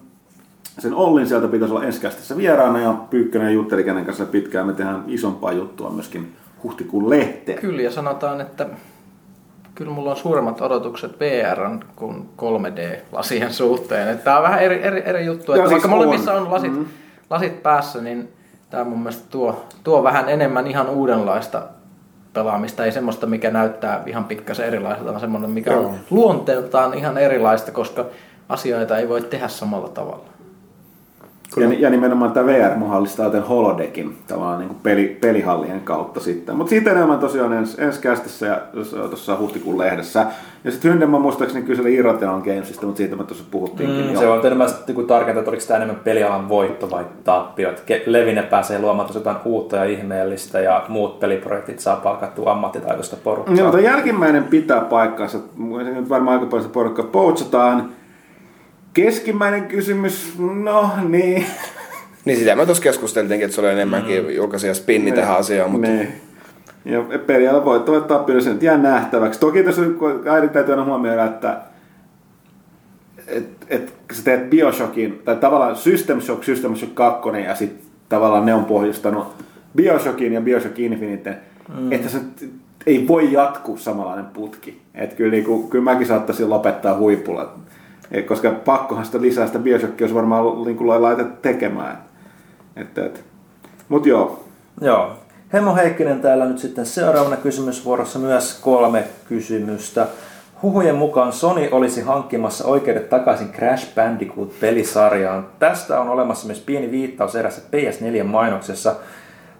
[0.79, 4.67] sen Ollin sieltä pitäisi olla ensi kästissä vieraana ja Pyykkönen jutteli kenen kanssa pitkään.
[4.67, 7.59] Me tehdään isompaa juttua myöskin huhtikuun lehteen.
[7.59, 8.67] Kyllä, ja sanotaan, että
[9.75, 11.59] kyllä mulla on suuremmat odotukset VR
[11.95, 14.07] kuin 3D-lasien suhteen.
[14.09, 15.53] Että tämä on vähän eri, eri, eri juttu.
[15.53, 16.41] Että siis vaikka molemmissa on.
[16.41, 16.73] on lasit,
[17.29, 18.29] lasit päässä, niin
[18.69, 21.61] tämä mun mielestä tuo, tuo vähän enemmän ihan uudenlaista
[22.35, 27.71] pelaamista, ei semmoista, mikä näyttää ihan pikkasen erilaiselta, vaan semmoinen, mikä on luonteeltaan ihan erilaista,
[27.71, 28.05] koska
[28.49, 30.34] asioita ei voi tehdä samalla tavalla.
[31.57, 36.55] Ja, ja nimenomaan tämä VR mahdollistaa tämän holodekin tavallaan niin peli, pelihallien kautta sitten.
[36.55, 38.61] Mutta siitä enemmän tosiaan ens, ensi kästissä ja
[39.09, 40.25] tuossa huhtikuun lehdessä.
[40.63, 44.05] Ja sitten Hyndeman muistaakseni kyseli Irrational Gamesista, mutta siitä me tuossa puhuttiinkin.
[44.05, 44.19] Mm, jo.
[44.19, 47.73] se on enemmän niin tarkentaa, että oliko tämä enemmän pelialan voitto vai tappio.
[48.05, 53.55] Levine pääsee luomaan jotain uutta ja ihmeellistä ja muut peliprojektit saa palkattua ammattitaitoista porukkaa.
[53.55, 55.37] Joo, mutta jälkimmäinen pitää paikkansa.
[55.95, 57.89] Nyt varmaan aika paljon sitä porukkaa poutsataan.
[58.95, 61.45] Keskimmäinen kysymys, no niin.
[62.25, 64.29] Niin sitä me tuossa keskusteltiinkin, että se oli enemmänkin mm.
[64.29, 66.13] julkaisija spinni tähän asiaan, mutta Niin.
[66.85, 69.39] Ja periaalla voittavat tappiolla sen nyt jää nähtäväksi.
[69.39, 69.81] Toki tässä
[70.31, 71.61] äidin täytyy aina huomioida, että
[73.27, 78.45] et, et, sä teet Bioshockin, tai tavallaan System Shock, System Shock 2, ja sitten tavallaan
[78.45, 79.27] ne on pohjustanut
[79.75, 81.37] Bioshockin ja Bioshock Infinite,
[81.77, 81.91] mm.
[81.91, 82.19] että se
[82.87, 84.81] ei voi jatkuu samanlainen putki.
[84.95, 87.53] Että kyllä, niinku, kyllä mäkin saattaisin lopettaa huipulla.
[88.11, 92.03] Et, koska pakkohan sitä lisää sitä Bioshockia olisi varmaan niinku laitettu tekemään.
[92.75, 93.23] Että, et.
[93.89, 94.45] Mut joo,
[94.81, 95.11] Joo.
[95.53, 100.07] Hemmo Heikkinen täällä nyt sitten seuraavana kysymysvuorossa myös kolme kysymystä.
[100.61, 105.45] Huhujen mukaan Sony olisi hankkimassa oikeudet takaisin Crash Bandicoot-pelisarjaan.
[105.59, 108.95] Tästä on olemassa myös pieni viittaus erässä PS4-mainoksessa.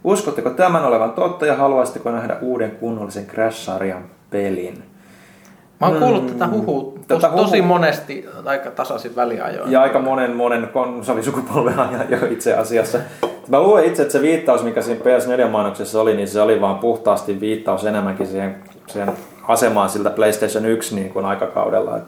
[0.03, 4.83] Uskotteko tämän olevan totta ja haluaisitteko nähdä uuden kunnollisen Crash-sarjan pelin?
[5.81, 9.71] Mä oon kuullut tätä huhua Tätä huhu- tosi monesti aika tasaisin väliajoin.
[9.71, 12.97] Ja aika monen, monen konsolisukupolven ajan jo itse asiassa.
[13.47, 17.39] Mä luulen itse, että se viittaus, mikä siinä PS4-mainoksessa oli, niin se oli vaan puhtaasti
[17.39, 18.55] viittaus enemmänkin siihen,
[18.87, 19.11] siihen
[19.47, 21.97] asemaan siltä PlayStation 1 niin kuin aikakaudella.
[21.97, 22.03] Et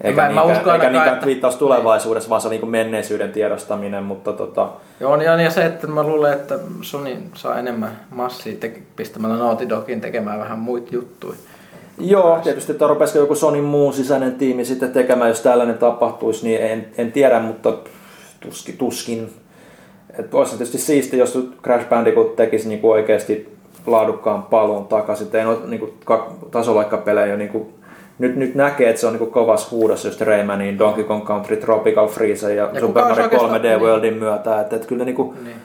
[0.00, 2.70] eikä Mä- mä niinkään, uskon eikä niinkään että- viittaus tulevaisuudessa, vaan se on niin kuin
[2.70, 4.68] menneisyyden tiedostaminen, mutta tota,
[5.00, 9.68] Joo, ja, ja se, että mä luulen, että Sony saa enemmän massia te- pistämällä Naughty
[9.68, 11.36] Dogin tekemään vähän muita juttuja.
[11.98, 16.60] Joo, tietysti, että rupeisiko joku Sonin muun sisäinen tiimi sitten tekemään, jos tällainen tapahtuisi, niin
[16.62, 17.72] en, en tiedä, mutta
[18.40, 18.76] tuskin.
[18.78, 19.30] tuskin.
[20.18, 23.56] Että olisi tietysti siisti, jos Crash Bandicoot tekisi niinku oikeasti
[23.86, 25.28] laadukkaan paluun takaisin.
[25.32, 27.66] Ei niinku ka- tasolaikkapelejä niin kuin,
[28.18, 32.08] nyt, nyt näkee, että se on niinku kovas huudossa just Raymaniin, Donkey Kong Country, Tropical
[32.08, 34.60] Freeze ja, Ja Super Mario oikeastaan- 3D Worldin myötä.
[34.60, 35.56] Että, että kyllä, niinku, Niin.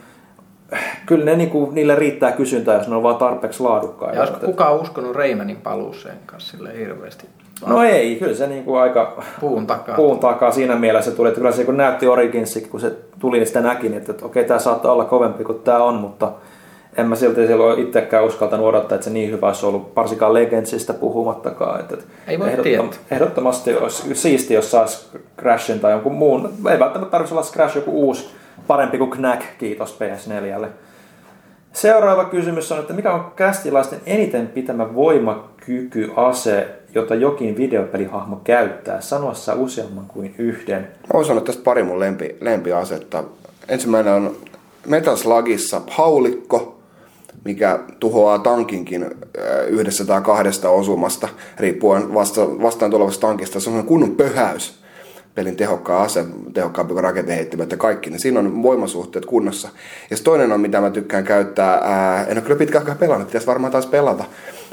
[1.06, 4.15] Kyllä ne niinku, niille riittää kysyntää, jos ne on vaan tarpeeksi laadukkaita.
[4.15, 7.28] Ja olisiko kukaan uskonut Raymanin paluuseen kanssa sille hirveästi
[7.65, 9.95] No ei, kyllä se niinku aika puun takaa.
[9.95, 13.48] puun takaa siinä mielessä tuli, että kyllä se kun näytti Originsi, kun se tuli, niin
[13.48, 16.32] sitä näki, että, että okei, tämä saattaa olla kovempi kuin tämä on, mutta
[16.98, 20.94] en mä silti silloin itsekään uskaltanut odottaa, että se niin hyvä olisi ollut, varsinkaan Legendsista
[20.94, 21.80] puhumattakaan.
[21.80, 22.86] Että, että Ei voi tietää.
[23.11, 25.07] Ehdottomasti olisi siisti, jos saisi
[25.40, 26.53] Crashin tai jonkun muun.
[26.72, 28.30] Ei välttämättä tarvitsisi olla Crash joku uusi,
[28.68, 30.68] parempi kuin Knack, kiitos PS4.
[31.73, 39.02] Seuraava kysymys on, että mikä on kästilaisten eniten pitämä voimakykyase, jota jokin videopelihahmo käyttää?
[39.02, 40.81] Sanoa saa useamman kuin yhden.
[40.81, 43.23] Mä voin sanoa tästä pari mun lempi, lempiasetta.
[43.68, 44.35] Ensimmäinen on
[44.88, 46.80] Metal Slugissa haulikko,
[47.45, 49.10] mikä tuhoaa tankinkin äh,
[49.68, 51.27] yhdessä tai kahdesta osumasta,
[51.60, 53.60] riippuen vasta, vastaan tulevasta tankista.
[53.60, 54.80] Se on kunnon pöhäys
[55.35, 59.69] pelin tehokkaan ase, tehokkaampi kuin raketeheittimet ja kaikki, niin siinä on voimasuhteet kunnossa.
[60.09, 63.47] Ja toinen on, mitä mä tykkään käyttää, ää, en ole kyllä pitkään aikaa pelannut, pitäisi
[63.47, 64.25] varmaan taas pelata,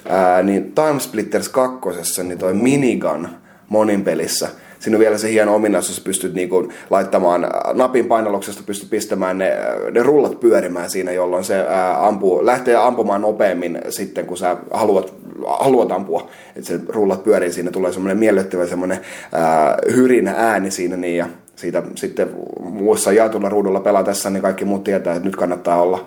[0.08, 3.28] ää, niin Time Splitters 2, niin toi minigun
[3.68, 4.48] monin pelissä,
[4.78, 9.38] siinä on vielä se hieno ominaisuus, että pystyt niinku laittamaan ää, napin painalluksesta, pystyt pistämään
[9.38, 14.36] ne, ää, ne rullat pyörimään siinä, jolloin se ää, ampuu, lähtee ampumaan nopeammin sitten, kun
[14.36, 15.14] sä haluat,
[15.46, 16.28] haluat ampua.
[16.56, 18.98] Että se rullat pyörii siinä, tulee semmoinen miellyttävä semmoinen
[19.32, 21.26] ää, hyrinä ääni siinä, niin ja
[21.56, 22.30] siitä sitten
[22.60, 26.06] muissa jaetulla ruudulla pelatessa, niin kaikki muut tietää, että nyt kannattaa olla,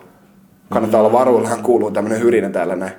[0.70, 2.94] kannattaa olla varuillaan, kuuluu tämmöinen hyrinä täällä näin.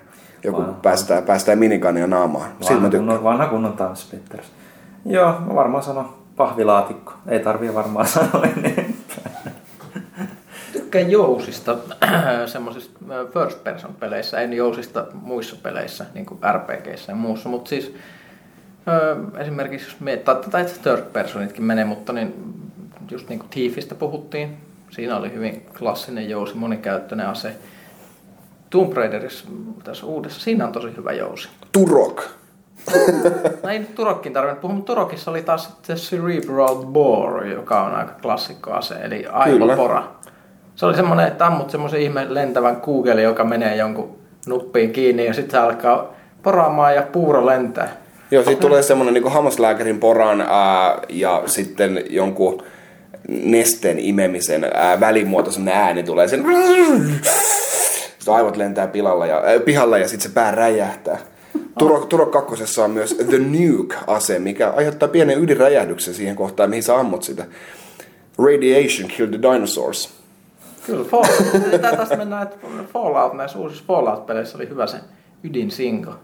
[0.45, 0.75] Joku Wow.
[0.83, 2.51] päästää, päästää minikania naamaan.
[2.71, 4.47] Vanha kunnon, vanha kunnon Time Splitters.
[5.05, 7.13] Joo, mä varmaan sanon pahvilaatikko.
[7.29, 9.53] Ei tarvii varmaan sanoa enempää.
[10.73, 11.77] Tykkään jousista
[12.47, 12.99] semmoisista
[13.33, 17.95] first person peleissä, en jousista muissa peleissä, niin kuin RPGissä ja muussa, mutta siis
[18.89, 22.35] ö, esimerkiksi jos miettii, tai third personitkin menee, mutta niin
[23.11, 24.57] just niin kuin Thiefistä puhuttiin,
[24.91, 27.57] siinä oli hyvin klassinen jousi, monikäyttöinen ase.
[28.71, 29.49] Tomb Raiderissa
[29.85, 31.49] tässä uudessa, siinä on tosi hyvä jousi.
[31.73, 32.23] Turok.
[33.63, 37.95] No ei nyt Turokkin tarvinnut puhua, mutta Turokissa oli taas sitten Cerebral Bore, joka on
[37.95, 40.05] aika klassikko ase, eli aivopora.
[40.75, 45.35] Se oli semmoinen, että ammut semmoisen ihme lentävän kuugelin, joka menee jonkun nuppiin kiinni ja
[45.35, 47.89] sitten se alkaa poraamaan ja puuro lentää.
[48.31, 52.63] Joo, siitä tulee semmoinen niin hammaslääkärin poran ää, ja sitten jonkun
[53.29, 56.45] nesteen imemisen ää, välimuotoisen ääni tulee sen
[58.19, 61.19] Sitten aivot lentää pilalla ja, äh, pihalla ja sitten se pää räjähtää.
[61.79, 66.97] Turo, Turo kakkosessa on myös The Nuke-ase, mikä aiheuttaa pienen ydinräjähdyksen siihen kohtaan, mihin sä
[66.97, 67.47] ammut sitä.
[68.39, 70.23] Radiation killed the dinosaurs.
[70.87, 72.57] Kyllä, Fallout, tästä mennään, että
[72.93, 74.97] Fallout näissä uusissa Fallout-peleissä oli hyvä se
[75.45, 76.15] ydinsinko.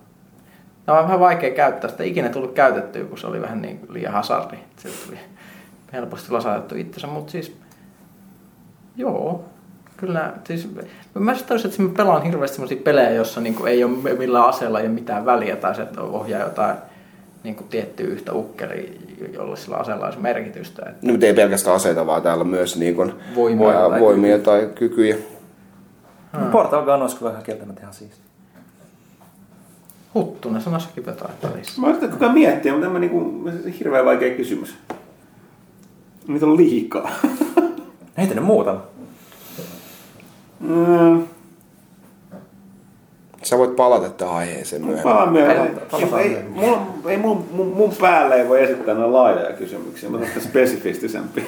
[0.86, 4.12] Tämä on vähän vaikea käyttää, sitä ikinä tullut käytettyä, kun se oli vähän niin liian
[4.12, 4.56] hasardi.
[4.76, 5.18] Se tuli
[5.92, 7.56] helposti lasautettu itsensä, mutta siis
[8.96, 9.44] joo,
[9.98, 10.32] kyllä.
[10.44, 10.68] Siis,
[11.14, 14.86] mä sanoisin, että mä pelaan hirveästi sellaisia pelejä, jossa niin ei ole millään aseella ei
[14.86, 16.76] ole mitään väliä, tai se että ohjaa jotain
[17.44, 18.92] niin kuin tiettyä yhtä ukkelia,
[19.32, 20.82] jolle sillä aseella olisi merkitystä.
[20.88, 24.38] Että Nyt ei pelkästään aseita, vaan täällä on myös niin kuin, Voimia ää, tai voimia
[24.38, 25.16] tai kykyjä.
[26.52, 28.20] Portal Gun olisi kyllä ihan kieltämättä ihan siisti.
[30.14, 31.80] Huttunen sanassakin jotain pelissä.
[31.80, 34.74] Mä yritän koko ajan miettiä, mutta tämä niinku, hirveän vaikea kysymys.
[36.28, 37.10] Niitä on liikaa.
[38.18, 38.76] Heitä ne muuta.
[40.60, 41.26] Mm,
[43.42, 45.02] Sä voit palata tähän aiheeseen myöhemmin.
[45.12, 45.80] Palaan myöhemmin.
[45.90, 46.60] Palataan Ei, myöhemmin.
[46.60, 50.10] mulla, ei mun, mun, mun päälle ei voi esittää näin laajoja kysymyksiä.
[50.10, 51.46] Mä otan sitä spesifistisempi.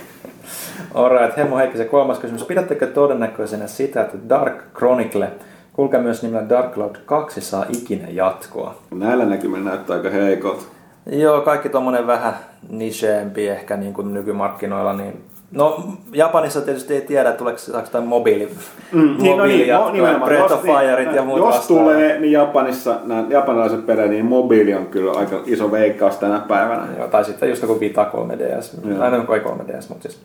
[0.94, 2.44] Alright, Hemmo Heikkisen kolmas kysymys.
[2.44, 5.30] Pidättekö todennäköisenä sitä, että Dark Chronicle,
[5.72, 8.74] kulkee myös nimellä Dark Cloud 2, saa ikinä jatkoa?
[8.90, 10.62] Näillä näkymillä näyttää aika heikolta.
[11.06, 12.34] Joo, kaikki tuommoinen vähän
[12.68, 15.82] nicheempi ehkä niin kuin nykymarkkinoilla, niin No,
[16.12, 18.48] Japanissa tietysti ei tiedä, tuleeko saako tämä mobiili,
[18.92, 20.28] mm, Niin, no niin, no, nimenomaan.
[20.28, 21.82] Breath of Fireit ja niin, muut jos vastaavat.
[21.84, 26.86] tulee, niin Japanissa nämä japanilaiset pelit, niin mobiili on kyllä aika iso veikkaus tänä päivänä.
[26.98, 29.02] Joo, tai sitten just joku Vita 3DS, Joo.
[29.02, 30.20] aina ei 3DS, mutta siis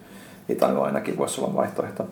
[0.50, 2.04] Vita nyt ainakin voisi olla vaihtoehto.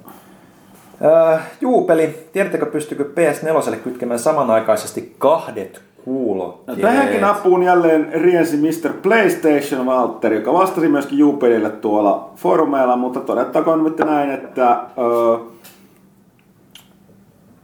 [1.33, 6.81] Äh, juupeli, tiedättekö pystyykö PS4 kytkemään samanaikaisesti kahdet No, kuulokkeet?
[6.81, 8.93] tähänkin apuun jälleen riensi Mr.
[9.01, 15.37] PlayStation Valtteri, joka vastasi myöskin Juupelille tuolla foorumeilla, mutta todettakoon nyt näin, että ö,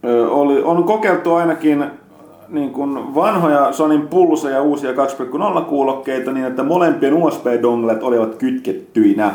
[0.06, 1.86] ö, oli, on kokeiltu ainakin
[2.50, 9.34] niin kuin vanhoja Sonin pulseja ja uusia 2.0 kuulokkeita niin, että molempien USB-donglet olivat kytkettyinä.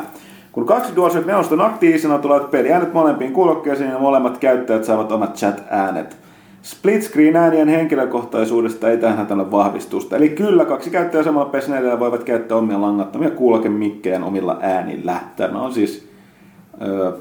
[0.52, 5.34] Kun kaksi DualShock 4 on aktiivisena, tulevat peliäänet molempiin kuulokkeisiin ja molemmat käyttäjät saavat omat
[5.34, 6.16] chat-äänet.
[6.64, 10.16] Split screen äänien henkilökohtaisuudesta ei tähän tällä vahvistusta.
[10.16, 11.68] Eli kyllä, kaksi käyttäjää samalla ps
[11.98, 15.20] voivat käyttää omia langattomia kuulokemikkejään omilla äänillä.
[15.36, 16.08] Tämä on siis
[16.82, 17.12] ö,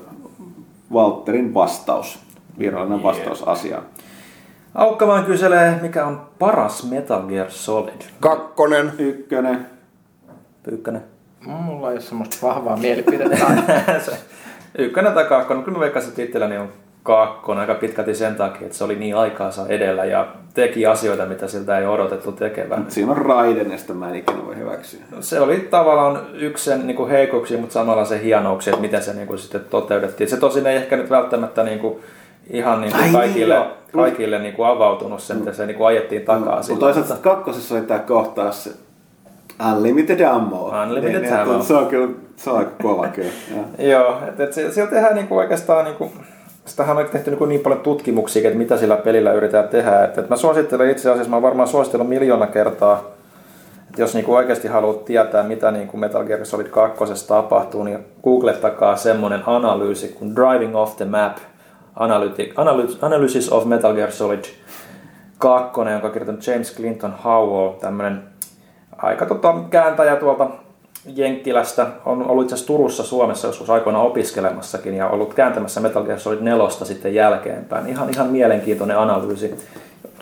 [0.93, 2.19] Walterin vastaus,
[2.59, 3.03] virallinen yeah.
[3.03, 3.83] vastaus asiaan.
[4.75, 8.01] Aukka vaan kyselee, mikä on paras Metal Gear Solid.
[8.19, 8.91] Kakkonen.
[8.97, 9.67] Ykkönen.
[10.63, 11.03] Pyykkönen.
[11.45, 13.45] Mulla ei ole semmoista vahvaa mielipidettä.
[14.77, 15.63] Ykkönen tai kakkonen.
[15.63, 16.69] Kyllä mä veikkasin, että itselläni on
[17.03, 21.47] kakkonen aika pitkälti sen takia, että se oli niin aikaansa edellä ja teki asioita, mitä
[21.47, 22.79] siltä ei odotettu tekevän.
[22.79, 24.99] Mut Siinä on Raidenesta, mä en ikinä voi hyväksyä.
[25.19, 29.27] Se oli tavallaan yksi sen niin heikouksia, mutta samalla se hienouksia, että miten se niin
[29.27, 30.29] kuin, sitten toteutettiin.
[30.29, 31.99] Se tosin ei ehkä nyt välttämättä niin kuin,
[32.49, 33.67] ihan niin kuin niin, kaikille, joo.
[33.93, 36.45] kaikille niin kuin avautunut se, miten se niin kuin ajettiin takaa.
[36.45, 36.79] Mutta sillä.
[36.79, 38.71] toisaalta kakkosessa oli tää kohtaus se
[39.71, 40.71] Unlimited Ammo.
[40.83, 41.53] Unlimited Niin, ammo.
[41.53, 43.31] että Se on kyllä, se on kova kyllä.
[43.77, 46.11] Joo, että et, sillä tehdään niin kuin oikeastaan, niin kuin,
[46.65, 50.03] sitähän on tehty niin, niin paljon tutkimuksia, että mitä sillä pelillä yritetään tehdä.
[50.03, 53.03] Että, että mä suosittelen itse asiassa, mä varmaan suositellut miljoona kertaa,
[53.89, 57.83] että jos niin kuin oikeasti haluat tietää, mitä niin kuin Metal Gear Solid 2 tapahtuu,
[57.83, 61.37] niin googlettakaa semmoinen analyysi kuin Driving off the Map,
[63.01, 64.43] Analysis of Metal Gear Solid
[65.37, 68.23] 2, jonka on kirjoittanut James Clinton Howell, tämmöinen
[68.97, 70.47] aika tota, kääntäjä tuolta
[71.05, 71.87] Jenkkilästä.
[72.05, 76.39] On ollut itse asiassa Turussa Suomessa joskus aikoina opiskelemassakin ja ollut kääntämässä Metal Gear Solid
[76.41, 77.87] 4 sitten jälkeenpäin.
[77.87, 79.55] Ihan, ihan mielenkiintoinen analyysi.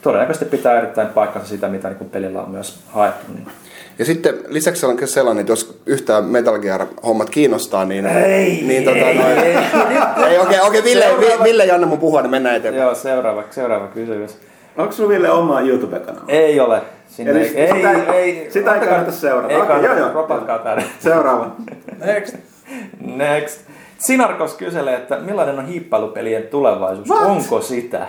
[0.03, 3.33] Todennäköisesti pitää erittäin paikkansa sitä, mitä niin pelillä on myös haettu.
[3.33, 3.47] Niin.
[3.99, 8.05] Ja sitten lisäksi on sellainen, että jos yhtään Metal Gear-hommat kiinnostaa, niin...
[8.05, 9.55] Ei, niin, tota, ei, noin, ei,
[10.27, 12.83] ei, okei, okei, Ville, Seuraava- Ville ja Janne mun puhua, niin mennään eteenpäin.
[12.83, 14.37] Joo, seuraava, seuraava kysymys.
[14.77, 16.25] Onko sulla Ville oma YouTube-kanava?
[16.27, 16.81] Ei ole.
[17.07, 19.49] Sinne Eli ei, sitä ei- ei, sitä ei kannata seurata.
[19.53, 20.13] Ei Okei, kannata, joo, joo.
[20.13, 20.83] ropatkaa tänne.
[20.99, 21.51] Seuraava.
[22.05, 22.35] Next.
[23.15, 23.61] Next.
[23.97, 27.09] Sinarkos kyselee, että millainen on hiippailupelien tulevaisuus?
[27.09, 27.21] What?
[27.23, 28.07] Onko sitä?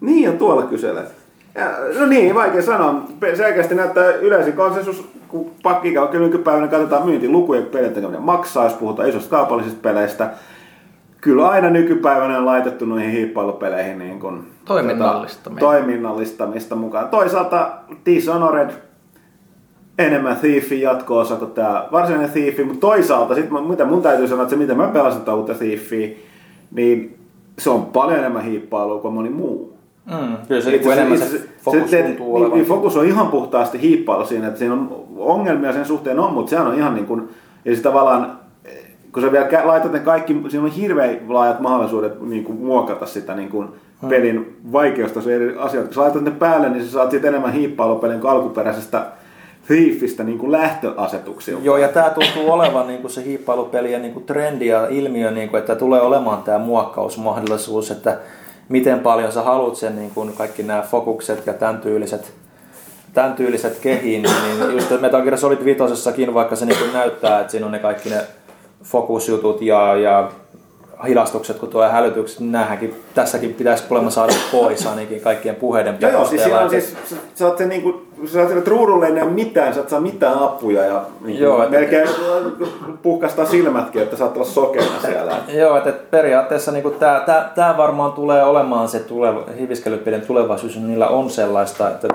[0.00, 1.12] Niin, ja tuolla kyselet.
[1.54, 2.94] Ja, no niin, vaikea sanoa.
[3.34, 8.74] Selkeästi näyttää yleisin konsensus, kun pakkikaa kyllä nykypäivänä katsotaan myyntilukuja, kun pelin tekeminen maksaa, jos
[8.74, 10.30] puhutaan isosta kaupallisista peleistä.
[11.22, 15.60] Kyllä aina nykypäivänä on laitettu noihin hiippailupeleihin niin kuin, Toiminnallistaminen.
[15.60, 17.08] Tota, toiminnallistamista mukaan.
[17.08, 17.70] Toisaalta
[18.06, 18.70] Dishonored
[19.98, 24.42] enemmän Thiefin jatko-osa kuin tämä varsinainen Thiefi, mutta toisaalta sit, mä- mitä mun täytyy sanoa,
[24.42, 26.08] että se miten mä pelasin tätä uutta Thiefia,
[26.70, 27.18] niin
[27.58, 29.76] se on paljon enemmän hiippailua kuin moni muu.
[30.06, 33.06] Mm, kyllä se, Itse niin enemmän itse- se fokus se- tuntuu niin, niin, fokus on
[33.06, 36.94] ihan puhtaasti hiippailu siinä, että siinä on ongelmia sen suhteen on, mutta sehän on ihan
[36.94, 37.28] niin kuin,
[37.64, 38.38] ja se tavallaan,
[39.12, 43.34] kun sä vielä laitat ne kaikki, siinä on hirveän laajat mahdollisuudet niin kuin muokata sitä
[43.34, 43.68] niin kuin
[44.08, 45.88] pelin vaikeusta eri asioita.
[45.88, 49.06] Kun sä laitat ne päälle, niin sä saat siitä enemmän hiippailupelin kuin alkuperäisestä
[49.66, 51.56] Thiefistä niin kuin lähtöasetuksia.
[51.62, 55.48] Joo, ja tämä tuntuu olevan niin kuin se hiippailupelien niin kuin trendi ja ilmiö, niin
[55.48, 58.18] kuin, että tulee olemaan tämä muokkausmahdollisuus, että
[58.68, 62.32] miten paljon sä haluat sen niin kuin kaikki nämä fokukset ja tämän tyyliset,
[63.14, 67.50] tämän tyyliset kehiin, niin just Metal Gear Solid 5 vaikka se niin kuin näyttää, että
[67.50, 68.20] siinä on ne kaikki ne
[68.82, 70.28] fokusjutut ja, ja
[71.08, 76.10] hidastukset, kun tulee hälytykset, niin näähänkin, tässäkin pitäisi kuulemma saada pois ainakin kaikkien puheiden Joo,
[76.10, 76.68] joo, siis perusteella.
[76.68, 79.80] siinä on siis, sä, sä oot se niinku, sä saat että ruudulle ei mitään, sä
[79.80, 82.08] et saa mitään apuja ja niin Joo, et- melkein
[83.02, 85.36] puhkastaa silmätkin, että saat olla sokeana siellä.
[85.60, 90.74] Joo, että et periaatteessa niin tämä tää, tää varmaan tulee olemaan se tuleva, hiiviskelypelin tulevaisuus,
[90.76, 92.08] ja niillä on sellaista, että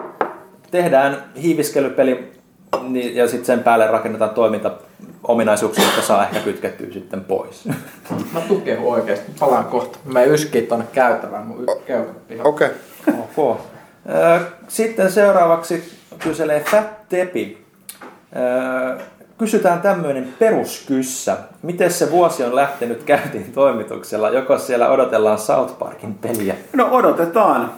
[0.71, 2.31] tehdään hiiviskelypeli
[2.81, 4.29] niin, ja sitten sen päälle rakennetaan
[5.21, 7.65] toimintaominaisuuksia, jotka saa ehkä kytkettyä sitten pois.
[8.33, 9.31] Mä tuken oikeesti.
[9.39, 9.99] Palaan kohta.
[10.05, 11.65] Mä yskiin tonne käytävään mun.
[11.69, 11.97] Okei.
[12.43, 12.61] Ok.
[12.61, 17.67] Ö, Sitten seuraavaksi kyselee Fat Tepi.
[19.37, 21.37] Kysytään tämmöinen peruskyssä.
[21.61, 24.29] Miten se vuosi on lähtenyt käyntiin toimituksella?
[24.29, 26.55] Joko siellä odotellaan South Parkin peliä?
[26.73, 27.71] No odotetaan,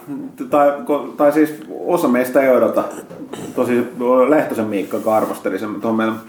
[0.50, 0.72] tai,
[1.16, 2.84] tai siis osa meistä ei odota.
[3.54, 3.88] Tosi
[4.28, 6.20] Lehtosen Miikka, joka arvosteli sen tuohon meidän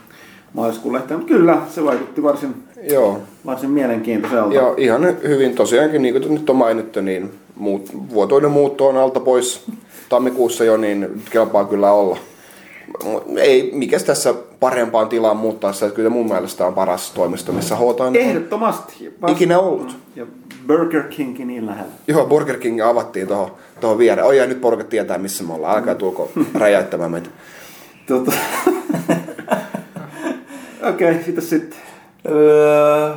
[0.54, 2.56] maaliskuun lehteen, mutta kyllä se vaikutti varsin,
[2.90, 3.20] Joo.
[3.46, 4.56] varsin mielenkiintoiselta.
[4.56, 9.20] Ja ihan hyvin tosiaankin, niin kuin nyt on mainittu, niin muut, vuotoinen muutto on alta
[9.20, 9.66] pois
[10.10, 12.18] tammikuussa jo, niin kelpaa kyllä olla.
[13.38, 17.76] Ei, mikäs tässä parempaan tilaan muuttaa sitä, että kyllä mun mielestä on paras toimisto, missä
[17.76, 19.14] H on Ehdottomasti.
[19.28, 19.98] ikinä ollut.
[20.16, 20.26] Ja
[20.68, 21.92] Burger Kingin niin lähellä.
[22.08, 23.52] Joo, Burger King avattiin tuohon
[23.82, 24.28] tohon viereen.
[24.28, 25.78] Oi, ja nyt porukat tietää, missä me ollaan.
[25.78, 27.30] Älkää tulko räjäyttämään meitä.
[28.08, 28.32] Tota...
[30.90, 31.80] Okei, okay, sitten sitten.
[32.30, 33.14] Öö,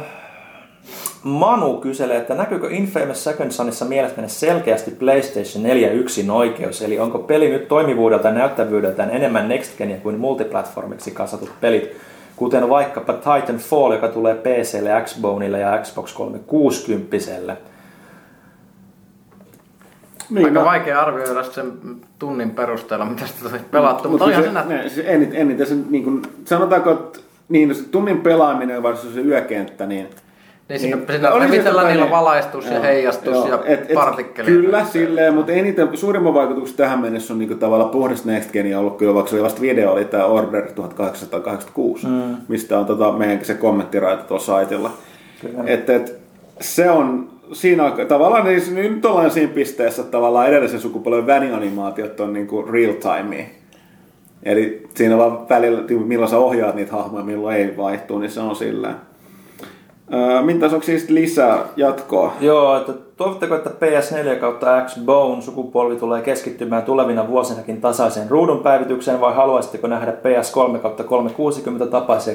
[1.22, 7.18] Manu kyselee, että näkyykö Infamous Second Sonissa mielestäni selkeästi PlayStation 4 yksin oikeus, eli onko
[7.18, 11.96] peli nyt toimivuudelta ja näyttävyydeltään enemmän Next Genia kuin multiplatformiksi kasatut pelit,
[12.36, 17.16] kuten vaikkapa Titanfall, joka tulee PClle, Xboneille ja Xbox 360.
[20.30, 21.72] Niin, Aika vaikea arvioida sen
[22.18, 24.72] tunnin perusteella, mitä sitä pelattu, mutta Mutta onhan se, se nähty.
[24.72, 27.18] ne, siis eniten, eniten se, niin kuin, sanotaanko, että
[27.48, 30.06] niin, se tunnin pelaaminen varsinkin se yökenttä, niin
[30.68, 33.80] Niin siinä, Niin, siinä oli tota niillä niin- valaistus ja Joo, heijastus joo, ja et-
[33.90, 34.50] et partikkelit.
[34.50, 38.96] Kyllä silleen, mutta eniten, suurimman vaikutuksen tähän mennessä on niinku tavallaan puhdas Next Genia ollut
[38.96, 42.36] kyllä, vaikka se oli vasta video, oli tämä Order 1886, mm.
[42.48, 44.90] mistä on tota, meidän se kommenttiraita tuolla saitilla.
[45.66, 46.18] Et, et,
[46.60, 52.20] se on siinä on, tavallaan niin, nyt ollaan siinä pisteessä, että tavallaan edellisen sukupolven vänianimaatiot
[52.20, 53.44] on niinku real timea.
[54.44, 58.56] Eli siinä vaan välillä, milloin sä ohjaat niitä hahmoja, milloin ei vaihtuu, niin se on
[58.56, 58.94] sillä.
[60.14, 62.32] Öö, Mintäs onko siis lisää jatkoa?
[62.40, 69.20] Joo, että toivotteko, että PS4 kautta X-Bone sukupolvi tulee keskittymään tulevina vuosinakin tasaiseen ruudun päivitykseen
[69.20, 72.30] vai haluaisitteko nähdä PS3 kautta 360 tapaista,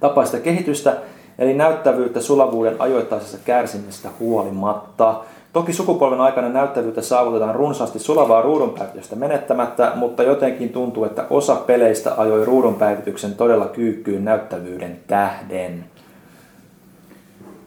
[0.00, 0.96] tapaista kehitystä,
[1.38, 5.14] eli näyttävyyttä sulavuuden ajoittaisesta kärsimistä huolimatta.
[5.52, 12.12] Toki sukupolven aikana näyttävyyttä saavutetaan runsaasti sulavaa ruudunpäivitystä menettämättä, mutta jotenkin tuntuu, että osa peleistä
[12.16, 15.84] ajoi ruudunpäivityksen todella kyykkyyn näyttävyyden tähden.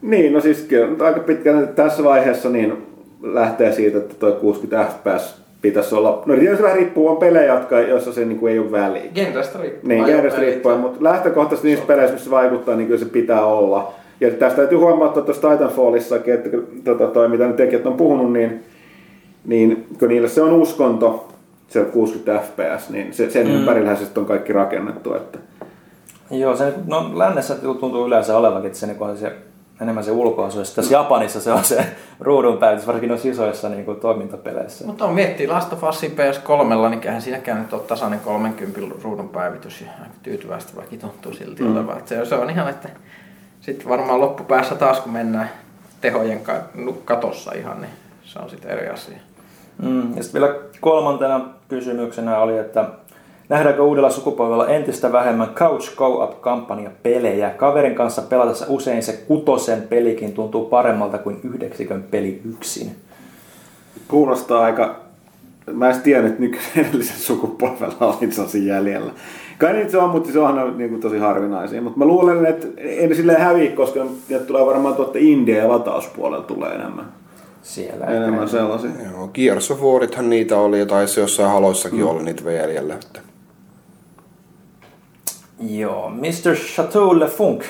[0.02, 2.86] Niin, no siis kyllä aika pitkään tässä vaiheessa niin
[3.22, 7.80] lähtee siitä, että tuo 60 fps pitäisi olla, no tietysti vähän riippuu on pelejä, jotka,
[7.80, 9.02] joissa se niin kuin ei ole väliä.
[9.14, 9.88] Genrestä riippuu.
[9.88, 10.04] Niin,
[10.38, 13.92] riippuen, ja- mutta lähtökohtaisesti niissä peleissä, missä se vaikuttaa, niin kyllä se pitää olla.
[14.24, 16.50] Ja tästä täytyy huomata tuossa Titanfallissakin, että
[16.84, 18.64] tota, toi, mitä ne tekijät on puhunut, niin,
[19.44, 21.28] niin kun niille se on uskonto,
[21.68, 23.54] se 60 fps, niin se, sen mm.
[23.54, 25.14] ympärillähän se on kaikki rakennettu.
[25.14, 25.38] Että.
[26.30, 29.32] Joo, se no, lännessä tuntuu yleensä olevakin, että se, niin on se
[29.80, 30.58] enemmän se ulkoasu.
[30.58, 31.86] Ja tässä Japanissa se on se
[32.20, 34.86] ruudun päivitys, varsinkin noissa isoissa niin kuin, toimintapeleissä.
[34.86, 39.28] Mutta on miettii Last of Usin PS3, niin eihän siinäkään nyt ole tasainen 30 ruudun
[39.28, 41.76] päivitys ja aika tyytyväistä väki tuntuu silti mm.
[41.76, 42.02] olevan.
[42.04, 42.88] Se, se on ihan, että
[43.64, 45.50] sitten varmaan loppupäässä taas kun mennään
[46.00, 46.40] tehojen
[47.04, 47.92] katossa ihan, niin
[48.24, 49.18] se on sitten eri asia.
[49.82, 50.16] Mm.
[50.16, 52.84] Ja sitten vielä kolmantena kysymyksenä oli, että
[53.48, 57.50] nähdäänkö uudella sukupolvella entistä vähemmän Couch Co-op-kampanjapelejä?
[57.50, 62.96] Kaverin kanssa pelatessa usein se kutosen pelikin tuntuu paremmalta kuin yhdeksikön peli yksin.
[64.08, 64.96] Kuulostaa aika...
[65.72, 69.12] Mä en tiedä, että nykyisen edellisen sukupolvella oli sellaisia jäljellä.
[69.64, 71.82] Kai niitä se on, mutta se on niin kuin tosi harvinaisia.
[71.82, 75.68] Mutta mä luulen, että ei ne silleen häviä, koska ne tulee varmaan tuotta India ja
[75.68, 77.12] latauspuolella tulee enemmän.
[77.62, 78.06] Siellä.
[78.06, 78.90] Enemmän sellaisia.
[79.12, 82.06] Joo, Gears of Warithan niitä oli, ja taisi jossain haloissakin mm.
[82.06, 82.94] olla niitä vielä jäljellä.
[82.94, 83.20] Että.
[85.60, 86.54] Joo, Mr.
[86.74, 87.64] Chateau Le Funk.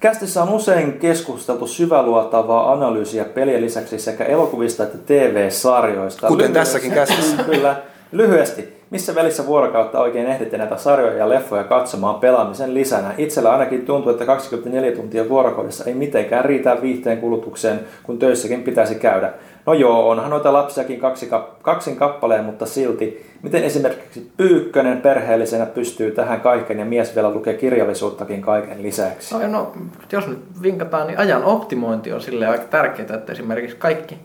[0.00, 6.26] Kästissä on usein keskusteltu syväluotavaa analyysiä pelien lisäksi sekä elokuvista että TV-sarjoista.
[6.26, 7.42] Kuten Lyhyesti- tässäkin kästissä.
[7.52, 7.82] Kyllä.
[8.12, 13.14] Lyhyesti, missä välissä vuorokautta oikein ehditte näitä sarjoja ja leffoja katsomaan pelaamisen lisänä?
[13.18, 18.94] Itsellä ainakin tuntuu, että 24 tuntia vuorokaudessa ei mitenkään riitä viihteen kulutukseen, kun töissäkin pitäisi
[18.94, 19.32] käydä.
[19.66, 21.30] No joo, onhan noita lapsiakin kaksi,
[21.62, 23.28] kaksin kappaleen, mutta silti.
[23.42, 29.34] Miten esimerkiksi Pyykkönen perheellisenä pystyy tähän kaiken ja mies vielä lukee kirjallisuuttakin kaiken lisäksi?
[29.34, 29.72] No, no,
[30.12, 34.18] jos nyt vinkataan, niin ajan optimointi on sille aika tärkeää, että esimerkiksi kaikki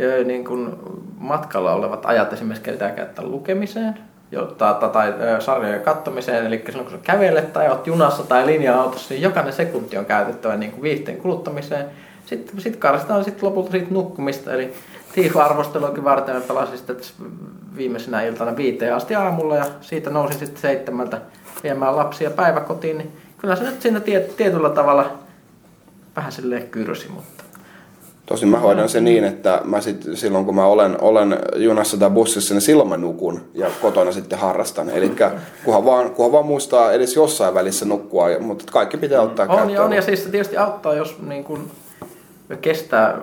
[0.00, 0.76] ö, niin kuin
[1.18, 3.94] matkalla olevat ajat esimerkiksi käytetään käyttää lukemiseen
[4.32, 5.12] jotta, tai, tai
[5.42, 9.96] sarjojen kattomiseen, eli silloin kun sä kävelet tai oot junassa tai linja-autossa, niin jokainen sekunti
[9.96, 11.86] on käytettävä niin kuin viihteen kuluttamiseen.
[12.26, 14.72] Sitten sit karsitaan sit lopulta siitä nukkumista, eli
[15.14, 16.96] tiifa-arvosteluakin varten pelasin sitten
[17.76, 21.20] viimeisenä iltana viiteen asti aamulla ja siitä nousin sitten seitsemältä
[21.62, 25.18] viemään lapsia päiväkotiin, niin kyllä se nyt siinä tiet, tietyllä tavalla
[26.16, 27.43] vähän silleen kyrsi, mutta
[28.26, 32.10] Tosin mä hoidan sen niin, että mä sit, silloin kun mä olen, olen junassa tai
[32.10, 34.90] bussissa, niin silloin mä nukun ja kotona sitten harrastan.
[34.90, 35.12] Eli
[35.64, 39.70] kunhan vaan, kunhan vaan muistaa edes jossain välissä nukkua, mutta kaikki pitää ottaa on, käyttöön.
[39.70, 41.70] ja on ja siis se tietysti auttaa, jos niin kun
[42.60, 43.18] kestää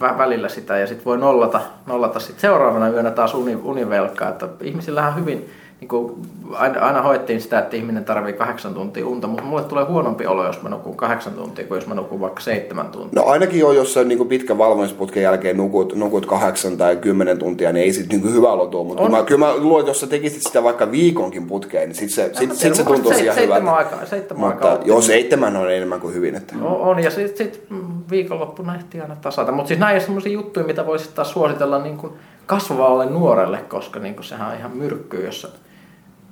[0.00, 4.28] vä- välillä sitä ja sitten voi nollata, nollata sit seuraavana yönä taas uni, univelkaa.
[4.28, 5.50] Että ihmisillähän on hyvin,
[5.84, 6.14] niin kuin
[6.52, 10.46] aina, aina hoettiin sitä, että ihminen tarvii kahdeksan tuntia unta, mutta mulle tulee huonompi olo,
[10.46, 13.22] jos mä nukun kahdeksan tuntia kuin jos mä nukun vaikka seitsemän tuntia.
[13.22, 17.72] No ainakin jo, jos sä niin pitkän valmennusputken jälkeen nukut, nukut kahdeksan tai kymmenen tuntia,
[17.72, 18.84] niin ei sit niin hyvä olo tuo.
[18.84, 19.08] Mutta On.
[19.08, 22.10] kyllä mä, kyllä mä luulen, että jos sä tekisit sitä vaikka viikonkin putkeen, niin sit
[22.10, 23.72] se, sit, sit se tuntuu ihan hyvältä.
[23.72, 26.34] aikaa- seitsemän Mutta aikaa joo, seitsemän on enemmän kuin hyvin.
[26.34, 26.54] Että.
[26.62, 27.78] On, on ja sitten sit mm,
[28.10, 29.52] viikonloppuna ehtii aina tasata.
[29.52, 32.12] Mutta siis näin on sellaisia juttuja, mitä voisi taas suositella niin kuin
[32.46, 35.46] kasvavalle nuorelle, koska niin kuin sehän on ihan myrkkyä, jos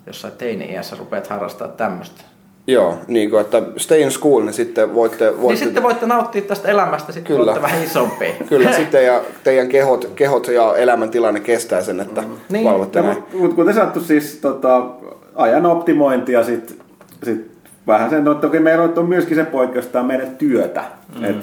[0.07, 2.23] jossain teini-iässä rupeat harrastaa tämmöistä.
[2.67, 5.25] Joo, niin kuin, että stay in school, niin sitten voitte...
[5.27, 7.43] voitte Niin sitten voitte nauttia tästä elämästä, sitten Kyllä.
[7.53, 8.33] olette vähän isompia.
[8.49, 12.65] Kyllä, sitten ja teidän kehot, kehot ja elämäntilanne kestää sen, että Niin.
[12.65, 13.17] valvotte näin.
[13.17, 14.87] Mutta mut kuten sanottu, siis tota,
[15.35, 16.77] ajan optimointi ja sitten
[17.25, 17.51] sit
[17.87, 20.85] vähän sen, no toki meillä on myöskin se poikkeus, että tämä on meidän työtä.
[21.19, 21.25] Mm.
[21.25, 21.37] Et,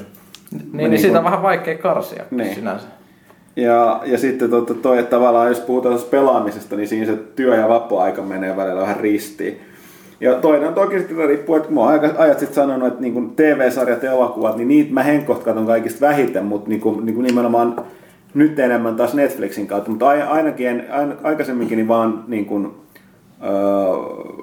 [0.51, 2.55] Niin, niin niin siitä kun- on vähän vaikea karsia Niin.
[2.55, 2.87] sinänsä.
[3.61, 7.69] Ja, ja sitten tota, toi, että tavallaan jos puhutaan pelaamisesta, niin siinä se työ- ja
[7.69, 9.59] vappu-aika menee välillä vähän ristiin.
[10.21, 14.11] Ja toinen toki sitten riippuu, että mä oon ajat sitten sanonut, että niin TV-sarjat ja
[14.11, 17.75] elokuvat, niin niitä mä henkkoht katson kaikista vähiten, mutta niin kuin, niin kuin nimenomaan
[18.33, 22.71] nyt enemmän taas Netflixin kautta, mutta ai- ainakin aina, aikaisemminkin niin vaan niin kuin,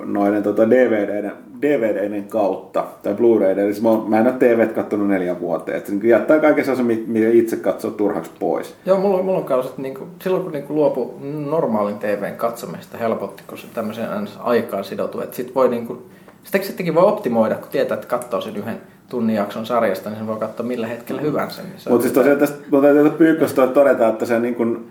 [0.05, 1.33] noiden tota DVDiden,
[1.63, 3.59] DVDiden kautta tai Blu-rayden.
[3.59, 5.79] Eli mä, oon- mä en ole TVt katsonut neljä vuoteen.
[5.79, 8.75] Että niin jättää kaiken mit- mitä itse katsoo turhaksi pois.
[8.87, 11.11] Joo, mulla, mulla on kanssa, että niinku, silloin kun niinku luopui
[11.51, 14.09] normaalin TVn katsomista helpotti, kun se tämmöiseen
[14.39, 15.25] aikaan sidotui.
[15.25, 16.03] Että sit voi niinku,
[16.43, 20.27] sitä sittenkin voi optimoida, kun tietää, että katsoo sen yhden tunnin jakson sarjasta, niin sen
[20.27, 21.63] voi katsoa millä hetkellä hyvänsä.
[21.63, 24.87] Niin se on Mutta siis tosiaan tästä mun täytyy Pyykköstä todeta, että se niin kun,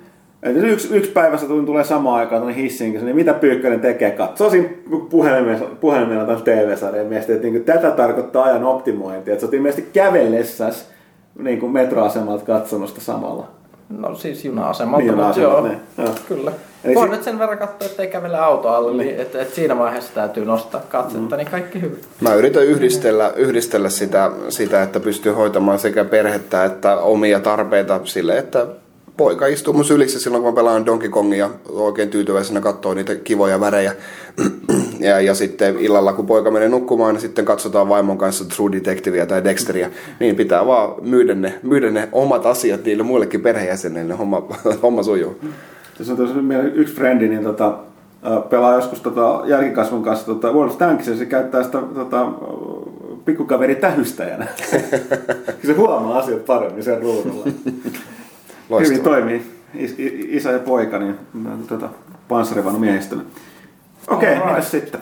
[0.46, 4.12] että se yksi, yksi päivässä tuli, tulee samaan aikaan tuonne hissiin, niin mitä Pyykkönen tekee?
[4.12, 4.70] Katsoo siinä
[5.10, 9.90] puhelimella, puhelimella tämän TV-sarjan miestä, että niin tätä tarkoittaa ajan optimointi, että sä oot ilmeisesti
[9.94, 10.90] kävellessäs
[11.40, 13.48] niin kuin metroasemalta katsonut sitä samalla.
[13.98, 16.10] No siis juna-asemalta, Niin, mutta joo, niin, joo.
[16.28, 16.52] kyllä.
[16.84, 19.20] Eli Voi si- nyt sen verran katsoa, ettei kävele auto alle, niin.
[19.20, 22.00] että, että siinä vaiheessa täytyy nostaa katsetta, niin kaikki hyvin.
[22.22, 28.38] Mä yritän yhdistellä, yhdistellä sitä, sitä, että pystyy hoitamaan sekä perhettä että omia tarpeita sille,
[28.38, 28.68] että
[29.18, 33.60] poika istuu mun sylissä silloin, kun mä pelaan Donkey Kongia oikein tyytyväisenä katsoo niitä kivoja
[33.60, 33.92] värejä.
[35.00, 39.26] Ja, ja sitten illalla, kun poika menee nukkumaan, niin sitten katsotaan vaimon kanssa True Detectivea
[39.26, 39.90] tai Dexteria.
[40.20, 44.48] Niin pitää vaan myydä ne, myydä ne omat asiat niille muillekin perheenjäsenille, homma,
[44.84, 45.36] homma sujuu.
[45.98, 47.78] Tässä on tuossa meillä yksi frendi, niin tota,
[48.50, 52.28] pelaa joskus tota, jälkikasvun kanssa tota, World of Tanks, ja se käyttää sitä tota,
[53.26, 54.48] pikkukaveri tähystäjänä.
[55.66, 57.46] se huomaa asiat paremmin sen ruudulla.
[58.70, 59.04] Hyvin Loistavaa.
[59.04, 59.42] toimii
[59.76, 59.96] is,
[60.28, 61.18] isä ja poika, niin
[61.68, 61.90] tota,
[62.28, 63.22] panssarivaunu miehistönä.
[64.08, 65.02] Okei, okay, mitäs sitten?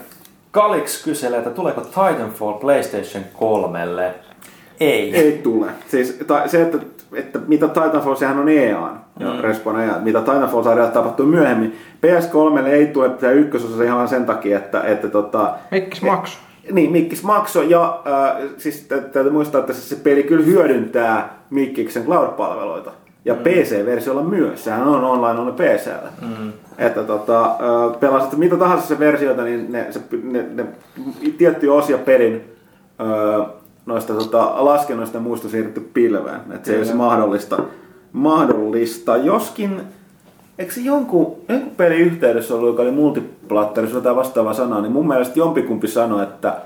[0.52, 3.80] Kalix kyselee, että tuleeko Titanfall PlayStation 3?
[4.80, 5.16] Ei.
[5.16, 5.72] Ei tule.
[5.88, 6.78] Siis ta, se, että,
[7.14, 9.40] että mitä Titanfall, sehän on EAN ja mm.
[9.40, 10.04] Respawn EAN.
[10.04, 11.78] Mitä Titanfall-sarjalla tapahtuu myöhemmin.
[12.06, 16.38] PS3 ei tule tämä ykkösosa ihan sen takia, että, että tota, Mikkis maksu?
[16.72, 22.04] Niin, Mikkis maksoi ja äh, siis tä- täytyy muistaa, että se peli kyllä hyödyntää Mikkiksen
[22.04, 22.92] cloud-palveluita.
[23.26, 23.40] Ja mm.
[23.40, 26.12] PC-versiolla myös, sehän on online on PCllä.
[26.22, 26.54] Mm.
[26.78, 27.56] Että tota,
[28.00, 30.66] pelasit mitä tahansa se versioita, niin ne, se, ne, ne
[31.38, 32.42] tiettyjä osia pelin
[33.02, 33.48] äh,
[33.86, 36.42] noista tota, laskennoista ja muista siirretty pilveen.
[36.54, 37.64] Että se ei olisi mahdollista,
[38.14, 39.18] mahdollista.
[39.18, 39.82] Joskin
[40.60, 45.08] Eikö se jonkun, jonkun pelin yhteydessä ollut, joka oli multiplatterissa jotain vastaavaa sanaa, niin mun
[45.08, 46.58] mielestä jompikumpi sanoi, että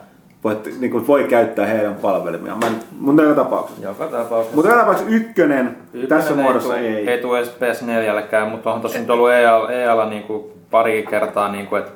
[0.43, 2.55] voit, niin kuin voi käyttää heidän palvelimia.
[2.55, 3.83] Mä, en- mutta joka tapauksessa.
[3.83, 4.55] Joka tapauksessa.
[4.55, 7.09] Mutta joka tapauksessa ykkönen, Ykkönen tässä muodossa tuu- ei.
[7.09, 11.75] Ei tule edes PS4 mutta on tosi nyt ollut EA, EAlla niinku pari kertaa, niinku,
[11.75, 11.91] että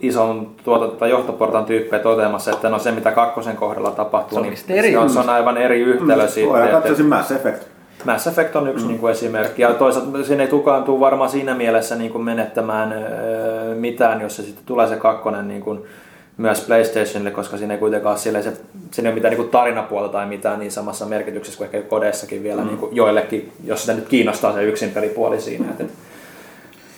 [0.00, 4.46] ison tuota, tai johtoportan tyyppejä toteamassa, että no se mitä kakkosen kohdalla tapahtuu, Se on
[4.50, 6.68] niin eri se on, se on aivan eri yhtälö mm, siitä.
[6.70, 7.62] Katsoa se Mass Effect.
[8.04, 8.88] Mass Effect on yksi mm.
[8.88, 12.92] niin kuin esimerkki, ja toisaalta siinä ei kukaan tule varmaan siinä mielessä niin kuin menettämään
[12.92, 15.84] öö, mitään, jos se sitten tulee se kakkonen niin kuin
[16.36, 18.52] myös PlayStationille, koska siinä ei kuitenkaan ole se,
[18.90, 22.42] siinä ei ole mitään niin kuin tarinapuolta tai mitään niin samassa merkityksessä kuin ehkä kodeissakin
[22.42, 22.66] vielä mm.
[22.66, 25.70] niin kuin joillekin, jos sitä nyt kiinnostaa se yksin pelipuoli siinä.
[25.70, 25.90] Et, et.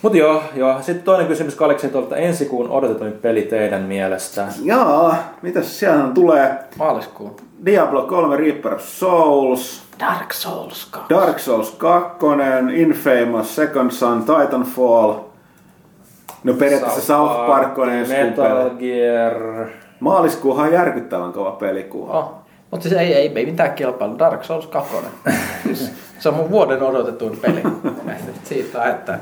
[0.02, 0.76] Mutta joo, joo.
[0.82, 4.46] Sitten toinen kysymys Kaleksilta, että ensi kuun odotetuin peli teidän mielestä.
[4.62, 6.58] Jaa, mitäs siellä tulee?
[6.78, 7.36] Maaliskuun.
[7.66, 11.14] Diablo 3 Reaper of Souls, Dark Souls 2.
[11.14, 12.26] Dark Souls 2,
[12.74, 15.27] Infamous, Second Son, Titanfall.
[16.44, 18.70] No periaatteessa South Park on ensi Metal.
[18.70, 19.66] Gear.
[20.00, 22.10] Maaliskuuhan on järkyttävän kova pelikuu.
[22.10, 22.34] Oh.
[22.70, 24.18] Mutta siis ei, ei, ei mitään kilpailu.
[24.18, 24.96] Dark Souls 2.
[25.66, 27.62] siis, se on mun vuoden odotetuin peli.
[28.44, 29.18] Siitä, että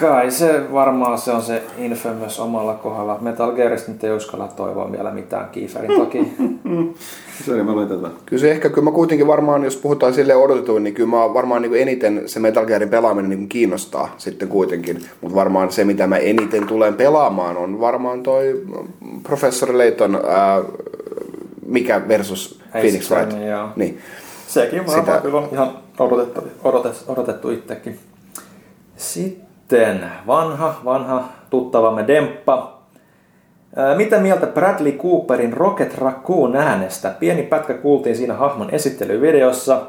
[0.00, 3.18] Kai se varmaan se on se Infamous omalla kohdalla.
[3.20, 6.18] Metal Gearista nyt ei uskalla toivoa vielä mitään Kieferin toki.
[7.46, 8.08] Sori, mä luin tätä.
[8.26, 11.62] Kyllä se ehkä, kyllä mä kuitenkin varmaan, jos puhutaan sille odotetuin, niin kyllä mä varmaan
[11.62, 14.98] niin eniten se Metal Gearin pelaaminen niin kiinnostaa sitten kuitenkin.
[15.20, 18.62] Mutta varmaan se, mitä mä eniten tulen pelaamaan, on varmaan toi
[19.22, 20.62] Professori Layton, ää,
[21.66, 23.36] mikä versus Phoenix Wright.
[23.76, 23.98] Niin.
[24.48, 27.98] Sekin varmaan Sitä- kyllä on ihan odotettu, odotettu, odotettu itsekin.
[28.96, 29.49] Sitten
[30.26, 32.80] vanha, vanha tuttavamme Demppa.
[33.96, 37.10] Mitä mieltä Bradley Cooperin Rocket Raccoon äänestä?
[37.10, 39.82] Pieni pätkä kuultiin siinä hahmon esittelyvideossa,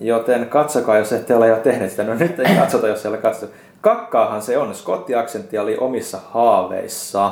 [0.00, 2.04] joten katsokaa, jos ette ole jo tehneet sitä.
[2.04, 3.52] No nyt ei katsota, jos siellä katsota.
[3.80, 4.74] Kakkaahan se on.
[4.74, 7.30] Skotti-aksentti oli omissa haaveissa.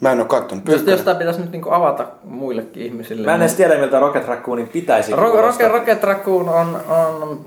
[0.00, 0.68] Mä en ole kattonut.
[0.68, 3.26] jos, jos tämä pitäisi nyt niinku avata muillekin ihmisille.
[3.26, 5.40] Mä en edes tiedä, miltä Rocket Raccoonin pitäisi Ro-.
[5.40, 7.40] Rocket, Rocket Raccoon on, on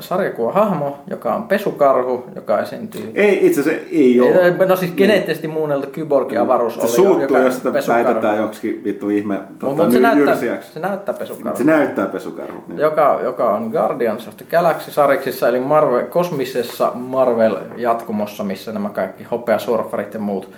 [0.00, 3.10] sarjakuva hahmo, joka on pesukarhu, joka esiintyy.
[3.14, 4.66] Ei, itse asiassa ei ole.
[4.66, 9.82] No siis geneettisesti muunneltu kyborg-avaruus Se oli, suuttuu, joka jos sitä joksikin vittu ihme tota,
[9.82, 11.58] mut se, näyttää, se näyttää pesukarhu.
[11.58, 12.64] Se näyttää pesukarhu.
[12.68, 12.78] Niin.
[12.78, 20.14] joka, joka on Guardians of the Galaxy-sariksissa, eli Marvel, kosmisessa Marvel-jatkumossa, missä nämä kaikki hopeasurfarit
[20.14, 20.50] ja muut,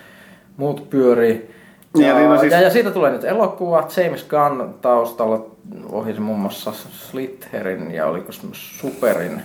[0.56, 1.55] muut pyörii.
[2.02, 3.88] Ja Ja, niin on ja, siis- ja, siitä tulee nyt elokuva.
[3.96, 5.46] James Gunn taustalla
[5.92, 9.42] ohjasi muun muassa Slitherin ja oliko se Superin,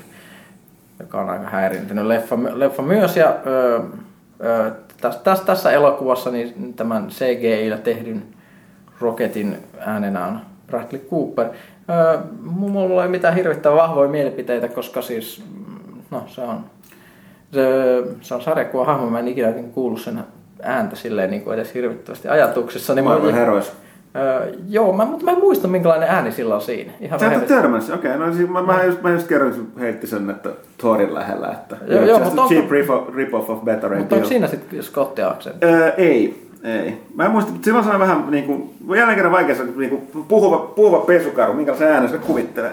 [1.00, 3.18] joka on aika häirintynyt leffa, leffa myös.
[3.18, 3.80] Ja ö,
[4.44, 4.72] ö,
[5.02, 8.24] tässä, tässä, tässä elokuvassa niin tämän CGI-llä tehdyn
[9.02, 11.48] Rocketin äänenä on Bradley Cooper.
[11.90, 16.60] Öö, mulla ei mitään hirvittävän vahvoja mielipiteitä, koska siis, mm, no se on,
[17.54, 17.62] se,
[18.22, 20.24] se on sarjakuva hahmo, mä en ikinä kuullut sen
[20.64, 22.96] ääntä silleen niin kuin edes hirvittävästi ajatuksissa.
[22.96, 23.72] Niin Marvel mä, Heroes.
[24.16, 26.92] öö, joo, mä, mutta mä en muista minkälainen ääni sillä on siinä.
[27.02, 28.18] Ihan Sä et törmässä, okei.
[28.18, 31.78] No siis mä, mä, just, mä just kerroin, sun heitti sen, että Thorin lähellä, että
[31.88, 34.84] Joo, joo, just mutta a onko- cheap rip-off, rip-off of Better Mutta onko siinä sitten
[34.84, 35.66] Scotti aksentti?
[35.66, 36.98] Öö, ei, ei.
[37.16, 39.90] Mä en muista, mutta silloin se on vähän niin kuin, jälleen kerran vaikea se niin
[39.90, 42.72] kuin, puhuva, puhuva pesukaru, minkälaisen äänen se kuvittelee.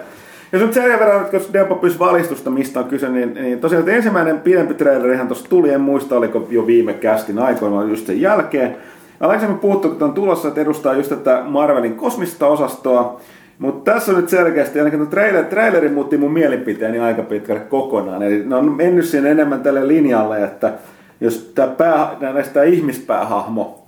[0.51, 4.39] Jos nyt sen verran, että Dempo pyysi valistusta, mistä on kyse, niin, niin tosiaan ensimmäinen
[4.39, 8.75] pidempi trailerihan tuossa tuli, en muista oliko jo viime kästin aikoina, vaan just sen jälkeen.
[9.19, 13.21] Aikaisemmin puhuttu, kun on tulossa, että edustaa just tätä Marvelin kosmista osastoa,
[13.59, 18.23] mutta tässä on nyt selkeästi, ainakin trailer, traileri muutti mun mielipiteeni aika pitkälle kokonaan.
[18.23, 20.73] Eli ne on mennyt siinä enemmän tälle linjalle, että
[21.21, 23.78] jos tämä pää, näistä ihmispäähahmo,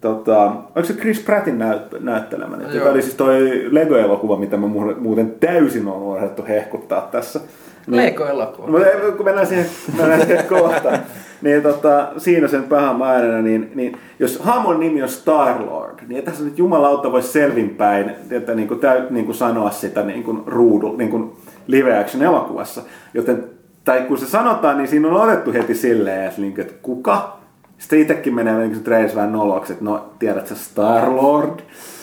[0.00, 2.70] Tota, oliko se Chris Prattin näyt, näyttelemä, Joo.
[2.70, 4.66] joka oli siis toi Lego-elokuva, mitä mä
[4.98, 7.40] muuten- täysin on unohdettu hehkuttaa tässä.
[7.86, 8.66] Lego-elokuva.
[8.66, 8.86] Mutta
[9.16, 9.66] kun mennään siihen,
[9.98, 10.98] mennään siihen kohtaan,
[11.42, 16.44] niin tota, siinä sen pahan äänenä, niin, niin jos hahmon nimi on Star-Lord, niin tässä
[16.44, 20.96] nyt jumalauta voi selvinpäin että niin kuin, täyt, niin kuin sanoa sitä niin kuin ruudu,
[20.96, 21.32] niin kuin
[21.66, 22.82] live action elokuvassa.
[23.14, 23.44] Joten,
[23.84, 27.39] tai kun se sanotaan, niin siinä on otettu heti silleen, että, niin kuin, että kuka?
[27.80, 31.60] Sitten itsekin menee niin se vähän noloksi, että no tiedät sä Star-Lord?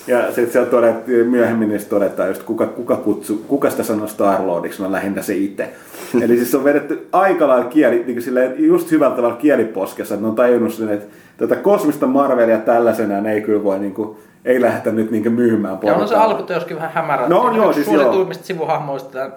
[0.08, 4.84] Ja sitten siellä todet, myöhemmin niistä todetaan just, kuka, kuka, kutsu, kuka sitä sanoo Star-Lordiksi,
[4.84, 5.70] no lähinnä se itse.
[6.24, 10.30] Eli siis on vedetty aika lailla kieli, niin silleen, just hyvällä tavalla kieliposkessa, että ne
[10.30, 14.92] on tajunnut sen, että tätä kosmista Marvelia tällaisenään ei kyllä voi, niin kuin, ei lähdetä
[14.92, 17.28] nyt niin myymään Ja on se alkuteoskin vähän hämärä.
[17.28, 18.28] No on joo, siis joo.
[18.32, 19.30] Sivuhahmoista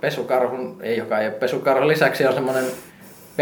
[0.00, 2.64] pesukarhun, ei joka ei ole pesukarhun lisäksi on semmoinen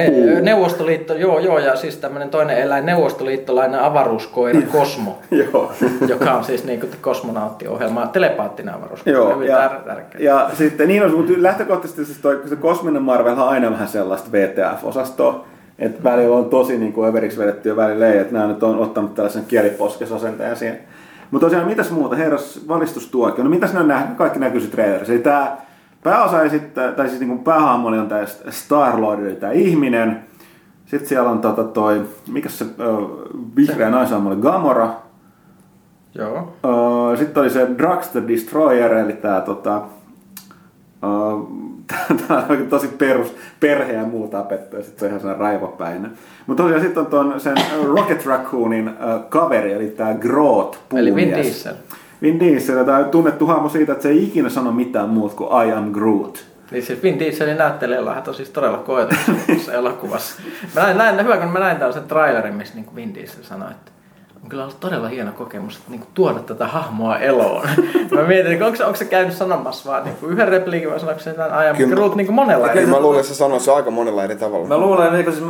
[0.07, 0.41] Puu.
[0.43, 5.19] Neuvostoliitto, joo joo, ja siis tämmöinen toinen eläin, neuvostoliittolainen avaruuskoira Kosmo,
[5.53, 5.73] Joo.
[6.09, 10.21] joka on siis niin kosmonauttiohjelma, telepaattinen avaruuskoira, Joo, hyvin ja, tär- tärkeä.
[10.21, 14.29] ja sitten niin on, mutta lähtökohtaisesti siis toi, se kosminen Marvel on aina vähän sellaista
[14.33, 15.45] VTF-osastoa.
[15.79, 18.79] että välillä on tosi niin kuin överiksi vedetty ja välillä ei, että nämä nyt on
[18.79, 20.79] ottanut tällaisen kieliposkesasenteen siihen.
[21.31, 22.17] Mutta tosiaan, mitäs muuta?
[22.17, 23.45] Herras valistustuokio.
[23.45, 24.17] No mitäs ne on nähnyt?
[24.17, 25.13] Kaikki näkyy se trailerissa.
[25.13, 25.57] Eli tämä
[26.07, 30.25] pääosa esittää, tai siis niin päähahmo on tämä Star-Lord, eli tämä ihminen.
[30.87, 32.93] Sitten siellä on tota toi, mikä se ö,
[33.57, 34.91] vihreä naishahmo oli, Gamora.
[36.15, 36.57] Joo.
[36.65, 39.83] Öö, Sitten oli se Dragster Destroyer, eli tämä tota,
[42.29, 46.11] Tämä on tosi perus perhe ja muu tapettu, ja sitten se on ihan sellainen raivopäinen.
[46.47, 48.95] Mutta tosiaan sitten on tuon sen Rocket Raccoonin äh,
[49.29, 51.47] kaveri, eli tämä Groot Eli Vin puumies.
[51.47, 51.75] Diesel.
[52.23, 55.69] Vin Diesel, tämä on tunnettu hahmo siitä, että se ei ikinä sano mitään muuta kuin
[55.69, 56.45] I am Groot.
[56.71, 59.07] Niin siis Vin Dieselin näyttelijällä on siis todella
[59.49, 60.43] tässä elokuvassa.
[60.75, 63.91] Mä näin, näin, hyvä, kun mä näin tällaisen trailerin, missä niin Vin Diesel sanoi, että
[64.47, 67.69] on kyllä ollut todella hieno kokemus että niin kuin tuoda tätä hahmoa eloon.
[68.15, 71.01] mä mietin, että onko, se, onko se käynyt sanomassa vaan niin kuin yhden repliikin vai
[71.01, 73.59] sanoiko se tämän ajan Kyllä- Groot niin kuin monella eri mä luulen, että se sanoo
[73.59, 74.67] se aika monella eri tavalla.
[74.69, 75.45] Mä luulen, että siis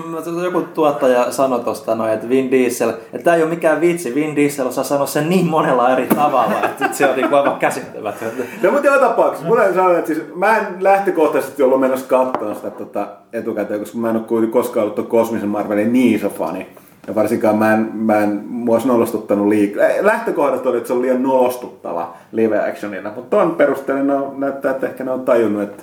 [0.45, 4.37] joku tuottaja sanoi tosta noin, että Vin Diesel, että tämä ei ole mikään vitsi, Vin
[4.37, 8.43] Diesel osaa sanoa sen niin monella eri tavalla, että se on niin aivan käsittämätöntä.
[8.63, 12.55] No mutta joka tapauksessa, mun täytyy sanoa, että siis mä en lähtökohtaisesti ollut menossa katsoa
[12.55, 16.67] sitä tota, etukäteen, koska mä en ole koskaan ollut tuon kosmisen Marvelin niin iso fani.
[17.07, 19.85] Ja varsinkaan mä en, mä en mua olisi nolostuttanut liikaa.
[20.01, 24.71] Lähtökohdat oli, että se on liian nolostuttava live actionina, mutta ton perusteella ne on, näyttää,
[24.71, 25.83] että ehkä ne on tajunnut, että,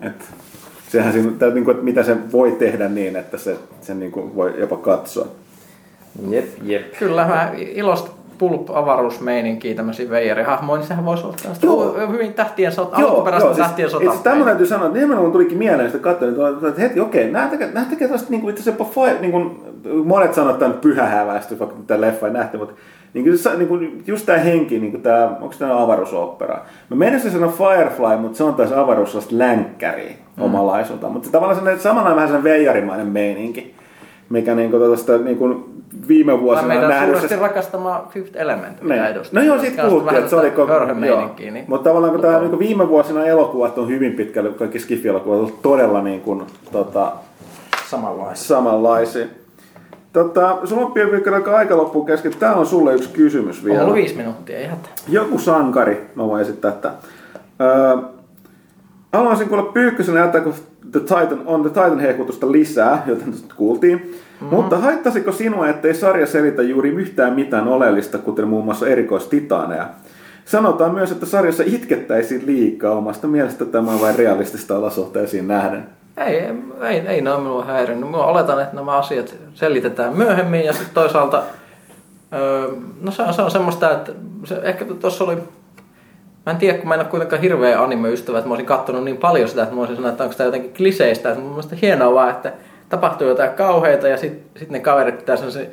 [0.00, 0.24] että
[0.88, 4.12] sehän siinä, tai niin kuin, että mitä se voi tehdä niin, että se, sen niin
[4.12, 5.26] kuin voi jopa katsoa.
[6.28, 6.92] Jep, jep.
[6.98, 12.08] Kyllä, mä ilosta pulp-avaruusmeininkiä, tämmöisiä veijarihahmoja, niin sehän voisi olla tällaista Joo.
[12.12, 14.04] hyvin tähtien sota, alkuperäistä tähtien sota.
[14.04, 16.34] Itse asiassa tämä täytyy sanoa, että nimenomaan tulikin mieleen sitä katsoin,
[16.66, 17.48] että, heti okei, nämä
[17.90, 19.60] tekee tällaista niin kuin itse asiassa jopa niin kuin,
[20.04, 22.74] monet sanoo, että tämä on pyhähäväisty, vaikka tämä leffa ei nähty, mutta
[23.14, 26.58] niin kuin, se- niin kuin, just tämä henki, niin kuin tämä, onko tämä avaruusopera?
[26.90, 30.42] Mä menisin sanoa Firefly, mutta se on taas avaruus sellaista länkkäriä mm.
[30.42, 33.74] omalaisulta, mutta tavallaan sellainen, samalla vähän sen veijarimainen meininki,
[34.28, 35.64] mikä niin kuin, tästä, niin kuin
[36.08, 39.04] viime Vai vuosina meidän nähdyssä suuresti rakastama Fifth Element, mitä niin.
[39.04, 39.42] edustaa.
[39.42, 40.72] No joo, siitä puhuttiin, että se oli koko...
[40.72, 45.40] Hörhömeininkiä, niin Mutta tavallaan kun tämä niin viime vuosina elokuvat on hyvin pitkälle, kaikki skifi-elokuvat
[45.40, 46.42] on todella niin kuin,
[46.72, 47.12] tota,
[47.90, 48.44] samanlaista.
[48.44, 49.26] samanlaisia.
[50.12, 52.32] Tota, sulla on pieni aika aika loppuun kesken.
[52.38, 53.80] Tää on sulle yksi kysymys On vielä.
[53.80, 54.92] ollut viisi minuuttia, ei hätää.
[55.08, 56.90] Joku sankari, mä voin esittää että
[57.60, 57.96] öö,
[59.12, 60.40] Haluaisin kuulla Pyykkösen jättää
[60.92, 63.98] The Titan, on The Titan hehkutusta lisää, joten nyt kuultiin.
[63.98, 64.56] Mm-hmm.
[64.56, 69.88] Mutta haittaisiko sinua, ettei sarja selitä juuri yhtään mitään oleellista, kuten muun muassa erikoistitaaneja?
[70.44, 75.86] Sanotaan myös, että sarjassa itkettäisiin liikaa omasta mielestä tämä on vain realistista olosuhteisiin nähden.
[76.16, 76.36] Ei,
[76.82, 78.10] ei, ei ne ole minua häirinnyt.
[78.10, 81.42] Mä oletan, että nämä asiat selitetään myöhemmin ja sitten toisaalta,
[82.32, 82.68] öö,
[83.00, 84.12] no se on, se on semmoista, että
[84.44, 85.36] se, ehkä tuossa oli,
[86.46, 89.16] mä en tiedä, kun mä en ole kuitenkaan hirveä anime-ystävä, että mä olisin katsonut niin
[89.16, 92.14] paljon sitä, että mä olisin sanonut, että onko tämä jotenkin kliseistä, että mun mielestä hienoa
[92.14, 92.52] vaan, että
[92.88, 95.70] tapahtuu jotain kauheita ja sitten sit ne kaverit pitää se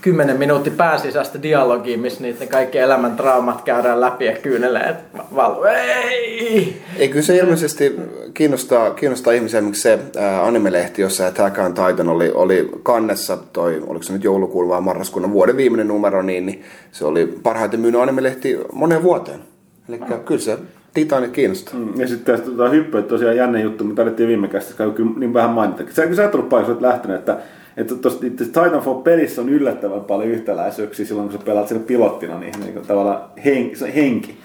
[0.00, 4.96] 10 minuutti pääsisäistä dialogia, missä niiden kaikki elämän traumat käydään läpi ja kyyneleet
[5.34, 5.64] valuu.
[5.64, 6.82] Ei!
[6.96, 7.96] Ei kyllä se ilmeisesti
[8.34, 9.98] kiinnostaa, kiinnostaa ihmisiä, miksi se
[10.42, 15.32] animelehti, jossa Attack on Titan oli, oli kannessa, toi, oliko se nyt joulukuun vai marraskuun
[15.32, 16.62] vuoden viimeinen numero, niin, niin
[16.92, 19.40] se oli parhaiten myynyt animelehti moneen vuoteen.
[19.88, 20.58] Eli kyllä se
[20.94, 21.74] Titanic kiinnostaa.
[21.80, 25.10] Mm, Ja sitten tästä tota, hyppöä, tosiaan jännä juttu, mitä tarvittiin viime käsissä, käy kyllä
[25.16, 25.82] niin vähän mainita.
[25.90, 27.36] Sä, sä et ollut paikassa, olet lähtenyt, että,
[27.76, 32.54] että tuossa itse Titanfall-pelissä on yllättävän paljon yhtäläisyyksiä silloin, kun sä pelaat siellä pilottina, niin,
[32.60, 33.76] niin kuin tavallaan henki.
[33.76, 34.36] Se henki.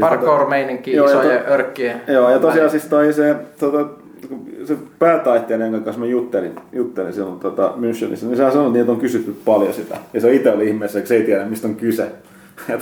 [0.00, 2.00] Parkour-meininki, Joo, ja isojen to- örkkien.
[2.08, 3.86] Joo, ja tosiaan siis toi se, tota,
[4.64, 8.92] se päätaiteilija, jonka kanssa mä juttelin, juttelin silloin tota, Münchenissä, niin sehän sanoi, niin, että
[8.92, 9.96] on kysytty paljon sitä.
[10.14, 12.06] Ja se itse oli ihmeessä, että se ei tiedä, mistä on kyse.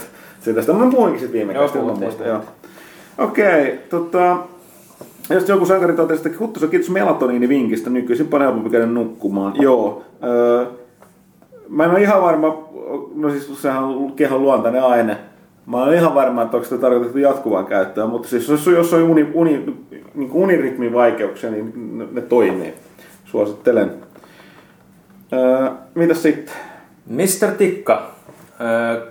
[0.41, 2.03] Se tästä, mä puhuinkin sitten viime Joo, puhuttiin.
[2.03, 2.39] muistan, joo.
[3.17, 4.37] Okei, tota,
[5.29, 9.53] jos joku sankari totesi, että Huttusen kiitos melatoniinivinkistä, nykyisin paljon helpompi käydä nukkumaan.
[9.61, 10.03] Joo.
[10.23, 10.65] Öö,
[11.69, 12.69] mä en ole ihan varma,
[13.15, 15.17] no siis sehän on kehon luontainen aine.
[15.65, 19.03] Mä olen ihan varma, että onko sitä tarkoitettu jatkuvaan käyttöön, mutta siis jos, jos on
[19.03, 19.75] uni, uni,
[20.15, 22.73] niin kuin unirytmin vaikeuksia, niin ne, ne toimii.
[23.25, 23.93] Suosittelen.
[25.33, 26.55] Öö, mitäs sitten?
[27.07, 27.51] Mr.
[27.57, 28.11] Tikka
[28.61, 29.10] öö,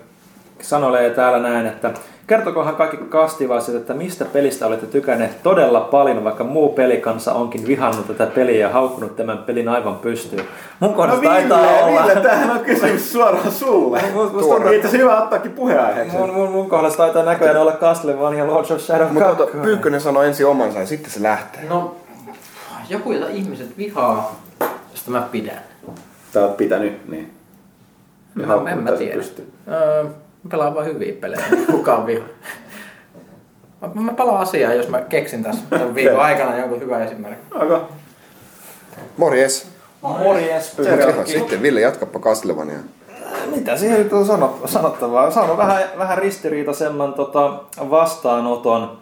[0.60, 1.90] sanoilee täällä näin, että
[2.26, 8.06] kertokohan kaikki kastivaiset, että mistä pelistä olette tykänneet todella paljon, vaikka muu pelikansa onkin vihannut
[8.06, 10.44] tätä peliä ja haukkunut tämän pelin aivan pystyyn.
[10.80, 12.02] Mun No taitaa Ville, olla...
[12.02, 14.00] Ville, tämähän on kysymys suoraan sulle.
[14.00, 16.16] Tuntuu- Itse asiassa hyvä ottaakin puheenaiheeksi.
[16.16, 19.42] Mun, mun, mun kohdassa taitaa näköjään olla Castlevania Lords of Shadow Mutta 2.
[19.42, 21.64] ota, Pyykkönen sanoi ensin omansa ja sitten se lähtee.
[21.68, 21.96] No,
[22.88, 24.36] joku, jota ihmiset vihaa,
[24.90, 25.60] josta mä pidän.
[26.34, 27.30] Sä oot pitänyt, niin.
[28.40, 29.22] Ja Mä, en mä tiedä.
[29.68, 30.04] Öö,
[30.42, 32.28] mä pelaan vaan hyviä pelejä, kukaan vihaa.
[33.80, 37.44] Mä, mä palaan asiaan, jos mä keksin tässä tämän viikon aikana jonkun hyvän esimerkin.
[37.50, 37.88] Aika.
[39.16, 39.68] Morjes.
[40.02, 41.32] Morjes, Pyykki.
[41.32, 42.78] sitten Ville, jatkappa Castlevania.
[43.56, 45.30] Mitä siihen nyt on sanot- sanottavaa?
[45.30, 47.52] Saanut vähän, vähän ristiriitaisemman tota,
[47.90, 48.98] vastaanoton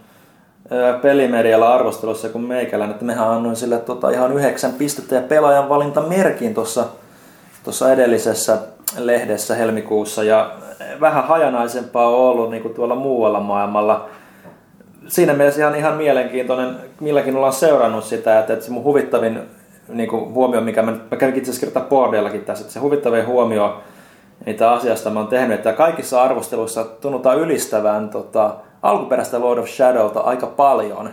[1.02, 6.55] pelimedialla arvostelussa kuin meikäläinen, että mehän annoin sille tota, ihan yhdeksän pistettä ja pelaajan valintamerkin
[6.55, 6.85] tuossa
[7.65, 8.59] tuossa edellisessä
[8.98, 10.51] lehdessä helmikuussa ja
[11.01, 14.09] vähän hajanaisempaa on ollut niin kuin tuolla muualla maailmalla.
[15.06, 19.40] Siinä mielessä ihan, ihan mielenkiintoinen, milläkin ollaan seurannut sitä, että, että se mun huvittavin
[19.89, 23.81] niin kuin huomio, mikä mä, mä kävin itse asiassa boardillakin tässä, että se huvittavin huomio,
[24.47, 30.20] mitä asiasta mä oon tehnyt, että kaikissa arvosteluissa tunnutaan ylistävän tota, alkuperäistä Lord of Shadowta
[30.20, 31.10] aika paljon.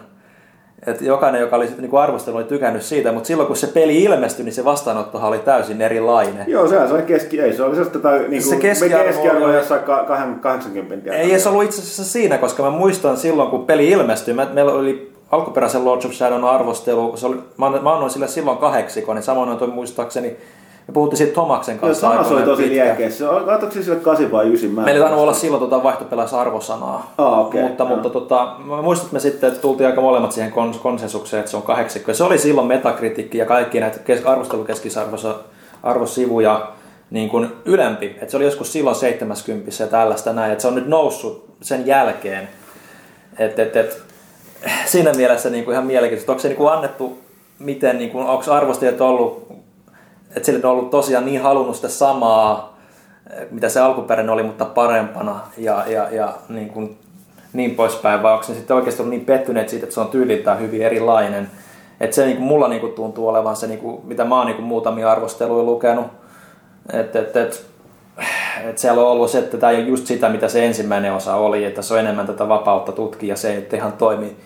[0.88, 4.46] Et jokainen, joka oli niin arvostelu, oli tykännyt siitä, mutta silloin kun se peli ilmestyi,
[4.46, 6.44] niin se vastaanottohan oli täysin erilainen.
[6.48, 9.56] Joo, sehän se oli keski, ei se oli sellaista tota, niinku, Se keskiarvo keskiarvo oli-
[9.56, 13.66] jossain ka- kahden- 80 Ei edes ollut itse asiassa siinä, koska mä muistan silloin, kun
[13.66, 18.12] peli ilmestyi, mä, meillä oli alkuperäisen Lords of Shadown arvostelu, se oli, mä, mä annoin
[18.12, 20.38] sille silloin kahdeksiko, niin samoin annoin muistaakseni,
[20.88, 22.88] me puhuttiin siitä Tomaksen Joo, kanssa sama se oli aikoinaan tosi pitkään.
[22.88, 23.26] liekeessä.
[23.46, 27.14] Katsoiko se sille 8 vai 9 mä Meillä ei tainnut olla silloin tuota vaihtopelaissa arvosanaa.
[27.18, 27.90] Aa, okei, mutta, joo.
[27.94, 31.52] mutta tota, mä muistan, että me sitten että tultiin aika molemmat siihen kons- konsensukseen, että
[31.52, 32.12] se on kahdeksikko.
[32.12, 35.36] Ja se oli silloin metakritiikki ja kaikki näitä kes- arvostelukeskisarvossa
[35.84, 36.68] arvosivuja
[37.12, 38.06] niin kuin ylempi.
[38.06, 40.52] Että se oli joskus silloin 70 ja tällaista näin.
[40.52, 42.50] Että se on nyt noussut sen jälkeen.
[43.40, 44.02] Et, et, et,
[44.86, 46.32] siinä mielessä niin kuin ihan mielenkiintoista.
[46.32, 47.20] Onko se niin kuin annettu,
[47.60, 49.48] miten, niin kuin, onko arvostajat ollut,
[50.36, 52.78] että sille on ollut tosiaan niin halunnut sitä samaa,
[53.52, 56.98] mitä se alkuperäinen oli, mutta parempana ja, ja, ja niin, kuin,
[57.54, 60.60] niin poispäin, vai onko ne sitten oikeasti ollut niin pettyneet siitä, että se on tyyliltään
[60.60, 61.52] hyvin erilainen.
[62.00, 64.46] Että se niin kuin, mulla niin kuin, tuntuu olevan se, niin kuin, mitä mä oon
[64.46, 66.06] niin kuin, muutamia arvosteluja lukenut,
[66.94, 67.66] että et, et,
[68.64, 71.36] et siellä on ollut se, että tämä ei ole just sitä, mitä se ensimmäinen osa
[71.36, 74.38] oli, että se on enemmän tätä vapautta tutkia se ei ihan toimi,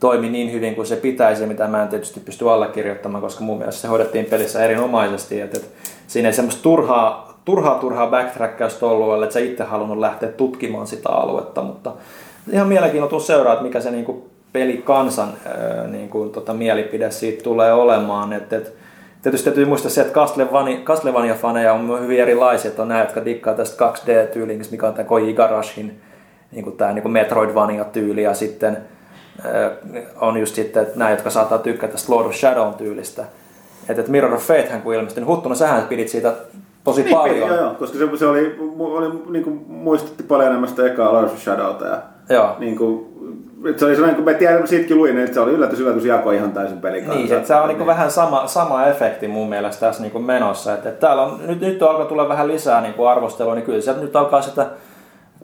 [0.00, 3.80] toimi niin hyvin kuin se pitäisi, mitä mä en tietysti pysty allekirjoittamaan, koska mun mielestä
[3.80, 5.40] se hoidettiin pelissä erinomaisesti.
[5.40, 5.70] Et, et,
[6.06, 11.08] siinä ei semmoista turhaa, turhaa, turhaa backtrackkausta ollut, että se itse halunnut lähteä tutkimaan sitä
[11.08, 11.92] aluetta, mutta
[12.52, 18.32] ihan mielenkiinnolla seuraa, että mikä se niinku pelikansan ää, niinku, tota, mielipide siitä tulee olemaan.
[18.32, 18.76] Et, et,
[19.22, 23.54] Tietysti täytyy muistaa se, että Castlevania- Castlevania-faneja on hyvin erilaisia, että on nämä, jotka dikkaa
[23.54, 26.00] tästä 2D-tyyliin, mikä on tämä Koji Igarashin
[26.52, 28.78] niin kuin tämä niin kuin Metroidvania-tyyli, ja sitten
[30.20, 33.24] on just sitten että nämä, jotka saattaa tykkää tästä Lord of Shadow-tyylistä.
[33.88, 36.32] Että et Mirror of Fatehän kun ilmestyi, niin Huttunen, sähän pidit siitä
[36.84, 37.48] tosi Niin, paljon.
[37.48, 41.32] Joo, joo, koska se, se oli, oli niin kuin, muistutti paljon enemmän sitä ekaa Lords
[41.32, 41.86] of Shadowta.
[41.86, 42.56] Ja, Joo.
[42.58, 43.06] Niin kuin,
[43.76, 46.52] se oli sellainen, kun mä tiedän, siitäkin luin, että se oli yllätys, yllätys jako ihan
[46.52, 47.18] täysin pelikanssa.
[47.18, 50.74] Niin, että se on niinku vähän sama, sama efekti mun mielestä tässä niinku menossa.
[50.74, 54.00] Että, että täällä on, nyt, nyt alkaa tulla vähän lisää niinku arvostelua, niin kyllä sieltä
[54.00, 54.66] nyt alkaa sitä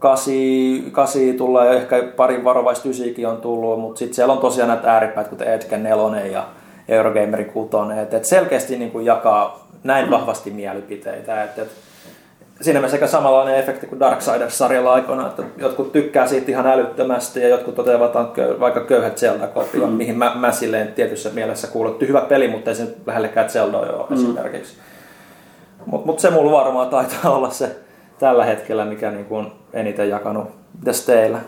[0.03, 4.93] kasi, kasi ja ehkä pari varovaista ysiikin on tullut, mutta sitten siellä on tosiaan näitä
[4.93, 6.47] ääripäät, kuten Edgen 4 ja
[6.89, 7.71] Eurogamerin 6,
[8.03, 11.43] että et selkeästi niinku jakaa näin vahvasti mielipiteitä.
[11.43, 11.75] Että, että
[12.61, 17.49] siinä mielessä sekä samanlainen efekti kuin Darksiders-sarjalla aikoina, että jotkut tykkää siitä ihan älyttömästi ja
[17.49, 19.93] jotkut toteavat, on vaikka köyhät Zelda-kopio, mm.
[19.93, 21.93] mihin mä, mä silleen tietyssä mielessä kuulun.
[21.93, 24.15] Että Hyvä peli, mutta ei se nyt lähellekään Zelda ole mm.
[24.17, 24.77] esimerkiksi.
[25.87, 27.77] Mutta mut se mulla varmaan taitaa olla se
[28.23, 30.49] tällä hetkellä, mikä niinku on eniten jakanut.
[30.79, 31.39] Mitäs teillä?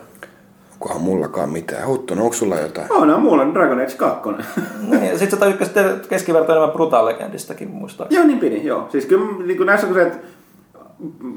[0.72, 1.86] Onkohan mullakaan mitään.
[1.86, 2.92] Huttunen, onko sulla jotain?
[2.92, 4.30] On, no, mulla on Dragon Age 2.
[4.90, 8.20] Niin, Sitten sä tykkäsit keskiverto enemmän Brutal Legendistakin muistaakseni.
[8.20, 8.88] Joo, niin pidin, joo.
[8.92, 10.18] Siis kyllä niin kuin näissä on se, että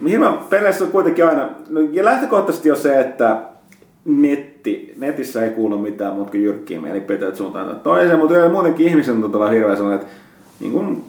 [0.09, 3.41] hirveän peleissä on kuitenkin aina, no, ja lähtökohtaisesti on se, että
[4.05, 9.21] netti, netissä ei kuulu mitään muuta kuin jyrkkiä mielipiteitä suuntaan tai toiseen, mutta muutenkin ihmisen
[9.21, 10.13] tuntuu olla hirveän sellainen, että
[10.59, 11.03] niin kuin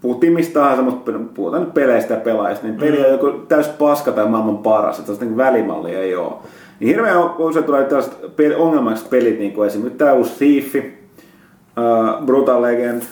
[0.00, 4.12] puhuttiin mistä tahansa, mutta puhutaan nyt peleistä ja pelaajista, niin peli on joku täys paska
[4.12, 6.32] tai maailman paras, että niin välimallia ei ole.
[6.80, 8.18] Niin hirveän usein tulee tällaiset
[8.56, 13.02] ongelmaiset pelit, niin kuin esimerkiksi tämä uusi Thiefi, uh, Brutal Legend,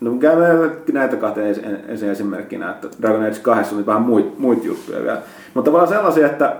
[0.00, 4.64] No käydään näitä kahta ensin ensi esimerkkinä, että Dragon Age 2 oli vähän muit, muit
[4.64, 5.22] juttuja vielä.
[5.54, 6.56] Mutta tavallaan sellaisia, että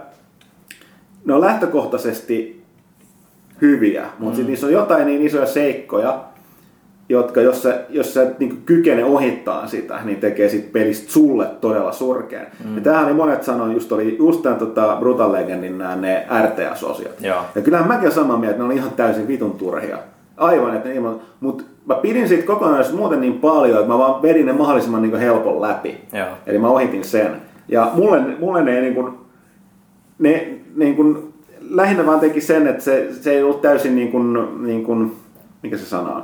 [1.25, 2.63] ne on lähtökohtaisesti
[3.63, 4.37] hyviä, mutta mm.
[4.37, 6.25] sitten niissä on jotain niin isoja seikkoja,
[7.09, 11.93] jotka jos sä, jos sä niin kykene ohittaa sitä, niin tekee sit pelistä sulle todella
[11.93, 12.47] surkean.
[12.65, 12.77] Mm.
[12.77, 17.21] Ja tämähän oli monet sanoa, just oli just tämän tota Brutal Legendin nämä ne RTS-osiot.
[17.21, 17.41] Joo.
[17.55, 19.99] Ja kyllähän mäkin olen samaa mieltä, että ne oli ihan täysin vitun turhia.
[20.37, 24.23] Aivan, että ne ilman, mutta mä pidin siitä kokonaisuudesta muuten niin paljon, että mä vaan
[24.23, 26.01] vedin ne mahdollisimman niin helpon läpi.
[26.13, 26.27] Joo.
[26.47, 27.37] Eli mä ohitin sen.
[27.69, 29.13] Ja mulle, mulle ne, niin kuin,
[30.19, 31.35] ne niin kuin,
[31.71, 35.17] lähinnä vaan teki sen, että se, se ei ollut täysin niin kuin, niin kuin,
[35.63, 36.23] mikä se sana on?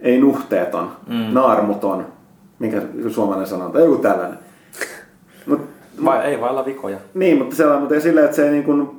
[0.00, 1.34] Ei nuhteeton, mm.
[1.34, 2.06] naarmuton,
[2.58, 4.38] mikä suomalainen sana on, tai joku tällainen.
[5.46, 5.60] Mut,
[6.04, 6.96] Vai ei vailla vikoja.
[7.14, 8.90] niin, mutta sellainen, mutta ei silleen, että se ei niin kuin,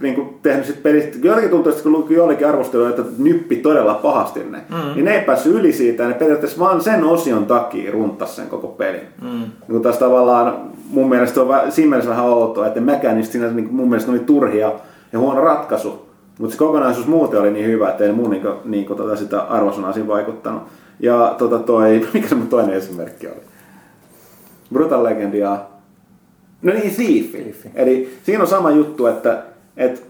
[0.00, 3.94] niin kuin tehnyt sit pelistä, jotenkin tuntuu, että kun luki jollekin arvosteluja, että nyppi todella
[3.94, 4.94] pahasti ne, mm.
[4.94, 8.46] niin ne ei päässyt yli siitä, ja ne periaatteessa vaan sen osion takia runtas sen
[8.46, 9.00] koko pelin.
[9.22, 9.44] Mm.
[9.68, 10.58] Niin taas tavallaan
[10.90, 14.18] mun mielestä on siinä mielessä vähän outoa, että mäkään niistä siinä niin mun mielestä oli
[14.18, 14.72] turhia
[15.12, 16.05] ja huono ratkaisu.
[16.38, 19.92] Mutta se kokonaisuus muuten oli niin hyvä, että ei mun niinku, niinku tota sitä arvosanaa
[19.92, 20.62] siinä vaikuttanut.
[21.00, 23.40] Ja tota toi, mikä se mun toinen esimerkki oli?
[24.72, 25.64] Brutal Legend ja...
[26.62, 27.66] No niin, Thief.
[27.74, 29.42] Eli siinä on sama juttu, että,
[29.76, 30.00] että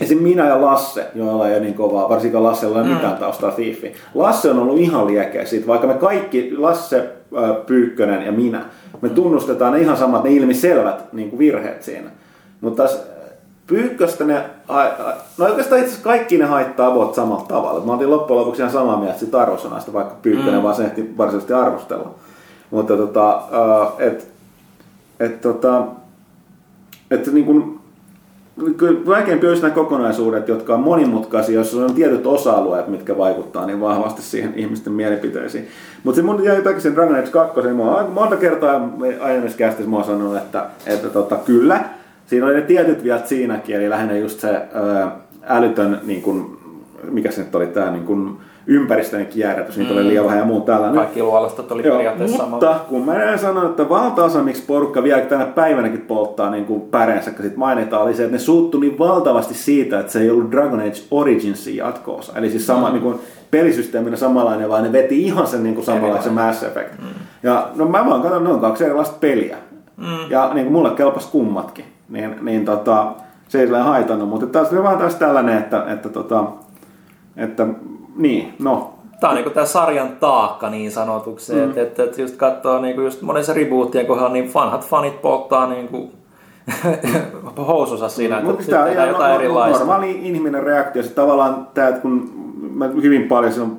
[0.00, 0.22] Esim.
[0.22, 3.94] minä ja Lasse, joilla ei ole niin kovaa, varsinkaan Lassella ei ole mitään taustaa Thiefiin.
[4.14, 7.08] Lasse on ollut ihan liekeä siitä, vaikka me kaikki, Lasse,
[7.66, 8.64] Pyykkönen ja minä,
[9.00, 12.10] me tunnustetaan ne ihan samat, ne ilmiselvät niin kuin virheet siinä.
[12.60, 13.02] Mutta taas
[13.66, 14.44] Pyykköstä ne,
[15.38, 17.84] no oikeastaan itse asiassa kaikki ne haittaa avot samalla tavalla.
[17.84, 20.62] Mä oltiin loppujen lopuksi ihan samaa mieltä siitä arvosanasta, vaikka Pyykkönen mm.
[20.62, 22.14] vaan sen ehti varsinaisesti arvostella.
[22.70, 23.42] Mutta tota,
[23.98, 24.24] että
[25.20, 25.82] et, tota,
[27.10, 27.78] että niin kuin,
[28.76, 33.80] kyllä vaikeampi olisi nämä kokonaisuudet, jotka on monimutkaisia, joissa on tietyt osa-alueet, mitkä vaikuttaa niin
[33.80, 35.68] vahvasti siihen ihmisten mielipiteisiin.
[36.04, 38.88] Mutta se mun jäi jotakin sen Dragon Age 2, niin mä monta kertaa
[39.20, 41.84] aiemmissa kästissä mä oon sanonut, että, että tota, kyllä,
[42.26, 46.58] siinä oli ne tietyt viat siinäkin, eli lähinnä just se ää, älytön, niin kuin,
[47.10, 50.64] mikä se nyt oli, tämä niin kuin, ympäristön kierrätys, niitä oli liian vähän ja muut
[50.64, 50.98] tällainen.
[50.98, 52.84] Kaikki luolastot oli Joo, periaatteessa mutta samalla.
[52.88, 57.30] kun mä en sano, että valtaosa, miksi porukka vielä tänä päivänäkin polttaa niin kuin päreensä,
[57.30, 60.50] kun sit mainitaan, oli se, että ne suuttu niin valtavasti siitä, että se ei ollut
[60.50, 62.32] Dragon Age Originsin jatkoosa.
[62.36, 62.92] Eli siis sama mm.
[62.92, 63.18] niin kuin
[63.50, 66.92] pelisysteeminä samanlainen, vaan ne veti ihan sen niin kuin samanlaisen Mass Effect.
[66.98, 67.06] Mm.
[67.42, 69.56] Ja no mä vaan katson, ne on kaksi erilaista peliä.
[69.96, 70.30] Mm.
[70.30, 71.84] Ja niin kuin mulle kelpas kummatkin.
[72.08, 73.12] Niin, niin tota,
[73.48, 76.44] se ei haitannut, mutta taas on vaan taas tällainen, että, että, tota,
[77.36, 77.66] että
[78.16, 81.64] niin, no, Tämä on niinku tämä sarjan taakka niin sanotuksi, mm.
[81.64, 86.10] että, että, että just katsoo niinku just monessa rebootien kohdalla, niin vanhat fanit polttaa niinku
[87.66, 89.78] housunsa siinä, että Mutta tämä on jotain no- erilaista.
[89.78, 91.02] normaali inhimillinen reaktio.
[91.02, 92.30] Se tavallaan tämä, että kun
[92.74, 93.78] mä hyvin paljon silloin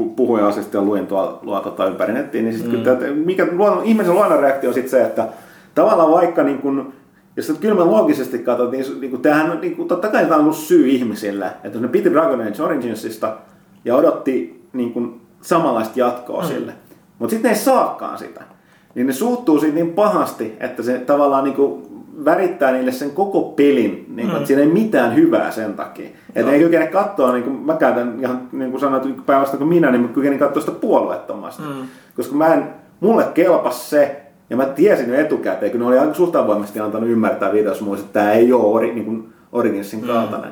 [0.00, 2.84] pu- puhuin asiasta ja luin tuolla luo, tota, ympäri nettiin, niin sitten mm.
[2.84, 5.28] kyllä tämä, mikä luonnon, ihmisen luonnon reaktio on sitten se, että
[5.74, 6.92] tavallaan vaikka niin kun,
[7.40, 10.56] jos sä kylmän loogisesti katsot, niin, niin kun, tämähän niin totta kai tämä on ollut
[10.56, 13.36] syy ihmisille, että ne piti Dragon Age Originsista
[13.84, 16.48] ja odotti niin kun, samanlaista jatkoa mm.
[16.48, 16.72] sille,
[17.18, 18.42] mutta sitten ne ei saakaan sitä,
[18.94, 21.82] niin ne suuttuu siitä niin pahasti, että se tavallaan niin kuin
[22.24, 26.08] värittää niille sen koko pelin, niin kuin, että siinä ei mitään hyvää sen takia.
[26.34, 29.68] Että ne ei kykene katsoa, niin kuin mä käytän ihan niin kuin sanoit päivästä kuin
[29.68, 31.62] minä, niin mä kykenin katsoa sitä puolueettomasti.
[31.62, 31.88] Mm.
[32.16, 32.68] Koska mä en,
[33.00, 37.10] mulle kelpas se, ja mä tiesin jo etukäteen, kun ne oli aika suht avoimesti antanut
[37.10, 40.50] ymmärtää videossa että tämä ei ole ori, niin kuin Originsin kaltainen.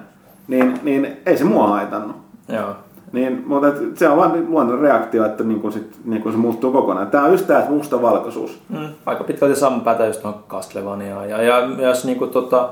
[0.48, 2.16] Niin, niin ei se mua haitannut.
[2.48, 2.76] Joo.
[3.12, 6.38] Niin, mutta et se on vaan luonnon reaktio, että niin kuin sit, niin kuin se
[6.38, 7.06] muuttuu kokonaan.
[7.06, 8.62] Tämä on just tämä mustavalkoisuus.
[8.68, 8.88] Mm.
[9.06, 11.30] Aika pitkälti sama pätee just tuohon Castlevaniaan.
[11.30, 12.68] Ja, ja myös niinku tota,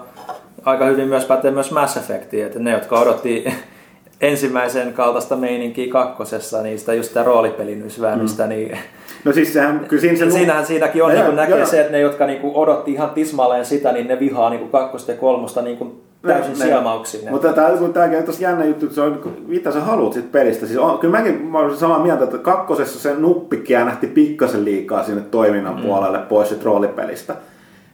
[0.65, 3.45] aika hyvin myös pätee myös Mass Effectiin, että ne, jotka odotti
[4.21, 8.49] ensimmäisen kaltaista meininkiä kakkosessa, niin sitä just sitä roolipelin mm.
[8.49, 8.79] niin
[9.25, 10.31] No siis sehän, kyllä siinä se...
[10.31, 11.67] Siinähän siinäkin on, No niin joo, kuin näkee joo.
[11.67, 14.71] se, että ne, jotka niin kuin odotti ihan tismalleen sitä, niin ne vihaa niin kuin
[14.71, 17.31] kakkosta ja kolmosta niin kuin täysin Ne- siemauksin.
[17.31, 20.67] Mutta tämä kun on tosi jännä juttu, että se on, mitä sä haluat siitä pelistä.
[20.67, 25.05] Siis on, kyllä mäkin mä olen samaa mieltä, että kakkosessa se nuppi käännähti pikkasen liikaa
[25.05, 25.83] sinne toiminnan mm.
[25.83, 27.35] puolelle pois siitä roolipelistä.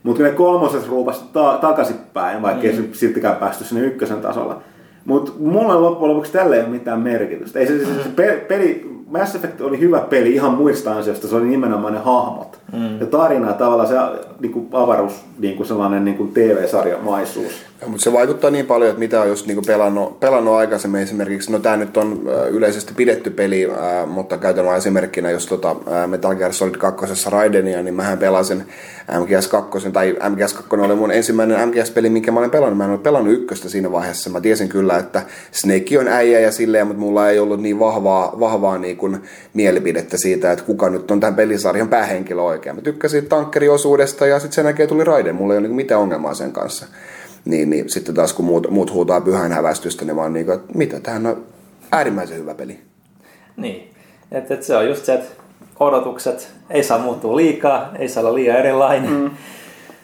[0.03, 2.69] Mutta ne kolmosessa ruupasi ta- takaisinpäin, vaikka mm.
[2.69, 4.61] ei se siltikään päästy sinne ykkösen tasolla.
[5.05, 7.59] Mutta mulle loppujen lopuksi tällä ei ole mitään merkitystä.
[7.59, 11.27] Ei se, se, se, se pe- peli, Mass Effect oli hyvä peli ihan muista ansiosta,
[11.27, 12.59] se oli nimenomaan ne hahmot.
[12.73, 12.99] Mm.
[12.99, 13.95] Ja tarina ja tavallaan se
[14.39, 17.51] niin kuin avaruus, niin kuin sellainen niin kuin TV-sarjamaisuus.
[17.81, 21.51] Ja, mutta se vaikuttaa niin paljon, että mitä on just niinku pelannut, pelannut aikaisemmin esimerkiksi.
[21.51, 22.21] No tämä nyt on
[22.51, 27.29] yleisesti pidetty peli, ää, mutta käytän vain esimerkkinä, jos tota, ää, Metal Gear Solid 2.
[27.29, 28.63] Raidenia, niin mähän pelasin
[29.19, 32.77] MGS 2, tai MGS 2 oli mun ensimmäinen MGS-peli, minkä mä olen pelannut.
[32.77, 34.29] Mä en ole pelannut ykköstä siinä vaiheessa.
[34.29, 35.21] Mä tiesin kyllä, että
[35.51, 39.21] Snake on äijä ja silleen, mutta mulla ei ollut niin vahvaa, vahvaa niin kuin
[39.53, 42.75] mielipidettä siitä, että kuka nyt on tämän pelisarjan päähenkilö oikein.
[42.75, 45.35] Mä tykkäsin tankkeriosuudesta ja sitten sen jälkeen tuli Raiden.
[45.35, 46.85] Mulla ei ole niin mitään ongelmaa sen kanssa.
[47.45, 50.55] Niin, niin sitten taas kun muut, muut huutaa pyhän hävästystä, niin mä oon niin kuin,
[50.55, 51.43] että mitä, tämähän on
[51.91, 52.79] äärimmäisen hyvä peli.
[53.57, 53.89] Niin.
[54.31, 55.43] Et, et se on just se, että
[55.79, 59.11] odotukset ei saa muuttua liikaa, ei saa olla liian erilainen.
[59.11, 59.29] Mm.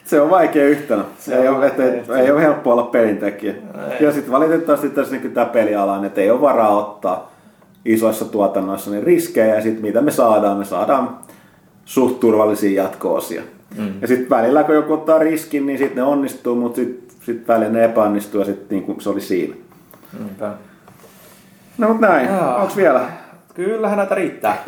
[0.05, 1.03] Se on vaikea yhtälö.
[1.19, 2.19] Se ei, on ole, että, vaikea yhtälö.
[2.19, 3.53] ei ole helppo olla pelintekijä.
[3.53, 4.05] Ei.
[4.05, 7.31] Ja sitten valitettavasti tässä niin tämä peliala, että ei ole varaa ottaa
[7.93, 9.55] isoissa tuotannoissa niin riskejä.
[9.55, 10.57] Ja sitten mitä me saadaan?
[10.57, 11.17] Me saadaan
[11.85, 13.41] suht turvallisia jatko-osia.
[13.77, 13.93] Mm.
[14.01, 17.71] Ja sitten välillä kun joku ottaa riskin, niin sitten ne onnistuu, mutta sitten sit välillä
[17.71, 19.55] ne epäonnistuu ja sitten niin kuin se oli siinä.
[20.19, 20.51] Niinpä.
[21.77, 22.29] No mutta näin.
[22.61, 23.01] Onko vielä?
[23.53, 24.63] Kyllähän näitä riittää.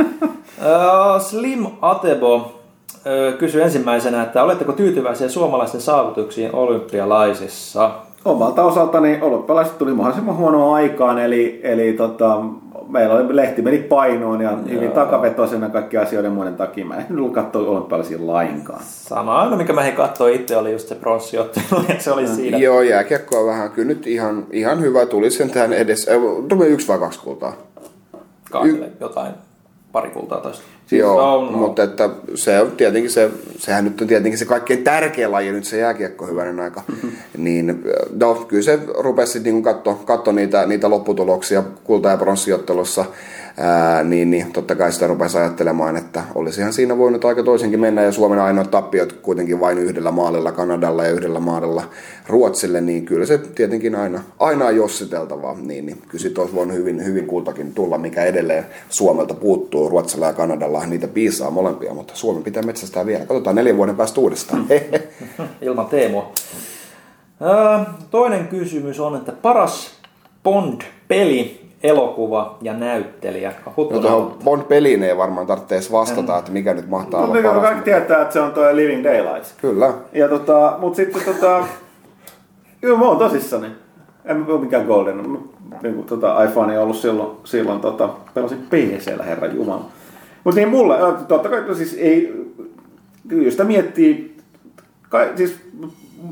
[1.16, 2.62] Ö, Slim Atebo
[3.06, 7.92] ö, kysyi ensimmäisenä, että oletteko tyytyväisiä suomalaisten saavutuksiin olympialaisissa?
[8.26, 12.38] omalta osaltani olympialaiset tuli mahdollisimman huonoa aikaan, eli, eli tota,
[12.88, 16.86] meillä oli, lehti meni painoon ja hyvin takavetoisena kaikki asioiden muiden takia.
[16.86, 18.82] Mä en ollut katsoa olympialaisia lainkaan.
[18.84, 22.58] Sama aina, mikä mä katsoin itse, oli just se pronssiottelu, ja se oli siinä.
[22.58, 25.06] Joo, jääkiekko on vähän kyllä nyt ihan, ihan hyvä.
[25.06, 26.08] Tuli sen tähän edes.
[26.08, 26.16] Äh,
[26.50, 27.54] tuli yksi vai kaksi kultaa.
[28.52, 29.32] Kaikille jotain
[29.92, 30.64] pari kultaa toista.
[30.92, 31.58] Siis Joo, no, no.
[31.58, 35.66] mutta että se on tietenkin se, sehän nyt on tietenkin se kaikkein tärkein laji nyt
[35.66, 36.84] se jääkiekko hyvänen aika.
[37.38, 37.84] niin
[38.20, 43.06] no, kyllä se rupesi sitten niin katsoa katso niitä, niitä lopputuloksia kulta- ja pronssiottelussa
[43.58, 48.04] ää, niin, niin totta kai sitä rupesi ajattelemaan, että olisihan siinä voinut aika toisenkin mennä,
[48.04, 51.84] ja Suomen ainoat tappiot kuitenkin vain yhdellä maalilla Kanadalla ja yhdellä maalilla
[52.28, 56.78] Ruotsille, niin kyllä se tietenkin aina, aina on jossiteltavaa, niin, niin kyllä siitä olisi voinut
[56.78, 62.16] hyvin, hyvin kultakin tulla, mikä edelleen Suomelta puuttuu, Ruotsilla ja Kanadalla niitä piisaa molempia, mutta
[62.16, 63.26] Suomi pitää metsästää vielä.
[63.26, 64.66] Katsotaan neljän vuoden päästä uudestaan.
[65.62, 66.32] Ilman Teemua.
[67.42, 69.92] Ää, Toinen kysymys on, että paras
[70.44, 73.54] Bond-peli, elokuva ja näyttelijä.
[73.78, 77.62] No tuohon Bond-peliin ei varmaan tarvitse edes vastata, että mikä nyt mahtaa Mutta olla kaikki
[77.62, 77.84] paras.
[77.84, 79.54] tietää, että se on tuo Living Daylights.
[79.62, 79.94] Kyllä.
[80.14, 81.64] Ja tota, mut sitten tota,
[82.82, 83.68] joo mä oon tosissani.
[84.26, 85.30] En mä ole mikään Golden.
[85.30, 85.38] Mä,
[85.84, 89.86] niin tota, iPhone ei ollut silloin, silloin tota, pelasin PCllä, herra Jumala.
[90.44, 92.46] Mutta niin mulle, ö, totta kai no siis ei,
[93.28, 94.38] kyllä jos sitä miettii,
[95.10, 95.56] kai, siis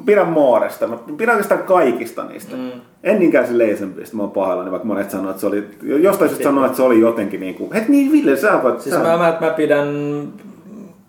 [0.06, 2.56] pidän Mooresta, mä pidän oikeastaan kaikista niistä.
[2.56, 2.72] Mm.
[3.04, 6.44] En niinkään se Leisenpistä, mä oon pahoillani, vaikka monet sanoo, että se oli, jostain syystä
[6.44, 9.18] sanoo, että se oli jotenkin niin kuin, het niin Ville, sä voit, Siis sä, mä,
[9.18, 9.88] mä, mä, pidän,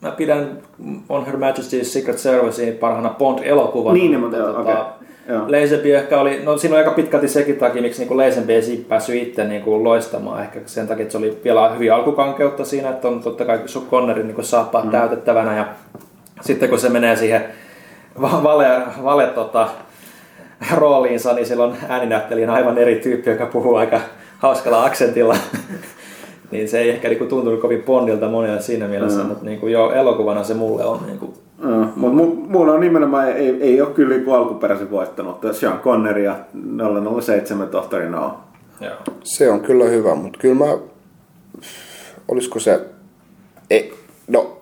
[0.00, 0.58] mä pidän
[1.08, 3.92] On Her Majesty's Secret Servicein parhaana Bond-elokuvana.
[3.92, 4.74] Niin, mutta joo, okei.
[5.28, 5.42] Joo.
[5.42, 9.22] Lazenby ehkä oli, no siinä on aika pitkälti sekin takia, miksi niin Lazenby ei päässyt
[9.22, 10.42] itse niin kuin loistamaan.
[10.42, 13.86] Ehkä sen takia, että se oli vielä hyvin alkukankeutta siinä, että on totta kai sun
[13.90, 14.90] Connerin niin saappaat mm.
[14.90, 15.56] täytettävänä.
[15.56, 15.66] Ja
[16.40, 17.44] sitten kun se menee siihen
[18.20, 19.68] vale, vale tota,
[20.74, 24.00] rooliinsa, niin silloin ääninäyttelijän aivan eri tyyppi, joka puhuu aika
[24.38, 25.36] hauskalla aksentilla.
[26.50, 29.26] niin se ei ehkä niinku tuntunut kovin Bondilta monelle siinä mielessä, mm.
[29.26, 33.62] mutta niinku jo elokuvana se mulle on niinku Mm, mutta mu, mulla on nimenomaan, ei,
[33.62, 35.38] ei ole kyllä niin alkuperäisen voittanut.
[35.52, 36.38] Sean Connery ja
[37.20, 38.40] 007 tohtori No.
[38.80, 38.96] Joo.
[39.24, 40.78] Se on kyllä hyvä, mutta kyllä mä...
[42.28, 42.80] Olisiko se...
[43.70, 43.94] Ei,
[44.28, 44.56] no...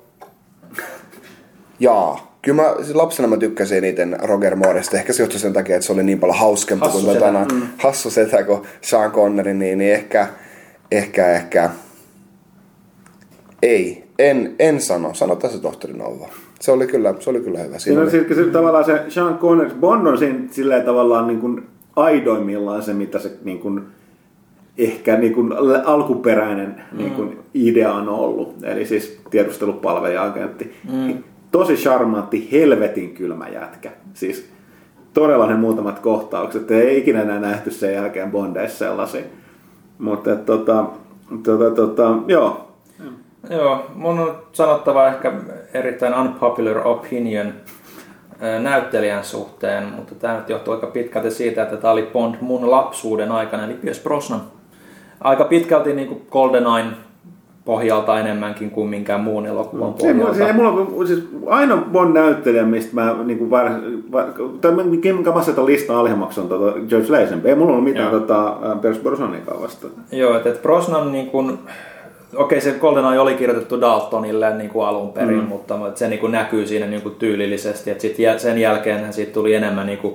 [1.81, 2.28] Jaa.
[2.49, 4.97] Kyllä mä, siis lapsena mä tykkäsin eniten Roger Mooresta.
[4.97, 7.33] Ehkä se johtui sen takia, että se oli niin paljon hauskempi Hassu kuin setä.
[7.33, 7.63] tota, mm.
[7.79, 10.27] hassu setä kuin Sean Connery, niin, niin ehkä,
[10.91, 11.71] ehkä, ehkä...
[13.63, 15.15] Ei, en, en sano.
[15.15, 16.29] Sanotaan se tohtori Nova.
[16.61, 17.79] Se oli kyllä, se oli kyllä hyvä.
[17.79, 21.27] Siinä Siinä on oli, siis se, tavallaan se Sean Connery, Bond on siinä, silleen tavallaan
[21.27, 21.67] niin kuin
[21.97, 23.83] aidoimmillaan se, mitä se niin kuin,
[24.79, 25.53] ehkä niin kuin
[25.85, 28.55] alkuperäinen niin kuin idea on ollut.
[28.63, 30.73] Eli siis tiedustelupalvelija-agentti.
[30.93, 31.23] Mm.
[31.51, 33.91] Tosi charmantti, helvetin kylmä jätkä.
[34.15, 34.51] Siis
[35.15, 36.71] todella ne muutamat kohtaukset.
[36.71, 39.23] Ei ikinä enää nähty sen jälkeen Bondeissa sellaisia.
[39.99, 40.85] Mutta tota,
[41.43, 42.65] tota, tota, joo.
[43.51, 45.33] Joo, mun on sanottava ehkä
[45.75, 47.53] erittäin unpopular opinion
[48.63, 53.33] näyttelijän suhteen, mutta tämä nyt johtuu aika pitkälti siitä, että tämä oli Bond mun lapsuuden
[53.33, 54.43] aikana, eli Pierce Brosnan.
[55.21, 56.85] Aika pitkälti niin kuin GoldenEye
[57.69, 60.35] pohjalta enemmänkin kuin minkään muun elokuvan pohjalta.
[60.35, 63.71] se, mulla on siis ainoa Bond-näyttelijä, mistä mä niinku var,
[64.13, 64.25] var,
[64.61, 67.49] tai minkä mä asetan listan alhemmaksi on tota George Lazenby.
[67.49, 68.21] Ei mulla ollut mitään Joo.
[68.21, 69.93] tota, Pierce Brosnanikaan vastaan.
[70.13, 71.59] Joo, että et Brosnan niin kuin,
[72.37, 75.49] okei se GoldenEye oli kirjoitettu Daltonille niin kuin alun perin, mm.
[75.49, 79.55] mutta se niin kuin näkyy siinä niin kuin tyylillisesti, että sit sen jälkeen siitä tuli
[79.55, 80.15] enemmän niin kuin,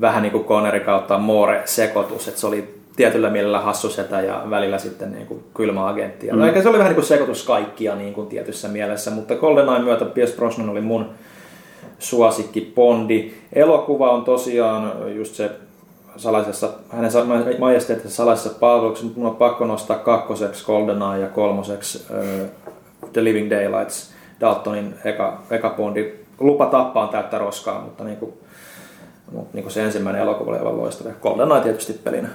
[0.00, 5.12] vähän niin kuin Connery kautta Moore-sekoitus, että se oli tietyllä mielellä hassusetä ja välillä sitten
[5.12, 6.30] niin kuin kylmä agentti.
[6.32, 6.42] Mm.
[6.42, 10.04] Eikä se oli vähän niin kuin sekoitus kaikkia niin kuin tietyssä mielessä, mutta GoldenEye myötä
[10.04, 11.06] Pierce Brosnan oli mun
[11.98, 13.34] suosikki Bondi.
[13.52, 15.50] Elokuva on tosiaan just se
[16.16, 17.24] salaisessa, hänen sa-
[17.58, 22.46] majesteettisessa salaisessa palveluksessa, mutta mun on pakko nostaa kakkoseksi GoldenEye ja kolmoseksi uh,
[23.12, 26.14] The Living Daylights, Daltonin eka, eka Bondi.
[26.40, 28.38] Lupa tappaa on täyttä roskaa, mutta niinku,
[29.32, 31.10] mutta niinku se ensimmäinen elokuva oli aivan loistava.
[31.22, 32.28] GoldenEye tietysti pelinä.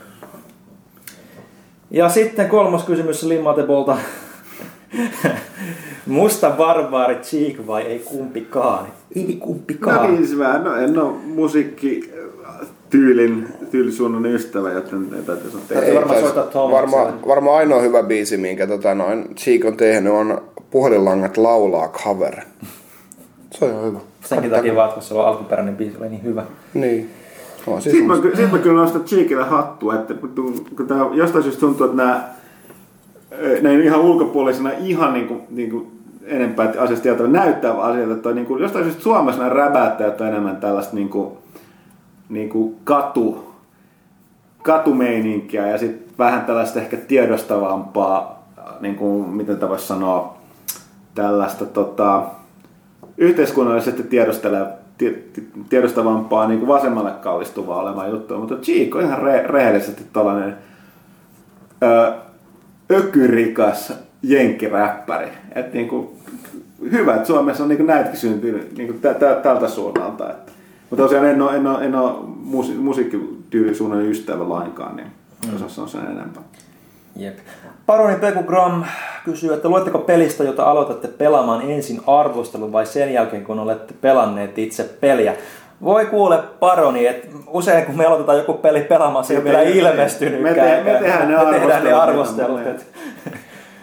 [1.94, 3.98] Ja sitten kolmas kysymys Limmatebolta.
[6.08, 8.88] Musta barbaari Cheek vai ei kumpikaan?
[9.16, 10.12] Ei kumpikaan.
[10.12, 12.14] No niin, mä no, en ole musiikki
[12.50, 15.82] äh, tyylin, tyylisuunnan ystävä, joten ei täytyy sanoa tehdä.
[15.82, 20.42] Ei varmaan soittaa varmaan, varmaan ainoa hyvä biisi, minkä tota, noin Cheek on tehnyt, on
[20.72, 22.36] Puhelinlangat laulaa cover.
[23.52, 24.00] Se on ihan hyvä.
[24.22, 26.44] Senkin takia vaan, koska se on alkuperäinen biisi oli niin hyvä.
[26.74, 27.10] Niin.
[27.66, 31.86] Siis Sitten mä, sit mä kyllä nostan Cheekille hattua, että kun, tää jostain syystä tuntuu,
[31.86, 32.24] että nämä
[33.62, 35.92] näin ihan ulkopuolisena ihan niin kuin, niin kuin
[36.26, 40.28] enempää asiasta tietävä näyttää asiat, että toi, niin kuin, jostain syystä Suomessa nämä räbäättäjät on
[40.28, 41.30] enemmän tällaista niin kuin,
[42.30, 43.54] niin kuin katu,
[44.64, 48.48] katumeininkiä ja sitten vähän tällaista ehkä tiedostavampaa,
[48.80, 50.38] niin kuin, miten tämä voisi sanoa,
[51.16, 52.24] tällaista tota,
[53.18, 54.68] yhteiskunnallisesti tiedostele,
[55.70, 58.56] tiedostavampaa niin kuin vasemmalle kallistuvaa olemaan juttua, mutta
[58.96, 60.58] on ihan re, rehellisesti tällainen
[62.92, 63.94] ökyrikas
[64.24, 65.28] jenkkiräppäri.
[65.56, 66.08] Et niin kuin,
[66.92, 70.30] hyvä, että Suomessa on niin näitäkin syntynyt niin kuin tä, tä, tältä suunnalta.
[70.30, 70.52] Että.
[70.90, 75.08] Mutta tosiaan en ole, en ole, en ole musi, musiikkityylisuunnan ystävä lainkaan, niin
[75.48, 75.56] mm.
[75.56, 76.44] osaa sanoa sen enempää.
[77.16, 77.38] Jep.
[77.86, 78.84] Paroni Peku Gram
[79.26, 84.58] kysyy, että luetteko pelistä, jota aloitatte pelaamaan ensin arvostelun vai sen jälkeen, kun olette pelanneet
[84.58, 85.36] itse peliä?
[85.84, 89.62] Voi kuule Paroni, että usein kun me aloitetaan joku peli pelaamaan, se ei ole vielä
[89.62, 90.42] ilmestynyt.
[90.42, 92.62] Me, te, me tehdään ne me tehdään ne arvostelut.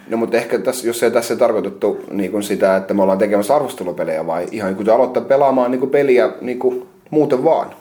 [0.09, 3.55] No mutta ehkä tässä, jos ei tässä tarkoitettu niin kuin sitä, että me ollaan tekemässä
[3.55, 7.73] arvostelupelejä, vai ihan kun te aloittaa pelaamaan niin kuin peliä niin kuin muuten vaan.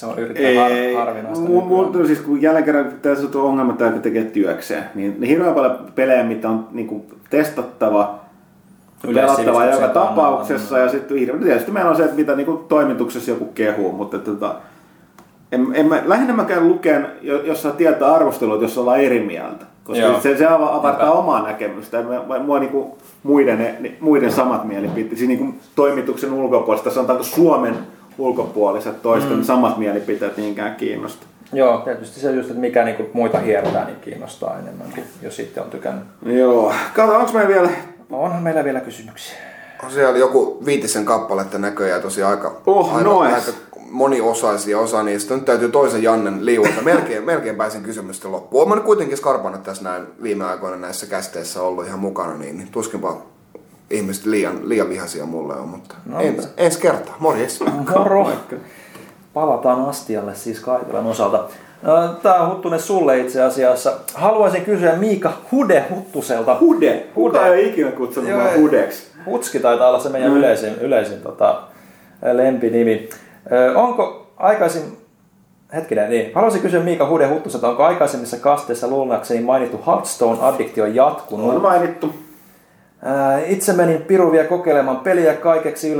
[0.00, 1.44] Se on yrittänyt har, harvinaista.
[1.48, 5.78] Mu- siis kun jälleen kerran tässä on ongelma, että tekee työkseen, niin, niin hirveän paljon
[5.94, 8.18] pelejä, mitä on niin kuin testattava,
[9.14, 10.78] pelattava joka tapauksessa.
[10.78, 14.54] Ja sitten tietysti meillä on se, että mitä niin kuin toimituksessa joku kehuu, mutta tota,
[15.52, 19.66] en, en mä, lähinnä mä käyn lukeen, jos saa tietää arvostelut, jos ollaan eri mieltä.
[19.84, 20.20] Koska Joo.
[20.20, 22.04] se, se avartaa omaa näkemystä.
[22.44, 27.74] Mua niin kuin muiden, muiden samat mielipiteet, siis niin kuin toimituksen ulkopuolesta, sanotaanko Suomen
[28.20, 29.44] ulkopuoliset toisten mm.
[29.44, 31.26] samat mielipiteet niinkään kiinnosta.
[31.52, 35.70] Joo, tietysti se just, että mikä niinku muita hiertää, niin kiinnostaa enemmänkin, jos sitten on
[35.70, 36.04] tykännyt.
[36.22, 36.72] Joo.
[36.94, 37.70] Kato, onko meillä vielä...
[38.10, 39.36] Onhan meillä vielä kysymyksiä.
[39.84, 43.52] On siellä joku viitisen kappaletta näköjään tosi aika, oh, aika, aika
[43.90, 45.34] moniosaisia osa niistä.
[45.34, 46.82] Nyt täytyy toisen Jannen liuota.
[46.82, 48.66] Melkein, melkein pääsin kysymystä loppuun.
[48.66, 53.22] Olen kuitenkin skarpannut tässä näin viime aikoina näissä kästeissä ollut ihan mukana, niin, niin tuskinpa
[53.90, 57.16] ihmiset liian, liian vihaisia mulle on, mutta no, ens, ensi kertaa.
[57.18, 57.60] Morjes.
[57.96, 58.30] Moro.
[59.34, 61.48] Palataan astialle siis Kaitilan osalta.
[62.22, 63.92] Tämä on Huttunen sulle itse asiassa.
[64.14, 66.56] Haluaisin kysyä Miika Hude Huttuselta.
[66.60, 67.06] Hude?
[67.14, 69.06] Kuka ei ikinä kutsunut mua Hudeksi?
[69.26, 70.36] Hutski taitaa olla se meidän mm.
[70.36, 71.62] yleisin, yleisin tota,
[72.32, 73.08] lempinimi.
[73.74, 74.82] Onko aikaisin,
[75.74, 76.34] hetkinen, niin.
[76.34, 81.54] Haluaisin kysyä Miika Hude Huttuselta, onko aikaisemmissa kasteissa luullakseni mainittu Hearthstone-addiktio jatkunut?
[81.54, 82.14] On mainittu.
[83.46, 85.96] Itse menin piruvia kokeilemaan peliä kaikeksi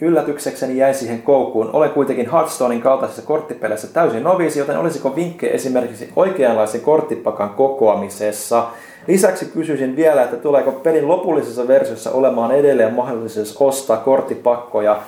[0.00, 1.70] yllätyksekseni jäin siihen koukkuun.
[1.72, 8.66] Olen kuitenkin Hearthstonein kaltaisessa korttipeleissä täysin noviisi, joten olisiko vinkkejä esimerkiksi oikeanlaisen korttipakan kokoamisessa?
[9.06, 15.00] Lisäksi kysyisin vielä, että tuleeko pelin lopullisessa versiossa olemaan edelleen mahdollisuus ostaa korttipakkoja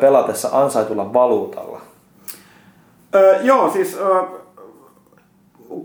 [0.00, 1.80] pelatessa ansaitulla valuutalla?
[3.14, 4.22] Öö, joo, siis öö,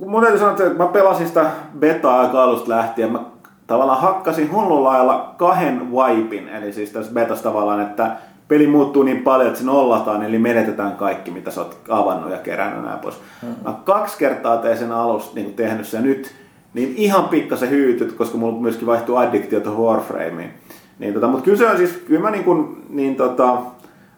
[0.05, 1.45] mun täytyy sanoa, että mä pelasin sitä
[1.79, 3.11] betaa aika alusta lähtien.
[3.11, 3.19] Mä
[3.67, 8.15] tavallaan hakkasin hullun lailla kahden wipin, eli siis tässä betassa tavallaan, että
[8.47, 12.37] peli muuttuu niin paljon, että se nollataan, eli menetetään kaikki, mitä sä oot avannut ja
[12.37, 13.15] kerännyt näin pois.
[13.41, 13.63] Mm-hmm.
[13.63, 16.35] Mä kaksi kertaa tein sen alusta niin tehnyt sen nyt,
[16.73, 20.53] niin ihan pikkasen hyytyt, koska mulla myöskin vaihtuu addiktio tuohon Warframeen.
[20.99, 23.57] Niin tota, mutta kyllä se on siis, kyllä mä niin kuin, niin tota,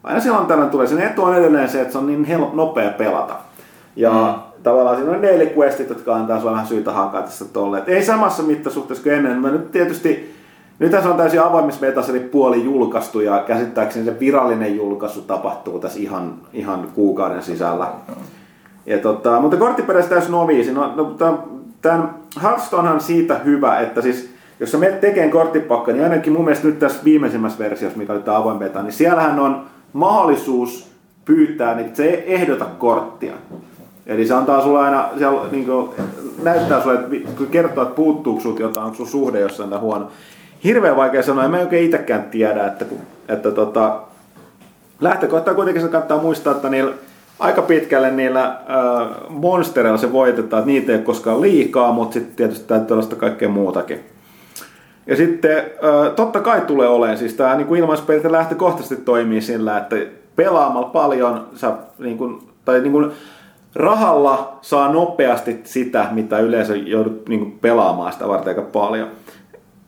[0.04, 0.88] aina silloin tällöin tulee.
[0.88, 3.36] Sen etu on edelleen se, että se on niin help, nopea pelata.
[3.96, 4.45] Ja mm.
[4.66, 7.78] Tavallaan siinä on daily questit, jotka antaa sulle vähän syytä hakata tässä tolle.
[7.78, 9.42] Et ei samassa mittasuhteessa kuin ennen.
[9.42, 10.36] Mä nyt tietysti,
[10.80, 15.80] nyt tässä on täysin avoimessa betassa, eli puoli julkaistu ja käsittääkseni se virallinen julkaisu tapahtuu
[15.80, 17.88] tässä ihan, ihan kuukauden sisällä.
[18.86, 20.72] Ja tota, mutta korttiperässä täysin noviisi.
[20.72, 21.16] No, no,
[21.82, 24.30] tämän Hearthstonehan siitä hyvä, että siis
[24.60, 28.22] jos sä menet tekemään korttipakka, niin ainakin mun mielestä nyt tässä viimeisimmässä versiossa, mikä oli
[28.22, 29.64] tämä avoin beta, niin siellähän on
[29.94, 30.92] mahdollisuus
[31.26, 33.34] pyytää, niin se ei ehdota korttia.
[34.08, 35.90] Eli se antaa sulle aina, siellä, niin kuin,
[36.44, 40.08] näyttää sulle, että kun kertoo, että puuttuuko sinulta jotain, onko sun suhde jossain tai huono.
[40.64, 42.86] Hirveän vaikea sanoa, en mä oikein itsekään tiedä, että,
[43.30, 44.02] että tota,
[45.02, 46.92] lähtökohtaa kuitenkin se kannattaa muistaa, että niillä
[47.40, 48.58] aika pitkälle niillä äh,
[49.30, 53.50] monstereilla se voitetaan, että niitä ei ole koskaan liikaa, mutta sitten tietysti täytyy olla kaikkea
[53.50, 54.00] muutakin.
[55.08, 55.64] Ja sitten
[56.16, 59.96] totta kai tulee olemaan, siis tämä niin ilmaispelit lähtökohtaisesti toimii sillä, että
[60.36, 63.12] pelaamalla paljon sä, niin kuin, tai niin kuin,
[63.76, 69.08] rahalla saa nopeasti sitä, mitä yleensä joudut niin kuin, pelaamaan sitä varten aika paljon.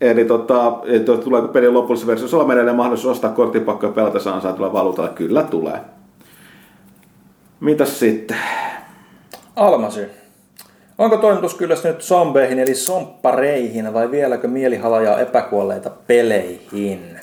[0.02, 4.74] Eli tota, että tuleeko pelin lopullisessa versiossa olla edelleen mahdollisuus ostaa korttipakkoja pelata saa tulla
[4.74, 5.10] valuutalla?
[5.10, 5.80] Kyllä tulee.
[7.60, 8.38] Mitäs sitten?
[9.56, 10.12] Almasy.
[10.98, 17.17] Onko toimitus kyllä nyt zombeihin eli somppareihin vai vieläkö mielihalajaa epäkuolleita peleihin?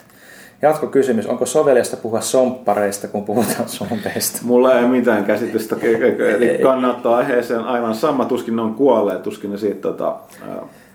[0.64, 4.38] Jatko kysymys, onko soveliasta puhua somppareista, kun puhutaan zombeista?
[4.42, 5.76] Mulla ei mitään käsitystä,
[6.36, 10.16] eli kannattaa aiheeseen aivan sama, tuskin ne on kuolleet, tuskin ne siitä tota,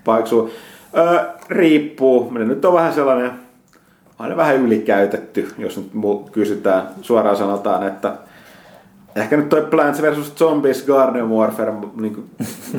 [0.03, 0.49] paiksuu.
[0.97, 1.19] Ö,
[1.49, 3.31] riippuu, minä nyt on vähän sellainen,
[4.19, 5.91] aina vähän ylikäytetty, jos nyt
[6.31, 8.13] kysytään suoraan sanotaan, että
[9.19, 10.35] Ehkä nyt toi Plants vs.
[10.35, 12.29] Zombies Garden Warfare niin kuin,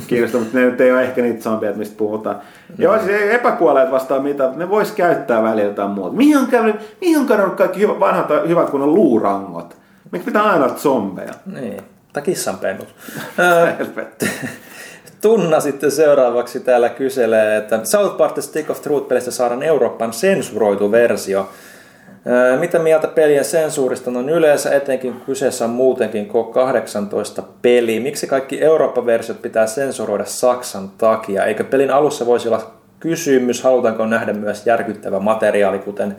[0.07, 2.37] kiinnostaa, mutta ne nyt ei ole ehkä niitä zombiet, mistä puhutaan.
[2.37, 2.75] No.
[2.79, 6.17] Joo, siis ei epäkuolleet vastaan mitä, ne vois käyttää välillä jotain muuta.
[6.17, 9.77] Mihin on, käynyt, mihin on kadonnut kaikki hyvät, vanhat hyvät kunnon luurangot?
[10.13, 11.33] Miksi pitää aina olla zombeja?
[11.47, 12.89] Niin, tai kissanpennut.
[15.21, 20.93] Tunna sitten seuraavaksi täällä kyselee, että South Park The Stick of Truth-pelistä saadaan Euroopan sensuroitu
[20.93, 21.49] versio.
[22.61, 28.01] Mitä mieltä pelien sensuurista on yleensä, etenkin kyseessä on muutenkin K18 peli?
[28.01, 31.45] Miksi kaikki Eurooppa-versiot pitää sensuroida Saksan takia?
[31.45, 32.71] Eikö pelin alussa voisi olla
[33.01, 36.17] kysymys, halutaanko nähdä myös järkyttävä materiaali, kuten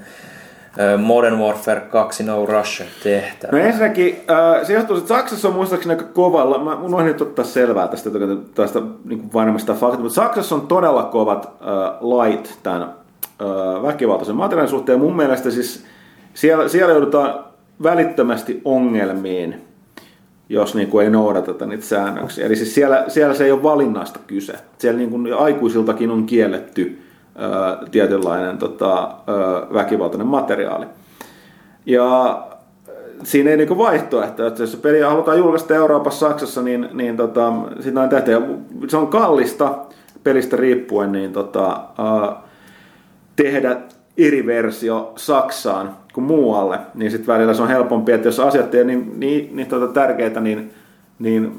[0.97, 3.51] Modern Warfare 2 No Russia tehtävä?
[3.51, 7.45] No ensinnäkin, äh, se johtuu, että Saksassa on muistaakseni aika kovalla, mä unohdin nyt ottaa
[7.45, 8.09] selvää tästä,
[8.55, 13.00] tästä niin varmasta fakta, mutta Saksassa on todella kovat äh, lait tämän
[13.83, 14.99] väkivaltaisen materiaalin suhteen.
[14.99, 15.85] Mun mielestä siis
[16.33, 17.45] siellä, siellä joudutaan
[17.83, 19.61] välittömästi ongelmiin,
[20.49, 22.45] jos niin kuin ei noudateta niitä säännöksiä.
[22.45, 24.53] Eli siis siellä, siellä se ei ole valinnasta kyse.
[24.77, 27.01] Siellä niin kuin aikuisiltakin on kielletty
[27.35, 30.85] ää, tietynlainen tota, ää, väkivaltainen materiaali.
[31.85, 32.41] Ja
[33.23, 38.01] siinä ei niinku vaihtoehtoja, että jos peliä halutaan julkaista Euroopassa, Saksassa, niin, niin tota, siinä
[38.01, 38.31] on tehty.
[38.87, 39.75] Se on kallista
[40.23, 41.81] pelistä riippuen niin tota,
[43.43, 43.77] tehdä
[44.17, 48.85] eri versio Saksaan kuin muualle, niin sitten välillä se on helpompi, että jos asiat ei
[48.85, 50.71] niin, niin, niin tuota tärkeitä, niin,
[51.19, 51.51] niin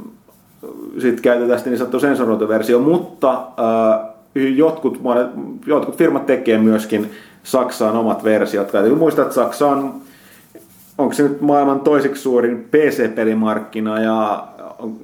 [0.98, 5.00] sitten käytetään sitten niin sanottu sensuroitu versio, mutta äh, jotkut,
[5.66, 7.10] jotkut firmat tekee myöskin
[7.42, 8.72] Saksaan omat versiot.
[8.72, 9.94] Täytyy muistaa, että Saksa on,
[10.98, 14.48] onko se nyt maailman toiseksi suurin PC-pelimarkkina ja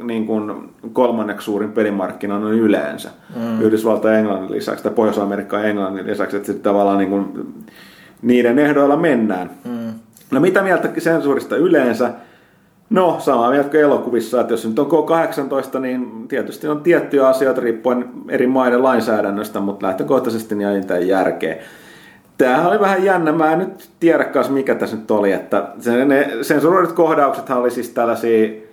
[0.02, 0.52] niin kuin
[0.92, 3.10] kolmanneksi suurin pelimarkkina on yleensä.
[3.36, 3.62] Mm.
[3.62, 7.54] Yhdysvalta ja Englannin lisäksi, tai Pohjois-Amerikka ja Englannin lisäksi, että sitten tavallaan niin kuin
[8.22, 9.50] niiden ehdoilla mennään.
[9.64, 9.92] Mm.
[10.30, 12.10] No mitä mieltä sensuurista yleensä?
[12.90, 17.60] No, sama mieltä kuin elokuvissa, että jos nyt on K18, niin tietysti on tiettyjä asioita
[17.60, 21.56] riippuen eri maiden lainsäädännöstä, mutta lähtökohtaisesti niin ei järkeä.
[22.38, 25.68] Tämähän oli vähän jännä, mä en nyt tiedä mikä tässä nyt oli, että
[26.06, 28.67] ne sensuroidut kohdauksethan oli siis tällaisia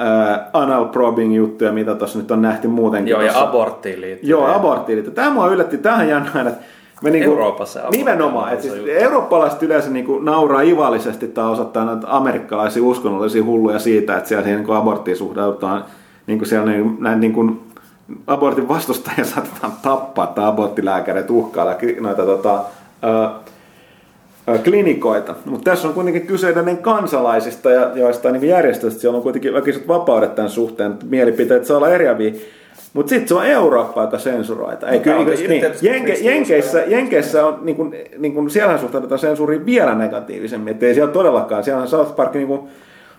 [0.00, 3.10] äh, anal probing juttuja, mitä tuossa nyt on nähty muutenkin.
[3.10, 3.38] Joo, tossa.
[3.38, 4.30] ja aborttiin liittyen.
[4.30, 5.14] Joo, aborttiin liittyen.
[5.14, 6.64] Tämä mua yllätti, tähän jännä, että
[7.02, 8.52] me niinku, Euroopassa Nimenomaan.
[8.52, 14.28] Että siis eurooppalaiset yleensä niinku nauraa ivallisesti tai osoittaa näitä amerikkalaisia uskonnollisia hulluja siitä, että
[14.28, 15.84] siellä niinku aborttiin suhtaudutaan
[16.26, 17.60] niinku siellä niinku, näin niinku,
[18.26, 22.60] abortin vastustajia saatetaan tappaa tai aborttilääkärit uhkailla noita tota,
[23.02, 23.30] ää,
[24.64, 25.34] klinikoita.
[25.44, 29.00] Mutta tässä on kuitenkin kyse edelleen kansalaisista ja joistain niin järjestöistä.
[29.00, 30.94] Siellä on kuitenkin väkiset vapaudet tämän suhteen.
[31.04, 32.32] Mielipiteet saa olla eriäviä.
[32.92, 34.74] Mutta sitten se on Eurooppa, joka sensuroi.
[34.90, 39.66] Ei, kyllä, niin, niin, Jenke, Jenkeissä, Jenkeissä on, niin kuin, niin kuin, siellähän suhtaudutaan sensuuriin
[39.66, 40.70] vielä negatiivisemmin.
[40.70, 42.60] Että ei siellä todellakaan, siellä South Park niin kuin,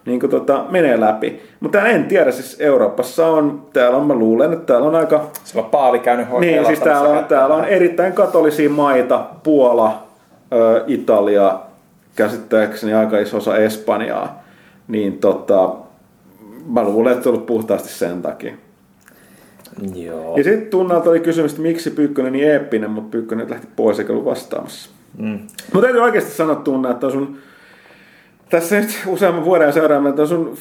[0.06, 1.42] niin kuin, tota, menee läpi.
[1.60, 5.28] Mutta en tiedä, siis Euroopassa on, täällä on, mä luulen, että täällä on aika...
[5.44, 10.03] Se on Paavi käynyt Niin, siis täällä on, täällä on erittäin katolisia maita, Puola,
[10.88, 11.60] Italia,
[12.16, 14.44] käsittääkseni aika iso osa Espanjaa.
[14.88, 15.76] Niin tota,
[16.68, 18.54] mä luulen, että se on ollut puhtaasti sen takia.
[19.96, 20.38] Joo.
[20.38, 24.14] Ja sitten Tunnalta oli kysymys, että miksi Pyykkönen niin eeppinen, mutta Pyykkönen lähti pois eikä
[24.14, 24.90] ollut vastaamassa.
[25.18, 25.40] Mm.
[25.74, 27.38] Mutta täytyy oikeasti sanoa Tunna, että on sun,
[28.50, 30.58] tässä nyt useamman vuoden seuraamassa, että on sun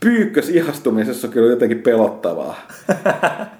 [0.00, 2.66] pyykkös ihastumisessa on kyllä jotenkin pelottavaa.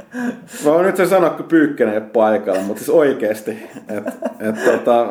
[0.64, 3.50] Mä voin nyt sen sanoa, kun Pyykkönen ei ole paikalla, mutta siis oikeasti.
[3.88, 4.04] Et,
[4.40, 5.06] et, tota,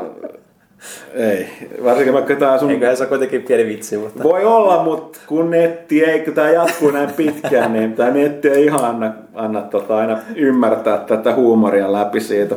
[1.14, 1.50] ei,
[1.84, 2.72] varsinkin vaikka tää sun...
[2.72, 4.24] Eiköhän se on kuitenkin pieni vitsi, mutta...
[4.24, 8.66] Voi olla, mutta kun netti ei, kun tää jatkuu näin pitkään, niin tää netti ei
[8.66, 12.56] ihan anna, anna tota aina ymmärtää tätä huumoria läpi siitä.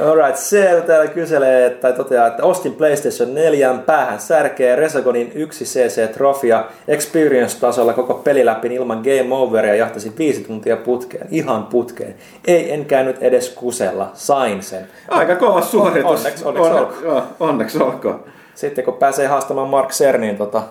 [0.00, 6.64] Alright, se täällä kyselee tai toteaa, että ostin PlayStation 4 päähän särkeä Resogonin 1cc trofia
[6.88, 12.14] Experience-tasolla koko peli läpi ilman Game Overia ja jahtasin viisi tuntia putkeen, ihan putkeen.
[12.46, 14.86] Ei en käynyt edes kusella, sain sen.
[15.08, 16.10] Aika kova suoritus.
[16.10, 17.02] Onneksi, onneksi On- olkoon.
[17.04, 18.24] Joo, onneksi olkoon.
[18.54, 20.62] Sitten kun pääsee haastamaan Mark Cernin tota,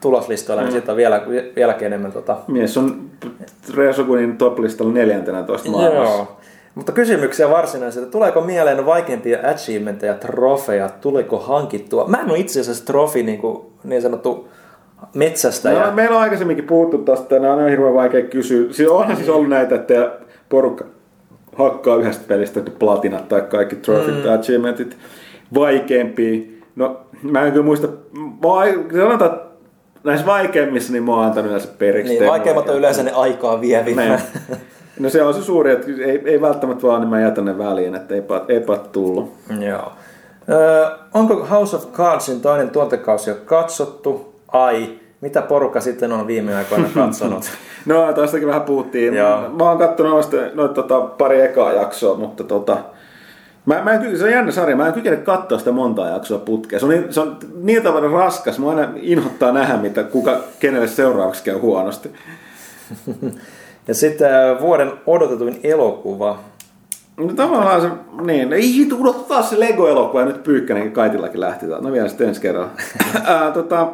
[0.00, 1.22] tuloslistoilla, niin sitten on vielä,
[1.56, 3.00] vieläkin enemmän tota, Mies on
[3.74, 6.14] Resogunin top-listalla 14 maailmassa.
[6.16, 6.36] Joo.
[6.74, 8.10] Mutta kysymyksiä varsinaisesti.
[8.10, 10.88] Tuleeko mieleen vaikeimpia achievementteja, trofeja?
[10.88, 12.08] Tuliko hankittua?
[12.08, 14.48] Mä en ole itse asiassa trofi niin, kuin, niin sanottu
[15.14, 15.86] metsästäjä.
[15.86, 18.72] No, meillä on aikaisemminkin puhuttu tästä, nämä on hirveän vaikea kysyä.
[18.72, 20.12] Siis onhan siis ollut näitä, että
[20.48, 20.84] porukka
[21.56, 24.22] hakkaa yhdestä pelistä platinat tai kaikki trophyt mm.
[24.22, 24.96] tai achievementit
[25.54, 26.40] vaikeampia.
[26.76, 29.44] No, mä en kyllä muista, mä sanotaan, että
[30.04, 32.14] näissä vaikeimmissa niin mä oon antanut yleensä periksi.
[32.14, 34.20] Niin, vaikeimmat on yleensä ne aikaa vieviä.
[34.96, 35.02] Niin.
[35.02, 37.94] No se on se suuri, että ei, ei välttämättä vaan, niin mä jätän ne väliin,
[37.94, 39.34] että eipä, eipä tullut.
[39.60, 39.92] Joo.
[40.50, 44.34] Ö, onko House of Cardsin toinen tuotekausi jo katsottu?
[44.48, 44.88] Ai,
[45.20, 47.44] Mitä porukka sitten on viime aikoina katsonut?
[47.86, 49.14] No, tästäkin vähän puhuttiin.
[49.14, 49.48] Joo.
[49.48, 52.76] Mä oon kattonut noista, noita tota, pari ekaa jaksoa, mutta tota,
[53.66, 56.78] Mä, mä en, se on jännä sarja, mä en kykene katsoa sitä montaa jaksoa putkea.
[56.78, 60.88] Se on, niin, se on niin tavalla raskas, mä aina inhottaa nähdä, mitä, kuka, kenelle
[60.88, 62.10] seuraavaksi käy huonosti.
[63.88, 66.38] Ja sitten äh, vuoden odotetuin elokuva.
[67.16, 67.88] No tavallaan se,
[68.22, 71.66] niin, ei hitu, odottaa se Lego-elokuva ja nyt Pyykkänen Kaitillakin lähti.
[71.66, 72.70] No vielä sitten ensi kerralla.
[73.24, 73.88] Ää, tota,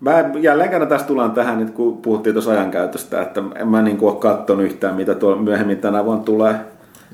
[0.00, 3.98] mä jälleen kerran tässä tullaan tähän, nyt kun puhuttiin tuossa ajankäytöstä, että en mä niin
[4.00, 6.54] ole katsonut yhtään, mitä tuolla myöhemmin tänä vuonna tulee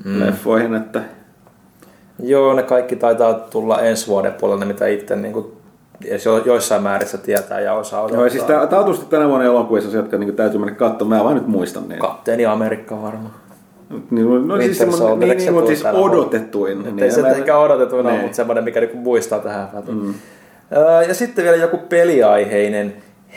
[0.05, 0.19] mm.
[0.19, 1.01] leffoihin, että
[2.23, 5.56] Joo, ne kaikki taitaa tulla ensi vuoden puolella, mitä itse niin kuin,
[6.05, 8.21] edes jo- joissain määrissä tietää ja osaa odottaa.
[8.21, 11.19] Joo, siis on tietysti tänä vuonna elokuvissa, jotka niin täytyy mennä katsomaan.
[11.19, 12.01] Mä vaan nyt muistan niitä.
[12.01, 13.33] Kapteeni Amerikka varmaan.
[14.11, 16.83] Niin, no siis semmoinen, niin, niin, mutta siis odotetuin.
[16.83, 18.21] Niin, Niin, ei se mä- ehkä odotetuina, Niin.
[18.21, 19.67] mutta semmoinen, mikä niinku muistaa tähän.
[19.87, 20.13] Mm.
[21.07, 22.93] Ja sitten vielä joku peliaiheinen.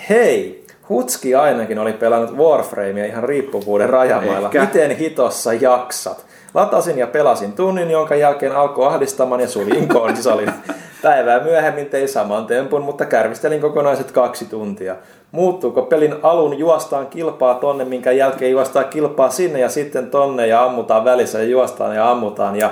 [0.09, 4.47] Hei, Hutski ainakin oli pelannut Warframea ihan riippuvuuden rajamailla.
[4.49, 4.61] Ehkä.
[4.61, 6.27] Miten hitossa jaksat?
[6.55, 10.53] Latasin ja pelasin tunnin, jonka jälkeen alkoi ahdistamaan ja suljin konsolin.
[11.03, 14.97] Päivää myöhemmin tein saman tempun, mutta kärvistelin kokonaiset kaksi tuntia.
[15.33, 20.65] Muuttuuko pelin alun juostaan kilpaa tonne, minkä jälkeen juostaan kilpaa sinne ja sitten tonne ja
[20.65, 22.71] ammutaan välissä ja juostaan ja ammutaan ja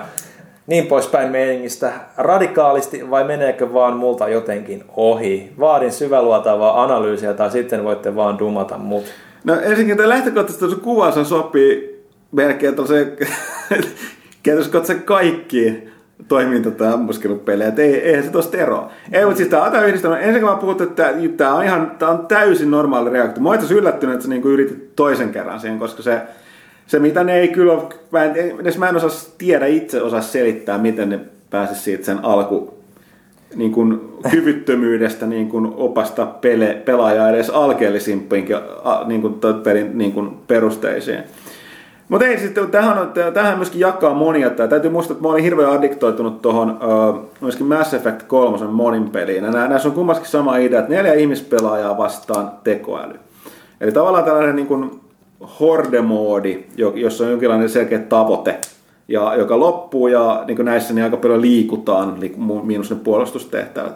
[0.67, 5.53] niin poispäin meiningistä radikaalisti vai meneekö vaan multa jotenkin ohi?
[5.61, 9.05] Vaadin syväluotavaa analyysiä tai sitten voitte vaan dumata mut.
[9.45, 11.98] No ensinnäkin tämä lähtökohtaisesti se kuvansa sopii
[12.33, 13.13] melkein tällaiseen
[14.43, 15.91] käytössä kaikkiin
[16.29, 17.69] toiminta- tai ammuskelupelejä.
[17.69, 18.91] Et ei, eihän se tosta eroa.
[19.13, 20.19] Ei, mutta siis tämä on yhdistelmä.
[20.19, 23.43] Ensin kun mä puhuttu, että tämä on ihan tää on täysin normaali reaktio.
[23.43, 26.21] Mä oon yllättynyt, että sä niinku yritit toisen kerran siihen, koska se,
[26.87, 30.79] se mitä ne ei kyllä mä en, edes mä en osaa tiedä itse osaa selittää,
[30.79, 32.79] miten ne pääsisi siitä sen alku
[33.55, 34.01] niin kuin
[34.31, 38.57] kyvyttömyydestä niin kuin opastaa pele, pelaajaa edes alkeellisimpiinkin
[39.07, 39.35] niin kuin,
[39.93, 41.19] niin kuin perusteisiin.
[42.09, 44.51] Mutta ei sitten, tähän, on, tähän myöskin jakaa monia.
[44.51, 44.69] Tää.
[44.69, 49.45] Täytyy muistaa, että mä olin hirveän addiktoitunut tuohon uh, myöskin Mass Effect 3 monin peliin.
[49.45, 53.15] Ja näissä on kummaskin sama idea, että neljä ihmispelaajaa vastaan tekoäly.
[53.81, 55.01] Eli tavallaan tällainen niin kuin
[55.61, 58.59] horde-moodi, jo- jossa on jonkinlainen selkeä tavoite,
[59.09, 62.97] ja, joka loppuu ja niin kuin näissä niin aika paljon liikutaan, li- mu- miinus ne
[63.05, 63.93] puolustustehtävät.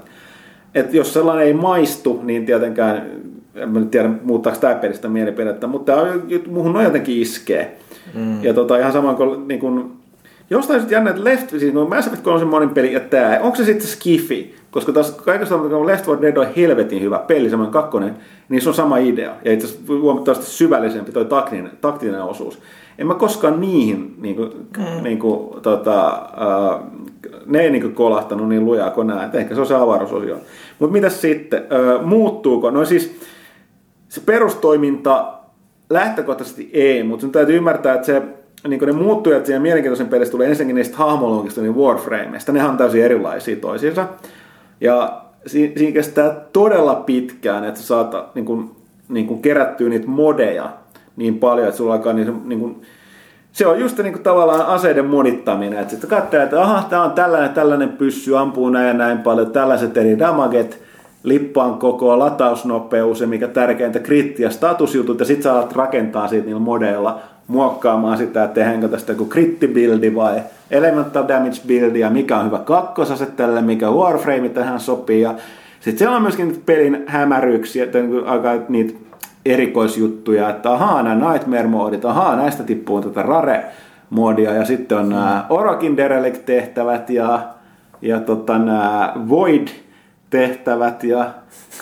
[0.75, 3.07] Et jos sellainen ei maistu, niin tietenkään,
[3.55, 6.13] en tiedä muuttaako tämä pelistä mielipidettä, mutta tämä
[6.51, 7.77] muuhun on jotenkin iskee.
[8.15, 8.45] Mm.
[8.45, 9.93] Ja tota, ihan sama kuin, niin kuin
[10.51, 13.57] jostain sitten jännä, että Left, siis no Mass Effect 3 monin peli ja tämä, onko
[13.57, 14.55] se sitten Skifi?
[14.71, 18.17] Koska taas kaikesta kun Left 4 Dead on helvetin hyvä peli, semmoinen kakkonen,
[18.49, 19.33] niin se on sama idea.
[19.45, 22.59] Ja itse asiassa huomattavasti syvällisempi toi taktinen, taktinen osuus.
[22.99, 25.03] En mä koskaan niihin, niin kuin, mm.
[25.03, 26.23] niin kuin, tota,
[26.73, 27.09] uh,
[27.47, 29.25] ne ei niin kuin kolahtanut niin lujaa kuin nämä.
[29.25, 30.37] Et Ehkä se on se avaruusosio.
[30.79, 32.71] Mutta mitäs sitten, uh, muuttuuko?
[32.71, 33.17] No siis
[34.09, 35.33] se perustoiminta
[35.93, 38.23] lähtökohtaisesti ei, mutta sun täytyy ymmärtää, että se,
[38.69, 42.53] niin ne muuttujat siinä mielenkiintoisen pelissä tulee ensinnäkin niistä hahmologista niin Warframeista.
[42.53, 44.07] Nehän on täysin erilaisia toisiinsa.
[44.81, 48.71] Ja si- siinä kestää todella pitkään, että sä saat niin kuin,
[49.09, 50.71] niin kuin kerättyä niitä modeja
[51.17, 52.83] niin paljon, että sulla alkaa niin, niin kuin,
[53.53, 57.13] se on just niin kuin tavallaan aseiden monittaminen, että sitten katsotaan, että aha, tämä on
[57.13, 60.83] tällainen, tällainen pyssy, ampuu näin ja näin paljon, tällaiset eri damaget,
[61.23, 66.47] lippaan koko, latausnopeus ja mikä tärkeintä, kritti ja statusjutut, ja sitten sä alat rakentaa siitä
[66.47, 70.41] niillä modeilla, muokkaamaan sitä, että tehdäänkö tästä joku krittibildi vai
[70.71, 75.35] elemental damage buildi, ja mikä on hyvä kakkosase tälle, mikä warframe tähän sopii, ja
[75.81, 78.95] sitten siellä on myöskin pelin hämäryyksiä, että niinku alkaa niitä
[79.47, 85.97] erikoisjuttuja, että ahaa, nämä Nightmare-moodit, ahaa, näistä tippuu tätä Rare-moodia, ja sitten on nämä Orokin
[85.97, 87.41] Derelict-tehtävät, ja,
[88.03, 89.13] ja tota, nämä
[90.33, 91.31] Void-tehtävät, ja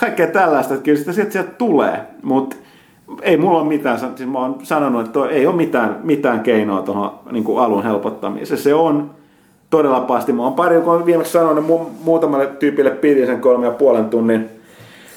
[0.00, 2.56] kaikkea tällaista, että kyllä sitä sieltä, sieltä tulee, mutta
[3.22, 7.18] ei mulla ole mitään, siis mä oon sanonut, että ei ole mitään, mitään keinoa tuohon
[7.32, 8.60] niin alun helpottamiseen.
[8.60, 9.10] Se on
[9.70, 10.32] todella pahasti.
[10.32, 14.48] Mä oon pari, kun viimeksi sanonut mu- muutamalle tyypille pidin sen kolme ja puolen tunnin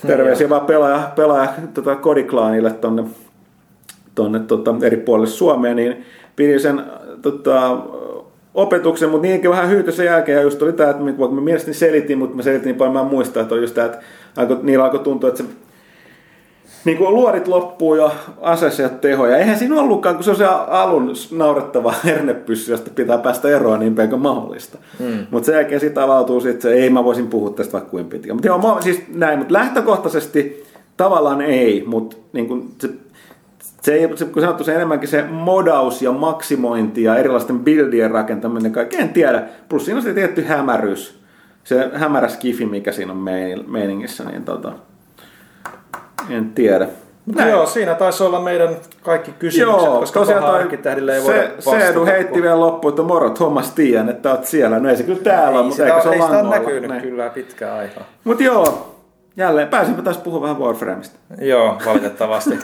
[0.07, 3.03] terveisiä vaan pelaaja, pelaaja tota, kodiklaanille tonne,
[4.15, 6.05] tonne tota, eri puolille Suomeen, niin
[6.35, 6.84] pidin sen
[7.22, 7.77] tota,
[8.53, 11.73] opetuksen, mutta niinkin vähän hyytyi sen jälkeen, ja just oli tämä, että vaikka mä mielestäni
[11.73, 13.99] selitin, mutta mä selitin niin paljon, mä en muista, että oli just tämä, että
[14.38, 15.49] alkoi, niillä alkoi tuntua, että se
[16.85, 18.11] niin kuin luorit loppuu ja
[18.41, 19.38] aseessa ja tehoja.
[19.38, 23.95] Eihän siinä ollutkaan, kun se on se alun naurettava hernepyssy, josta pitää päästä eroon niin
[23.95, 24.77] pian kuin mahdollista.
[24.99, 25.27] Mm.
[25.31, 28.35] Mutta sen jälkeen sitten avautuu sitten se, ei mä voisin puhua tästä vaikka kuin pitkään.
[28.35, 30.63] Mutta joo, mä, siis näin, mutta lähtökohtaisesti
[30.97, 32.89] tavallaan ei, mutta niin kuin se,
[33.84, 38.72] se, ei, se, kun sanottu, se enemmänkin se modaus ja maksimointi ja erilaisten bildien rakentaminen,
[38.72, 39.43] kaikki en tiedä.
[39.69, 41.19] Plus siinä on se tietty hämäryys,
[41.64, 44.72] se hämärä skifi, mikä siinä on mein- meiningissä, niin tota,
[46.30, 46.88] En tiedä.
[47.26, 48.69] Mutta joo, siinä taisi olla meidän
[49.01, 51.80] kaikki kysymykset, Joo, koska tosiaan toi arkkitehdille ei voida se, vastata.
[51.80, 54.80] Seedu heitti vielä loppuun, että moro Thomas tiedän, että oot siellä.
[54.80, 57.01] No ei se kyllä täällä, ei mutta eikä se ole näkynyt Niin.
[57.01, 58.03] kyllä pitkään aikaa.
[58.23, 58.95] Mut joo,
[59.38, 61.18] jälleen pääsinpä taas puhua vähän Warframeista.
[61.41, 62.60] Joo, valitettavasti.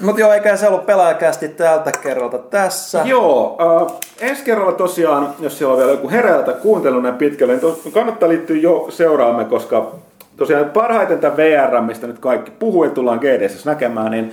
[0.00, 3.02] Mutta joo, eikä se ollut pelaajakästi tältä kerralta tässä.
[3.04, 7.52] Joo, äh, ensi kerralla tosiaan, jos siellä on vielä joku hereillä tai kuuntellut näin pitkälle,
[7.52, 9.92] niin tos, kannattaa liittyä jo seuraamme, koska
[10.36, 14.32] tosiaan parhaiten tämän VR, mistä nyt kaikki puhuu, että tullaan GDS näkemään, niin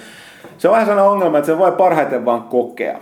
[0.58, 2.98] se on vähän sellainen ongelma, että se voi parhaiten vaan kokea.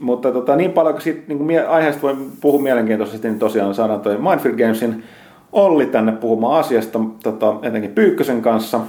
[0.00, 4.00] Mutta tota, niin paljon kuin siitä niin kuin aiheesta voi puhua mielenkiintoisesti, niin tosiaan saadaan
[4.00, 5.04] toi Mindfield Gamesin
[5.52, 8.80] Olli tänne puhumaan asiasta, tota, etenkin Pyykkösen kanssa.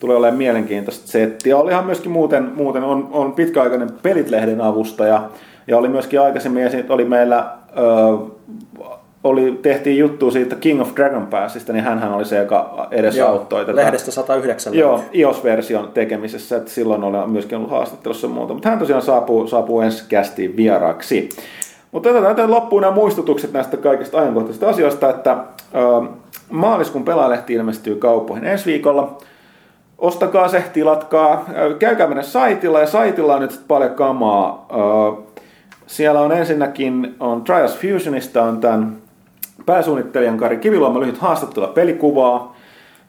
[0.00, 1.56] Tulee olemaan mielenkiintoista settiä.
[1.56, 5.30] Olihan myöskin muuten, muuten on, on pitkäaikainen Pelitlehden avustaja,
[5.66, 7.46] ja oli myöskin aikaisemmin, ja oli meillä,
[7.78, 8.18] ö,
[9.24, 13.76] oli, tehtiin juttu siitä King of Dragon Passista, niin hän oli se, joka edesauttoi tätä.
[13.76, 18.54] Lehdestä 109 Joo, iOS-version tekemisessä, että silloin olen myöskin ollut haastattelussa muuta.
[18.54, 21.28] Mutta hän tosiaan saapuu, saapuu ensi kästiin vieraaksi.
[21.92, 25.36] Mutta tähän loppuun nämä muistutukset näistä kaikista ajankohtaisista asioista, että
[25.74, 26.06] ö,
[26.50, 29.18] maaliskuun pelaalehti ilmestyy kauppoihin ensi viikolla.
[29.98, 31.44] Ostakaa se, tilatkaa,
[31.78, 34.66] käykää meidän saitilla ja saitilla on nyt paljon kamaa.
[35.86, 38.96] Siellä on ensinnäkin on Trials Fusionista on tämän
[39.66, 42.56] pääsuunnittelijan Kari Kiviluoma lyhyt haastattelu pelikuvaa.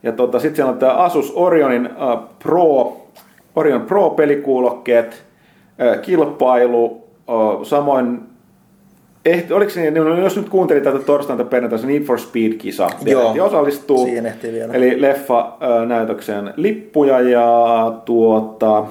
[0.02, 1.90] Ja tota, sitten siellä on tämä Asus Orionin
[2.38, 2.96] Pro,
[3.56, 5.24] Orion Pro-pelikuulokkeet,
[5.80, 7.04] äh, kilpailu,
[7.62, 8.22] samoin
[9.30, 12.88] ehti, oliko se niin, jos nyt kuuntelit tätä torstaina tai perjantaina, se Need for Speed-kisa,
[13.04, 13.26] Joo.
[13.26, 14.04] ehti osallistuu.
[14.04, 14.72] Siihen ehtii vielä.
[14.72, 18.84] Eli leffa-näytökseen lippuja ja tuota,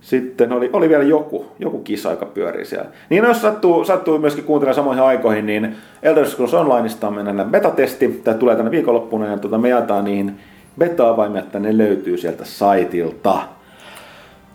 [0.00, 2.88] sitten oli, oli vielä joku, joku kisa, joka pyörii siellä.
[3.10, 8.20] Niin jos sattuu, sattuu myöskin kuuntelemaan samoihin aikoihin, niin Elder Scrolls Onlineista on meidän betatesti,
[8.24, 10.40] tämä tulee tänne viikonloppuna, ja tuota, me jaetaan niihin
[10.78, 13.38] beta-avaimia, että ne löytyy sieltä saitilta.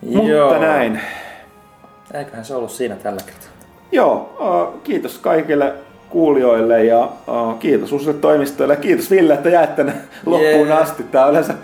[0.02, 1.00] Mutta näin.
[2.14, 3.59] Eiköhän se ollut siinä tällä kertaa.
[3.92, 5.72] Joo, äh, kiitos kaikille
[6.10, 9.92] kuulijoille ja äh, kiitos uusille toimistoille ja kiitos Ville, että jäät tänne
[10.26, 10.76] loppuun Jee.
[10.76, 11.02] asti.
[11.02, 11.54] Tää on yleensä,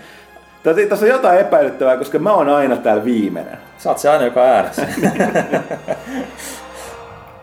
[0.63, 3.57] tässä tässä on jotain epäilyttävää, koska mä oon aina täällä viimeinen.
[3.77, 4.87] Sä oot se aina, joka äänessä.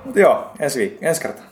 [0.05, 1.45] Mut joo, ensi, viik- ensi kertaa.